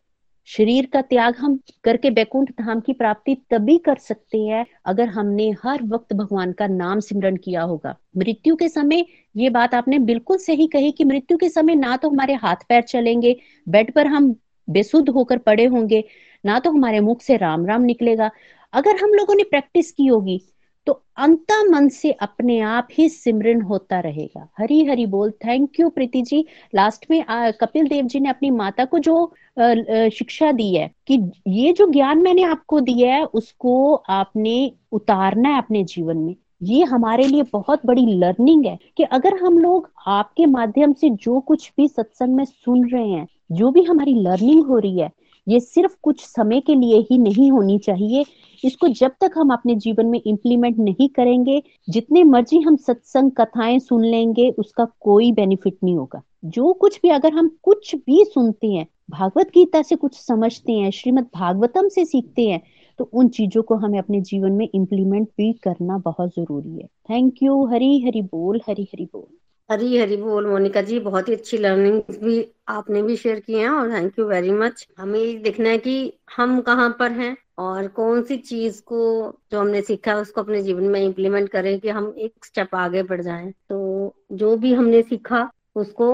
शरीर 0.49 0.86
का 0.86 1.01
त्याग 1.03 1.36
हम 1.36 1.59
करके 1.84 2.11
बैकुंठ 2.11 2.51
धाम 2.53 2.80
की 2.80 2.92
प्राप्ति 2.92 3.34
तभी 3.51 3.76
कर 3.78 3.99
सकते 3.99 4.38
हैं 4.38 4.64
अगर 4.86 5.09
हमने 5.09 5.51
हर 5.64 5.82
वक्त 5.84 6.12
भगवान 6.12 6.53
का 6.53 6.66
नाम 6.66 7.01
सिमरण 7.01 7.36
किया 7.36 7.62
होगा। 7.62 7.97
मृत्यु 8.16 8.57
के 8.57 8.68
समय 8.68 9.05
ये 9.36 9.51
बात 9.51 9.74
आपने 9.74 9.99
बिल्कुल 10.01 10.38
सही 10.38 10.66
कही 10.66 10.90
कि 10.92 11.05
मृत्यु 11.05 11.38
के 11.38 11.49
समय 11.49 11.74
ना 11.74 11.97
तो 11.97 12.11
हमारे 12.11 12.34
हाथ 12.34 12.57
पैर 12.68 12.82
चलेंगे, 12.82 13.36
बेड 13.66 13.92
पर 13.92 14.07
हम 14.07 14.34
बेसुध 14.68 15.09
होकर 15.09 15.38
पड़े 15.38 15.64
होंगे, 15.66 16.05
ना 16.45 16.59
तो 16.59 16.70
हमारे 16.70 17.01
मुख 17.01 17.22
से 17.22 17.36
राम 17.36 17.66
राम 17.66 17.82
निकलेगा। 17.82 18.30
अगर 18.72 19.03
हम 19.03 19.11
लोगों 19.11 19.34
ने 19.34 19.42
प्रैक्टिस 19.45 19.90
की 19.92 20.07
होगी 20.07 20.40
तो 20.87 20.93
अंत 21.16 21.53
मन 21.70 21.89
से 21.89 22.11
अपने 22.12 22.59
आप 22.61 22.89
ही 22.93 23.09
सिमरन 23.09 23.61
होता 23.62 24.01
रहेगा। 24.01 24.49
हरी 24.59 24.85
हरी 24.85 25.07
बोल। 25.07 25.30
Thank 25.30 25.80
you 25.80 25.89
Preeti 25.89 26.22
ji. 26.22 26.45
Last 26.74 27.07
में 27.11 27.24
आ, 27.24 27.51
कपिल 27.51 27.89
देव 27.89 28.05
जी 28.05 28.20
ने 28.20 28.28
अपनी 28.28 28.51
माता 28.51 28.85
को 28.85 28.99
जो 28.99 29.24
आ, 29.61 29.74
शिक्षा 30.09 30.53
दी 30.53 30.74
है 30.74 30.91
कि 31.07 31.18
ये 31.49 31.72
जो 31.72 31.91
ज्ञान 31.91 32.22
मैंने 32.22 32.43
आपको 32.43 32.80
दिया 32.80 33.14
है 33.14 33.24
उसको 33.24 33.95
आपने 33.95 34.72
उतारना 34.93 35.49
है 35.49 35.59
अपने 35.59 35.85
जीवन 35.85 36.16
में। 36.16 36.35
ये 36.62 36.85
हमारे 36.85 37.26
लिए 37.26 37.43
बहुत 37.53 37.80
बड़ी 37.87 38.07
लर्निंग 38.07 38.66
है 38.66 38.78
कि 38.97 39.03
अगर 39.03 39.35
हम 39.43 39.59
लोग 39.59 39.91
आपके 40.07 40.47
माध्यम 40.47 40.93
से 40.93 41.11
जो 41.11 41.41
कुछ 41.41 41.72
भी 41.76 41.89
सत्संग 41.89 42.35
में 42.37 42.45
सुन 42.45 42.89
रहे 42.91 43.09
हैं 43.09 43.26
जो 43.53 43.70
भी 43.70 43.82
हमारी 43.82 44.14
लर्निंग 44.14 44.64
हो 44.66 44.78
रही 44.78 45.01
है 45.01 45.11
ये 45.49 45.61
सिर्फ़ 45.61 45.97
कुछ 46.03 46.20
समय 46.20 46.61
के 46.61 46.74
लिए 46.74 47.01
ही 47.01 47.18
नहीं 47.18 47.51
होनी 47.53 47.78
चाहिए। 47.78 48.24
इसको 48.64 48.88
जब 48.88 49.12
तक 49.20 49.30
हम 49.36 49.52
अपने 49.52 49.74
जीवन 49.74 50.07
में 50.07 50.20
इम्प्लीमेंट 50.26 50.78
नहीं 50.78 51.09
करेंगे, 51.09 51.62
जितने 51.88 52.24
मर्ज़ी 52.24 52.61
हम 52.61 52.76
सत्संग 52.76 53.30
कथाएँ 53.30 53.78
सुन 53.78 54.05
लेंगे, 54.05 54.50
उसका 54.50 54.86
कोई 55.00 55.32
बेनिफिट 55.32 55.76
नहीं 55.84 55.96
होगा। 55.96 56.22
जो 56.44 56.72
कुछ 56.72 57.00
भी 57.02 57.09
अगर 57.09 57.32
हम 57.32 57.57
कुछ 57.62 57.94
भी 57.96 58.24
सुनते 58.24 58.66
हैं, 58.66 58.86
भागवत 59.11 59.48
गीता 59.48 59.82
से 59.82 59.96
कुछ 59.96 60.16
समझते 60.16 60.72
हैं, 60.72 60.90
श्रीमद 60.90 61.26
भागवतम 61.34 61.88
से 61.88 62.05
सीखते 62.05 62.48
हैं 62.48 62.62
तो 62.98 63.09
उन 63.12 63.28
चीज़ों 63.28 63.62
को 63.62 63.74
हमें 63.74 63.98
अपने 63.98 64.20
जीवन 64.20 64.52
में 64.52 64.68
इम्प्लीमेंट 64.74 65.28
भी 65.28 65.52
करना 65.52 65.98
बहुत 65.98 66.30
ज़रूरी 66.30 66.76
है। 66.78 66.86
थैंक 67.11 67.42
यू 67.42 67.64
हरी 67.66 68.00
हरी 68.00 68.22
बोल, 68.22 68.61
हरी 68.68 68.82
हरी 68.82 69.05
बोल। 69.05 69.36
हरी 69.70 69.96
हरी 69.98 70.16
बोल, 70.16 70.46
मोनिका 70.46 70.80
जी, 70.82 70.98
बहुत 71.00 71.28
ही 71.28 71.34
अच्छी 71.34 71.58
लर्निंग 71.58 72.00
भी 72.22 72.34
आपने 72.68 73.02
भी 73.02 73.16
शेयर 73.16 73.38
की 73.40 73.54
है 73.54 73.68
और 73.68 73.92
थैंक 73.92 74.18
यू 74.18 74.24
वेरी 74.26 74.50
मच 74.50 74.86
हमें 74.98 75.42
देखना 75.42 75.68
है 75.68 75.78
कि 75.78 75.94
हम 76.36 76.60
कहाँ 76.60 76.88
पर 76.98 77.12
हैं 77.12 77.36
और 77.58 77.88
कौन 77.88 78.22
सी 78.22 78.36
चीज़ 78.36 78.82
को 78.82 78.98
जो 79.52 79.60
हमने 79.60 79.82
सीखा 79.82 80.12
है 80.12 80.18
उसको 80.18 80.42
अपने 80.42 80.62
जीवन 80.62 80.84
में 80.84 81.00
इम्प्लीमेंट 81.00 81.48
करें 81.48 81.78
कि 81.80 81.88
हम 81.88 82.14
एक 82.18 82.44
स्टेप 82.44 82.74
आगे 82.74 83.02
बढ़ 83.02 83.22
जाएँ। 83.22 83.50
तो 83.68 84.14
जो 84.32 84.56
भी 84.56 84.74
हमने 84.74 85.02
सीखा 85.02 85.50
उसको 85.74 86.10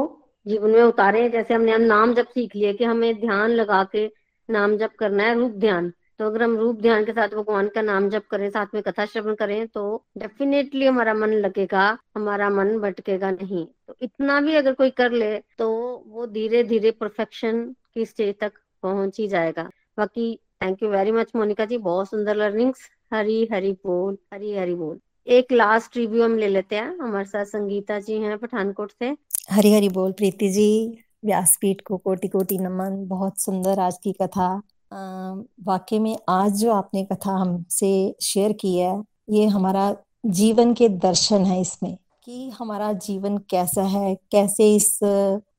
जीवन 0.46 0.70
में 0.70 0.82
उतारे। 0.82 1.28
जैसे 1.28 1.54
हमने, 1.54 1.72
हम 1.72 1.80
नाम 1.80 2.14
जब 2.14 2.26
सीख 2.26 2.56
लिया 2.56 2.72
कि 2.72 2.84
हमें 2.84 3.20
ध्यान 3.20 3.50
लगा 3.50 3.82
के 3.84 4.10
नाम 4.48 4.76
जब 4.76 4.90
करना 4.98 5.22
है, 5.22 5.34
रूप 5.34 5.52
ध्यान। 5.52 5.92
तो 6.20 6.26
अगर 6.26 6.42
हम 6.42 6.56
रूप 6.56 6.80
ध्यान 6.80 7.04
के 7.04 7.12
साथ 7.12 7.28
भगवान 7.28 7.68
का 7.74 7.82
नाम 7.82 8.08
जप 8.10 8.22
करें, 8.30 8.48
साथ 8.50 8.74
में 8.74 8.82
कथा 8.82 9.04
श्रवण 9.06 9.34
करें 9.34 9.66
तो 9.66 9.82
डेफिनेटली 10.18 10.86
हमारा 10.86 11.14
मन 11.14 11.32
लगेगा, 11.34 11.84
हमारा 12.16 12.48
मन 12.50 12.76
भटकेगा 12.78 13.30
नहीं। 13.30 13.64
तो 13.88 13.94
इतना 14.02 14.40
भी 14.40 14.54
अगर 14.54 14.72
कोई 14.72 14.90
कर 14.90 15.12
ले 15.12 15.38
तो 15.58 15.68
वो 16.06 16.26
धीरे 16.26 16.62
धीरे 16.64 16.90
परफेक्शन 16.90 17.64
की 17.94 18.04
स्टेज 18.04 18.34
तक 18.40 18.52
पहुँच 18.82 19.18
ही 19.20 19.28
जाएगा। 19.28 19.62
बाकी 19.98 20.34
thank 20.62 20.82
you 20.82 20.88
very 20.88 21.12
much 21.12 21.32
Monica 21.36 21.64
ji, 21.64 21.78
बहुत 21.78 22.10
सुंदर 22.10 22.36
लर्निंग्स 22.36 22.88
हरी 23.14 23.48
हरी 23.52 23.72
बोल, 23.86 24.18
हरी 24.34 24.56
हरी 24.56 24.74
बोल। 24.74 24.98
एक 25.26 25.52
लास्ट 25.52 25.96
रिव्यू 25.96 26.24
हम 26.24 26.36
ले 26.38 26.48
लेते 26.48 26.76
हैं। 26.76 26.96
हमारे 26.98 27.24
साथ 27.24 27.44
संगीता 27.44 27.98
जी 28.00 28.18
हैं 28.18 28.36
पठानकोट 28.38 28.92
से। 28.92 29.16
हरी 29.50 29.72
हरी 29.74 29.88
बोल, 29.88 30.12
प्रीति 30.12 30.48
जी, 30.48 30.98
व्यासपीठ 31.24 31.80
को 31.80 31.96
कोटि 31.96 32.28
कोटि 32.28 32.58
नमन। 32.58 33.06
बहुत 33.08 33.40
सुंदर 33.40 33.80
आज 33.80 33.98
की 34.02 34.12
कथा। 34.12 34.60
वाकई 34.92 35.98
में 35.98 36.16
आज 36.28 36.52
जो 36.52 36.72
आपने 36.72 37.04
कथा 37.04 37.32
हमसे 37.32 38.14
शेयर 38.22 38.52
की 38.52 38.76
है, 38.76 39.02
ये 39.30 39.46
हमारा 39.46 39.94
जीवन 40.26 40.74
के 40.74 40.88
दर्शन 40.88 41.44
है 41.44 41.60
इसमें, 41.60 41.96
कि 42.24 42.48
हमारा 42.50 42.92
जीवन 42.92 43.38
कैसा 43.50 43.82
है, 43.82 44.14
कैसे 44.32 44.74
इस 44.76 44.98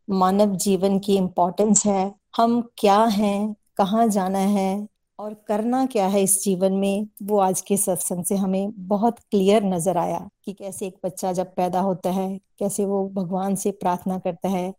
मानव 0.10 0.56
जीवन 0.56 1.00
की 1.00 1.16
इम्पोर्टेंस 1.18 1.86
है, 1.86 2.14
हम 2.38 2.62
क्या 2.78 3.04
हैं, 3.04 3.56
कहाँ 3.78 4.08
जाना 4.08 4.40
है, 4.40 4.88
और 5.20 5.34
करना 5.48 5.86
क्या 5.86 6.08
है 6.08 6.22
इस 6.24 6.44
जीवन 6.44 6.74
में, 6.74 7.08
वो 7.24 7.40
आज 7.40 7.62
के 7.62 7.78
सत्संग 7.78 8.24
से 8.26 8.36
हमें 8.36 8.72
बहुत 8.78 9.20
क्लियर 9.20 9.64
नज़र 9.64 9.98
आया, 9.98 10.30
कि 10.46 10.54
कैसे 10.54 10.88
एक 10.88 10.98
बच्चा 11.06 11.34
जब 11.34 11.54
पैदा 11.56 11.80
होता 11.80 12.10
है, 12.10 12.40
कैसे 12.60 12.86
वो 12.86 13.08
भगवान 13.10 13.56
से 13.56 13.72
प्रार्थना 13.72 14.18
करता 14.20 14.50
है 14.50 14.74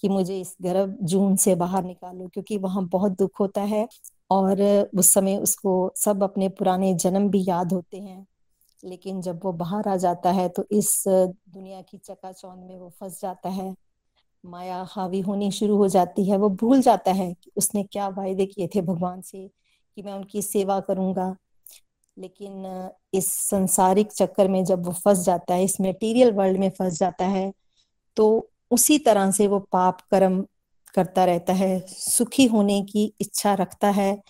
कि 0.00 0.08
मुझे 0.08 0.40
इस 0.40 0.56
गर्भ 0.62 0.96
जून 1.02 1.36
से 1.36 1.54
बाहर 1.54 1.84
निकालो, 1.84 2.28
क्योंकि 2.28 2.58
वहाँ 2.58 2.86
बहुत 2.88 3.18
दुख 3.18 3.40
होता 3.40 3.62
है 3.62 3.86
और 4.30 4.62
उस 4.94 5.12
समय 5.14 5.36
उसको 5.38 5.92
सब 5.96 6.22
अपने 6.22 6.48
पुराने 6.50 6.92
जन्म 6.96 7.28
भी 7.30 7.44
याद 7.48 7.72
होते 7.72 7.98
हैं। 7.98 8.26
लेकिन 8.82 9.20
जब 9.22 9.40
वो 9.44 9.52
बाहर 9.54 9.88
आ 9.88 9.96
जाता 9.96 10.30
है 10.30 10.48
तो 10.48 10.64
इस 10.70 11.02
दुनिया 11.06 11.80
की 11.82 11.98
चकाचौंध 11.98 12.58
में 12.60 12.76
वो 12.78 12.88
फंस 13.00 13.20
जाता 13.22 13.48
है। 13.48 13.74
माया 14.44 14.84
हावी 14.88 15.20
होनी 15.20 15.50
शुरू 15.50 15.76
हो 15.76 15.88
जाती 15.88 16.24
है। 16.24 16.36
वो 16.36 16.48
भूल 16.50 16.80
जाता 16.82 17.12
है 17.12 17.32
कि 17.34 17.50
उसने 17.56 17.82
क्या 17.82 18.08
वायदे 18.08 18.46
किए 18.46 18.68
थे 18.74 18.82
भगवान 18.82 19.20
से 19.20 19.46
कि 19.96 20.02
मैं 20.02 20.12
उनकी 20.12 20.42
सेवा 20.42 20.78
करूँगा। 20.80 21.34
लेकिन 22.16 22.90
इस 23.14 23.32
संसारिक 23.32 24.12
चक्कर 24.12 24.48
में 24.48 24.64
जब 24.64 24.86
वो 24.86 24.92
फंस 24.94 25.18
जाता 25.18 25.54
है, 25.54 25.64
इस 25.64 25.80
मेटीरियल 25.80 26.32
वर्ल्ड 26.32 26.58
में 26.58 26.70
फंस 26.70 26.98
जाता 26.98 27.26
है 27.26 27.52
तो 28.16 28.48
उसी 28.70 28.98
तरह 28.98 29.30
से 29.30 29.46
वो 29.46 29.58
पाप 29.58 30.00
कर्म 30.10 30.44
करता 30.94 31.24
रहता 31.24 31.52
है, 31.52 31.84
सुखी 31.88 32.46
होने 32.46 32.80
की 32.82 33.12
इच्छा 33.20 33.54
रखता 33.54 33.88
है, 33.90 34.22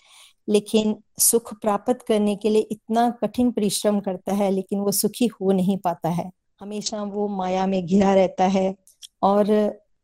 लेकिन 0.49 0.95
सुख 1.19 1.53
प्राप्त 1.53 2.01
करने 2.07 2.35
के 2.35 2.49
लिए 2.49 2.61
इतना 2.61 3.09
कठिन 3.09 3.51
परिश्रम 3.51 3.99
करता 3.99 4.33
है, 4.33 4.51
लेकिन 4.51 4.79
वो 4.79 4.91
सुखी 4.91 5.27
हो 5.27 5.51
नहीं 5.51 5.77
पाता 5.77 6.09
है। 6.09 6.31
हमेशा 6.61 7.03
वो 7.03 7.27
माया 7.27 7.67
में 7.67 7.85
घिरा 7.85 8.13
रहता 8.13 8.47
है 8.47 8.75
और 9.23 9.45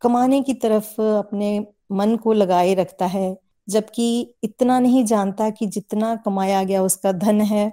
कमाने 0.01 0.41
की 0.41 0.53
तरफ़ 0.53 1.01
अपने 1.01 1.67
मन 1.91 2.15
को 2.15 2.33
लगाए 2.33 2.73
रखता 2.73 3.05
है, 3.05 3.37
जबकि 3.69 4.35
इतना 4.43 4.79
नहीं 4.79 5.03
जानता 5.05 5.49
कि 5.49 5.67
जितना 5.67 6.15
कमाया 6.15 6.63
गया 6.63 6.83
उसका 6.83 7.11
धन 7.11 7.41
है, 7.41 7.71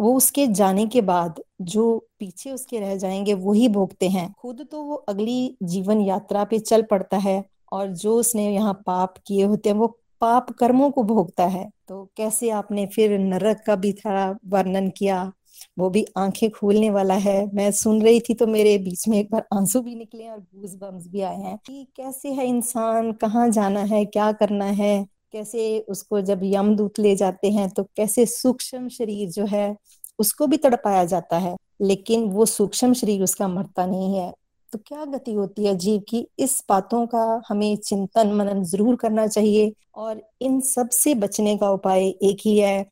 वो 0.00 0.14
उसके 0.16 0.46
जाने 0.46 0.86
के 0.86 1.00
बाद 1.00 1.42
जो 1.62 2.07
पीछे 2.20 2.50
उसके 2.52 2.80
रह 2.80 2.96
जाएँगे 2.96 3.34
वो 3.34 3.52
ही 3.52 3.68
भोगते 3.68 4.08
हैं। 4.08 4.32
खुद 4.40 4.66
तो 4.70 4.82
वो 4.82 4.94
अगली 5.08 5.56
जीवन 5.62 6.00
यात्रा 6.00 6.44
पे 6.44 6.58
चल 6.58 6.82
पड़ता 6.82 7.16
है 7.16 7.42
और 7.72 7.88
जो 7.88 8.16
उसने 8.16 8.48
यहाँ 8.54 8.74
पाप 8.86 9.14
किए 9.26 9.44
होते 9.44 9.68
हैं, 9.68 9.76
वो 9.76 9.86
पाप 10.20 10.50
कर्मों 10.50 10.90
को 10.90 11.02
भोगता 11.02 11.46
है। 11.46 11.68
तो 11.88 12.04
कैसे 12.16 12.50
आपने 12.50 12.86
फिर 12.86 13.18
नरक 13.18 13.62
का 13.66 13.76
भी 13.76 13.92
थोड़ा 13.92 14.30
वर्णन 14.46 14.88
किया? 14.90 15.32
वो 15.78 15.88
भी 15.90 16.04
आँखें 16.16 16.50
खोलने 16.50 16.90
वाला 16.90 17.14
है। 17.14 17.50
मैं 17.54 17.70
सुन 17.72 18.02
रही 18.02 18.20
थी 18.20 18.34
तो 18.34 18.46
मेरे 18.46 18.76
बीच 18.78 19.06
में 19.08 19.18
एक 19.18 19.28
बार 19.32 19.46
आँसू 19.54 19.80
भी 19.80 19.94
निकले 19.94 20.28
और 20.28 20.38
गूज 20.38 20.74
बम्स 20.74 21.06
भी 21.08 21.20
आए 21.20 21.36
हैं 21.36 21.56
कि 21.66 21.86
कैसे 21.96 22.32
है 22.32 22.46
इंसान? 22.46 23.12
कहाँ 23.12 23.48
जाना 23.50 23.80
है? 23.80 24.04
क्या 24.04 24.30
करना 24.32 24.64
है? 24.64 25.06
कैसे 25.32 25.78
उसको 25.88 26.20
जब 26.20 26.40
यमदूत 26.44 26.98
ले 26.98 27.14
जाते 27.16 27.50
हैं 27.50 27.68
तो 27.70 27.84
कैसे 27.96 28.26
सूक्ष्म 28.26 28.88
शरीर 28.88 29.30
जो 29.30 29.46
है, 29.46 29.76
उसको 30.18 30.46
भी 30.46 30.56
तड़पाया 30.56 31.04
जाता 31.04 31.38
है। 31.38 31.56
लेकिन 31.80 32.24
वो 32.24 32.46
सूक्ष्म 32.46 32.92
शरीर 32.92 33.22
उसका 33.22 33.48
मरता 33.48 33.86
नहीं 33.86 34.14
है। 34.14 34.34
तो 34.72 34.78
क्या 34.78 35.04
गति 35.04 35.32
होती 35.32 35.64
है 35.64 35.74
जीव 35.74 36.00
की? 36.08 36.26
इस 36.38 36.64
बातों 36.68 37.06
का 37.06 37.42
हमें 37.48 37.76
चिंतन 37.76 38.32
मनन 38.32 38.64
ज़रूर 38.64 38.96
करना 38.96 39.26
चाहिए 39.26 39.72
और 39.94 40.22
इन 40.40 40.60
सबसे 40.60 41.14
बचने 41.14 41.56
का 41.56 41.70
उपाय 41.70 42.08
एक 42.08 42.38
ही 42.44 42.58
है 42.58 42.86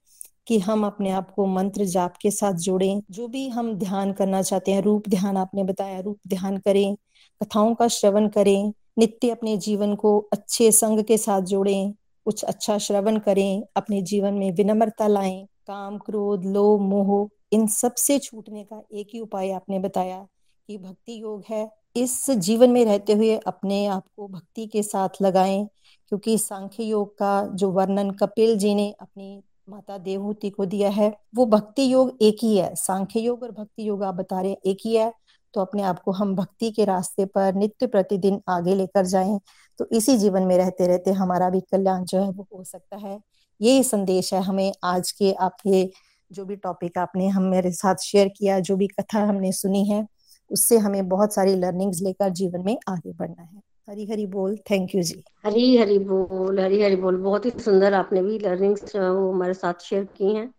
कि 0.47 0.59
हम 0.59 0.87
अपने 0.87 1.11
आप 1.11 1.31
को 1.31 1.47
मंत्र 1.47 1.85
जाप 1.85 2.17
के 2.17 2.31
साथ 2.31 2.53
जोड़ें। 2.53 3.03
जो 3.11 3.29
भी 3.29 3.49
हम 3.49 3.75
ध्यान 3.75 4.13
करना 4.13 4.43
चाहते 4.43 4.73
हैं, 4.73 4.83
रूप 4.83 5.09
ध्यान 5.09 5.37
आपने 5.37 5.65
बताया, 5.65 6.01
रूप 6.01 6.19
ध्यान 6.29 6.57
करें, 6.57 6.97
कथाओं 7.43 7.75
का 7.75 7.89
श्रवण 7.89 8.29
करें, 8.29 8.73
नित्य 8.99 9.31
अपने 9.31 9.57
जीवन 9.57 9.95
को 9.95 10.29
अच्छे 10.33 10.73
संग 10.73 11.03
के 11.05 11.19
साथ 11.19 11.41
जोड़ें, 11.41 11.93
कुछ 12.25 12.45
अच्छा 12.45 12.79
श्रवण 12.79 13.19
करें, 13.19 13.63
अपने 13.77 14.03
जीवन 14.03 14.35
में 14.35 14.53
विनम्रता 14.53 15.07
लाएँ, 15.07 15.45
काम, 15.45 15.99
क्रोध, 15.99 16.45
लोभ, 16.45 16.81
मोह 16.81 17.29
इन 17.53 17.67
सबसे 17.67 18.19
छूटने 18.19 18.65
का 18.65 18.83
एक 18.93 19.09
ही 19.15 19.21
उपाय 19.21 19.51
आपने 19.51 19.79
बताया 19.79 20.27
कि 20.69 20.79
भक्ति 20.79 21.21
योग 21.23 21.43
है। 21.51 21.69
इस 21.97 22.31
जीवन 22.31 22.71
में 22.71 22.85
रहते 22.85 23.13
हुए 23.13 23.37
अपने 23.39 23.87
आप 23.87 24.05
को 24.17 24.29
भक्ति 24.29 24.67
के 24.67 24.83
साथ 24.83 25.23
लगाएँ, 25.23 25.67
क्योंकि 26.09 26.37
सांख्य 26.39 26.85
योग 26.85 27.17
का 27.19 27.43
जो 27.47 27.71
वर्णन 27.71 28.11
कपिल 28.13 28.57
जी 28.59 28.75
ने 28.75 28.91
अपनी 29.01 29.43
माता 29.69 29.99
देवहूति 29.99 30.51
को 30.51 30.65
दिया 30.67 30.91
है, 30.91 31.13
वो 31.35 31.47
भक्ति 31.47 31.93
योग 31.93 32.17
एक 32.23 32.37
ही 32.43 32.57
है। 32.57 32.75
सांख्य 32.75 33.21
योग 33.21 33.43
और 33.43 33.51
भक्ति 33.53 33.89
योग 33.89 34.03
आप 34.05 34.15
बता 34.15 34.41
रहे 34.41 34.51
हैं, 34.51 34.59
एक 34.67 34.79
ही 34.85 34.95
है। 34.97 35.13
तो 35.55 35.61
अपने 35.61 35.83
आप 35.83 35.99
को 35.99 36.13
हम 36.13 36.35
भक्ति 36.37 36.71
के 36.71 36.85
रास्ते 36.85 37.25
पर 37.27 37.55
नित्य 37.55 37.87
प्रतिदिन 37.87 38.41
आगे 38.49 38.75
लेकर 38.75 39.07
जाएँ। 39.07 39.39
तो 39.81 39.87
इसी 39.93 40.17
जीवन 40.19 40.43
में 40.43 40.57
रहते 40.59 40.87
रहते 40.87 41.13
हमारा 41.13 41.49
भी 41.51 41.61
कल्याण 41.63 42.05
जो 42.05 42.19
है 42.19 42.31
वो 42.31 42.47
हो 42.55 42.63
सकता 42.65 42.97
है। 42.97 43.19
यही 43.61 43.83
संदेश 43.83 44.33
है 44.35 44.41
हमें 44.43 44.73
आज 44.85 45.11
के 45.13 45.33
आपके 45.33 45.85
जो 46.33 46.45
भी 46.45 46.57
टॉपिक 46.57 46.99
आपने 46.99 47.29
हम 47.29 47.43
मेरे 47.43 47.71
साथ 47.73 47.95
शेयर 47.97 48.29
किया, 48.29 48.59
जो 48.61 48.77
भी 48.77 48.87
कथा 48.87 49.25
हमने 49.25 49.53
सुनी 49.53 49.85
है, 49.85 50.07
उससे 50.51 50.79
हमें 50.79 51.09
बहुत 51.09 51.35
सारी 51.35 51.55
लर्निंग्स 51.55 52.01
लेकर 52.03 52.31
जीवन 52.31 52.65
में 52.65 52.77
आगे 52.89 53.13
बढ़ना 53.13 53.43
है। 53.43 53.61
हरी 53.91 54.07
हरी 54.07 54.27
बोल। 54.27 54.57
थैंक 54.71 54.95
यू 54.95 55.03
जी। 55.03 55.23
हरी 55.47 55.77
हरी 55.77 55.99
बोल, 55.99 56.61
हरी 56.61 56.83
हरी 56.83 56.97
बोल। 56.97 57.17
बहुत 57.17 57.45
ही 57.47 57.51
सुंदर 57.51 57.95
आपने 57.95 58.23
भी 58.23 58.39
लर्निंग्स 58.39 58.97
वो 58.97 59.31
हमारे 59.33 59.55
साथ 59.55 59.83
शेयर 59.83 60.05
की 60.17 60.35
हैं। 60.35 60.51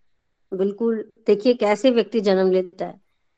बिल्कुल, 0.51 1.03
देखिए 1.28 1.53
कैसे 1.53 1.91
व्यक्ति 1.91 2.20
जन्म 2.22 2.51
लेता 2.51 2.86
है, 2.86 2.93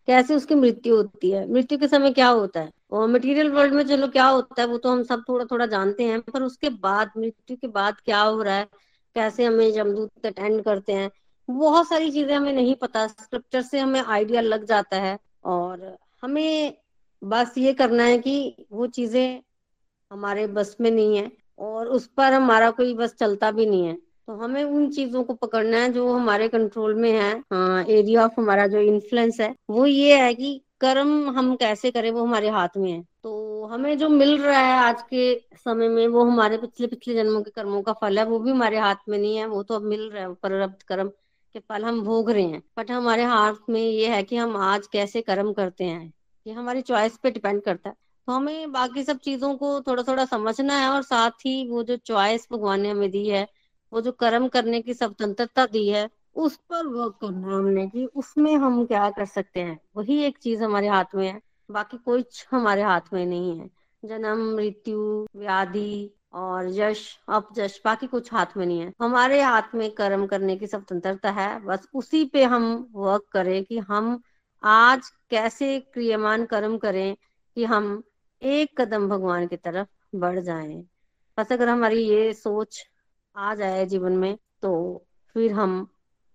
कैसे 0.07 0.35
उसकी 0.35 0.55
मृत्यु 0.55 0.95
होती 0.95 1.31
है। 1.31 1.51
मृत्यु 1.51 1.77
के 1.77 1.87
समय 1.87 2.11
क्या 2.11 2.27
होता 2.27 2.59
है? 2.59 2.71
और 2.91 3.07
मटेरियल 3.07 3.49
वर्ल्ड 3.51 3.73
में 3.73 3.83
चलो 3.83 4.07
क्या 4.07 4.25
होता 4.25 4.61
है, 4.61 4.67
वो 4.67 4.77
तो 4.77 4.89
हम 4.89 5.03
सब 5.03 5.23
थोड़ा 5.29 5.45
थोड़ा 5.45 5.65
जानते 5.65 6.03
हैं, 6.03 6.19
पर 6.23 6.43
उसके 6.43 6.69
बाद, 6.69 7.11
मृत्यु 7.17 7.57
के 7.57 7.67
बाद 7.67 7.95
क्या 8.05 8.21
हो 8.21 8.41
रहा 8.41 8.55
है? 8.55 8.67
कैसे 9.15 9.45
हमें 9.45 9.67
यमदूत 9.77 10.25
अटेंड 10.25 10.63
करते 10.63 10.93
हैं? 10.93 11.09
बहुत 11.49 11.89
सारी 11.89 12.11
चीज़ें 12.11 12.35
हमें 12.35 12.53
नहीं 12.53 12.75
पता 12.75 13.07
स्क्रिप्चर 13.07 13.61
से 13.61 13.79
हमें 13.79 14.01
आइडिया 14.01 14.41
लग 14.41 14.65
जाता 14.65 14.97
है 14.97 15.17
और 15.43 15.97
हमें 16.21 16.77
बस 17.23 17.53
ये 17.57 17.73
करना 17.73 18.03
है 18.03 18.17
कि 18.17 18.65
वो 18.71 18.87
चीज़ें 18.87 19.41
हमारे 20.11 20.47
बस 20.47 20.77
में 20.81 20.91
नहीं 20.91 21.17
है 21.17 21.31
और 21.59 21.87
उस 21.87 22.07
पर 22.07 22.33
हमारा 22.33 22.71
कोई 22.71 22.93
बस 22.93 23.13
चलता 23.13 23.51
भी 23.51 23.65
नहीं 23.65 23.85
है। 23.85 23.93
तो 24.27 24.33
हमें 24.33 24.63
उन 24.63 24.89
चीज़ों 24.89 25.23
को 25.23 25.33
पकड़ना 25.33 25.77
है 25.77 25.91
जो 25.93 26.13
हमारे 26.13 26.47
कंट्रोल 26.47 26.95
में 26.95 27.11
है। 27.11 27.43
हाँ 27.53 27.83
एरिया 27.83 28.25
ऑफ़ 28.25 28.33
हमारा 28.37 28.67
जो 28.67 28.79
इन्फ्लुएंस 28.79 29.39
है, 29.41 29.55
वो 29.69 29.85
ये 29.85 30.21
है 30.21 30.33
कि 30.33 30.61
कर्म 30.81 31.29
हम 31.29 31.55
कैसे 31.55 31.91
करें 31.91 32.11
वो 32.11 32.23
हमारे 32.23 32.49
हाथ 32.49 32.77
में 32.77 32.91
है। 32.91 33.01
तो 33.23 33.65
हमें 33.65 33.97
जो 33.97 34.09
मिल 34.09 34.37
रहा 34.41 34.59
है 34.59 34.77
आज 34.79 35.01
के 35.01 35.41
समय 35.55 35.87
में, 35.89 36.07
वो 36.07 36.23
हमारे 36.23 36.57
पिछले 36.57 36.87
पिछले 36.87 37.13
जन्मों 37.13 37.41
के 37.41 37.51
कर्मों 37.51 37.81
का 37.81 37.93
फल 37.93 38.19
है, 38.19 38.25
वो 38.25 38.39
भी 38.39 38.51
हमारे 38.51 38.77
हाथ 38.77 38.95
में 39.09 39.17
नहीं 39.17 39.37
है, 39.37 39.45
वो 39.45 39.63
तो 39.63 39.75
अब 39.75 39.81
मिल 39.81 40.09
रहा 40.09 40.23
है 40.23 40.33
प्रारब्ध 40.33 40.83
कर्म। 40.83 41.11
के 41.53 41.59
फल 41.59 41.85
हम 41.85 42.01
भोग 42.01 42.31
रहे 42.31 42.43
हैं। 42.43 42.63
बट 42.77 42.91
हमारे 42.91 43.23
हाथ 43.23 43.53
में 43.69 43.81
ये 43.81 44.07
है 44.07 44.23
कि 44.23 44.35
हम 44.35 44.57
आज 44.57 44.87
कैसे 44.87 45.21
कर्म 45.21 45.53
करते 45.53 45.83
हैं। 45.83 46.13
ये 46.47 46.53
हमारी 46.53 46.81
चॉइस 46.81 47.17
पे 47.17 47.31
डिपेंड 47.31 47.61
करता 47.61 47.89
है। 47.89 47.95
तो 48.27 48.33
हमें 48.33 48.71
बाकी 48.71 49.03
सब 49.03 49.17
चीज़ों 49.17 49.55
को 49.55 49.81
थोड़ा 49.81 50.03
थोड़ा 50.03 50.25
समझना 50.25 50.73
है 50.73 50.89
और 50.89 51.01
साथ 51.01 51.31
ही 51.31 51.69
वो 51.69 51.83
जो 51.83 51.97
चॉइस 51.97 52.47
भगवान 52.51 52.81
ने 52.81 52.89
हमें 52.89 53.11
दी 53.11 53.29
है, 53.29 53.47
वो 53.93 54.01
जो 54.01 54.11
कर्म 54.11 54.47
करने 54.47 54.81
की 54.81 54.93
स्वतंत्रता 54.93 55.65
दी 55.65 55.89
है, 55.89 56.09
उस 56.35 56.57
पर 56.57 56.87
वर्क 56.87 57.17
करना 57.21 57.47
है 57.47 57.53
हमने 57.53 57.87
कि 57.87 58.05
उसमें 58.05 58.55
हम 58.55 58.85
क्या 58.85 59.09
कर 59.09 59.25
सकते 59.25 59.59
हैं। 59.59 59.79
वही 59.97 60.23
एक 60.23 60.37
चीज़ 60.37 60.63
हमारे 60.63 60.87
हाथ 60.87 61.05
में 61.15 61.27
है। 61.27 61.41
बाकी 61.71 61.97
कोई 61.97 62.25
हमारे 62.51 62.81
हाथ 62.81 63.01
में 63.13 63.25
नहीं 63.25 63.59
है। 63.59 63.69
जन्म, 64.05 64.55
मृत्यु, 64.55 65.27
व्याधि 65.35 66.11
और 66.33 66.67
यश 66.69 67.19
अपजश 67.29 67.81
बाकी 67.85 68.07
कुछ 68.07 68.33
हाथ 68.33 68.45
में 68.57 68.65
नहीं 68.65 68.79
है। 68.79 68.93
हमारे 69.01 69.41
हाथ 69.41 69.75
में 69.75 69.89
कर्म 69.91 70.25
करने 70.27 70.55
की 70.57 70.67
स्वतंत्रता 70.67 71.31
है, 71.31 71.59
बस 71.59 71.87
उसी 71.93 72.25
पे 72.25 72.43
हम 72.43 72.89
वर्क 72.93 73.25
करें 73.31 73.63
कि 73.63 73.77
हम 73.79 74.21
आज 74.63 75.09
कैसे 75.29 75.79
क्रियमान 75.79 76.45
कर्म 76.45 76.77
करें 76.77 77.15
कि 77.55 77.65
हम 77.65 78.03
एक 78.41 78.81
कदम 78.81 79.07
भगवान 79.09 79.47
की 79.47 79.57
तरफ़ 79.57 79.87
बढ़ 80.15 80.39
जाएँ। 80.39 80.83
बस 81.37 81.51
अगर 81.51 81.69
हमारी 81.69 82.03
ये 82.03 82.33
सोच 82.33 82.87
आ 83.35 83.55
जाए 83.55 83.85
जीवन 83.85 84.11
में 84.11 84.37
तो 84.61 85.05
फिर 85.35 85.51
हम 85.51 85.87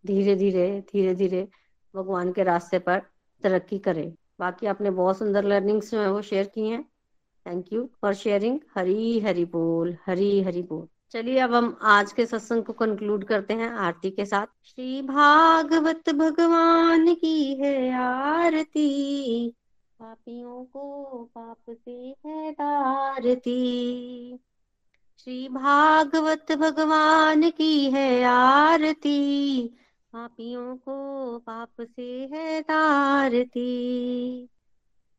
धीरे 0.07 0.35
धीरे 0.37 0.81
धीरे 0.93 1.15
धीरे 1.15 1.49
भगवान 1.95 2.33
के 2.33 2.43
रास्ते 2.43 2.79
पर 2.79 3.03
तरक्की 3.43 3.79
करें। 3.79 4.13
बाकी 4.41 4.67
आपने 4.67 4.91
बहुत 4.91 5.19
सुंदर 5.19 5.45
लर्निंग्स 5.45 5.91
जो 5.91 6.01
है 6.01 6.11
वो 6.13 6.23
शेयर 6.23 6.47
की 6.47 6.69
हैं। 6.69 6.85
Thank 7.47 7.73
you 7.73 7.89
for 8.03 8.15
sharing 8.15 8.59
Hari 8.75 9.21
Hari 9.21 9.45
बोल 9.45 9.97
हरी 10.07 10.43
हरी 10.43 10.63
बोल 10.63 10.87
चलिए 11.11 11.39
अब 11.39 11.55
हम 11.55 11.77
आज 11.83 12.13
के 12.13 12.27
सत्संग 12.27 12.65
को 12.65 12.73
कंक्लूड 12.73 13.25
करते 13.25 13.55
हैं 13.55 13.71
आरती 13.71 14.11
के 14.11 14.25
साथ। 14.25 14.47
श्री 14.65 15.03
भागवत 15.03 16.11
भगवान 16.11 17.15
की 17.15 17.55
है 17.55 17.93
आरती। 17.95 18.89
पापियों 20.01 20.65
को 20.65 20.85
पाप 21.35 21.71
से 21.71 22.15
है 22.27 22.53
दारती 22.53 24.39
श्री 25.19 25.49
भागवत 25.49 26.53
भगवान 26.53 27.51
की 27.51 27.91
है 27.91 28.25
आरती। 28.25 29.19
पापियों 30.13 30.77
को 30.77 30.97
पाप 31.39 31.81
से 31.81 32.29
है 32.33 32.61
तारती 32.63 33.69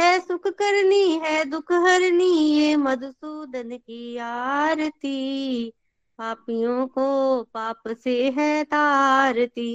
है 0.00 0.20
सुख 0.20 0.46
करनी, 0.46 1.20
है 1.24 1.44
दुख 1.44 1.72
हरनी, 1.72 2.52
ये 2.52 2.76
मधुसूदन 2.76 3.76
की 3.76 4.16
आरती। 4.16 5.72
पापियों 6.18 6.86
को 6.86 7.42
पाप 7.42 7.82
से 7.88 8.30
है 8.30 8.64
तारती। 8.64 9.68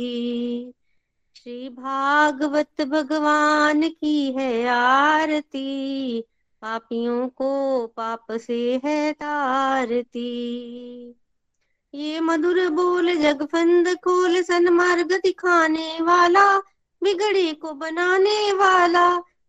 श्री 1.36 1.69
भागवत 1.69 2.82
भगवान 2.82 3.89
की 3.89 4.32
है 4.32 4.67
आरती। 4.67 6.21
पापियों 6.61 7.28
को 7.28 7.86
पाप 7.88 8.26
से 8.32 8.82
है 8.86 9.13
तारती। 9.13 10.39
ये 11.93 12.19
मधुर 12.19 12.69
बोल 12.69 13.15
जगफंद 13.15 13.95
खोल 13.95 14.41
सनमार्ग 14.41 15.11
दिखाने 15.11 15.97
वाला, 16.01 16.57
बिगड़े 17.03 17.53
को 17.53 17.74
बनाने 17.74 18.53
वाला। 18.53 19.32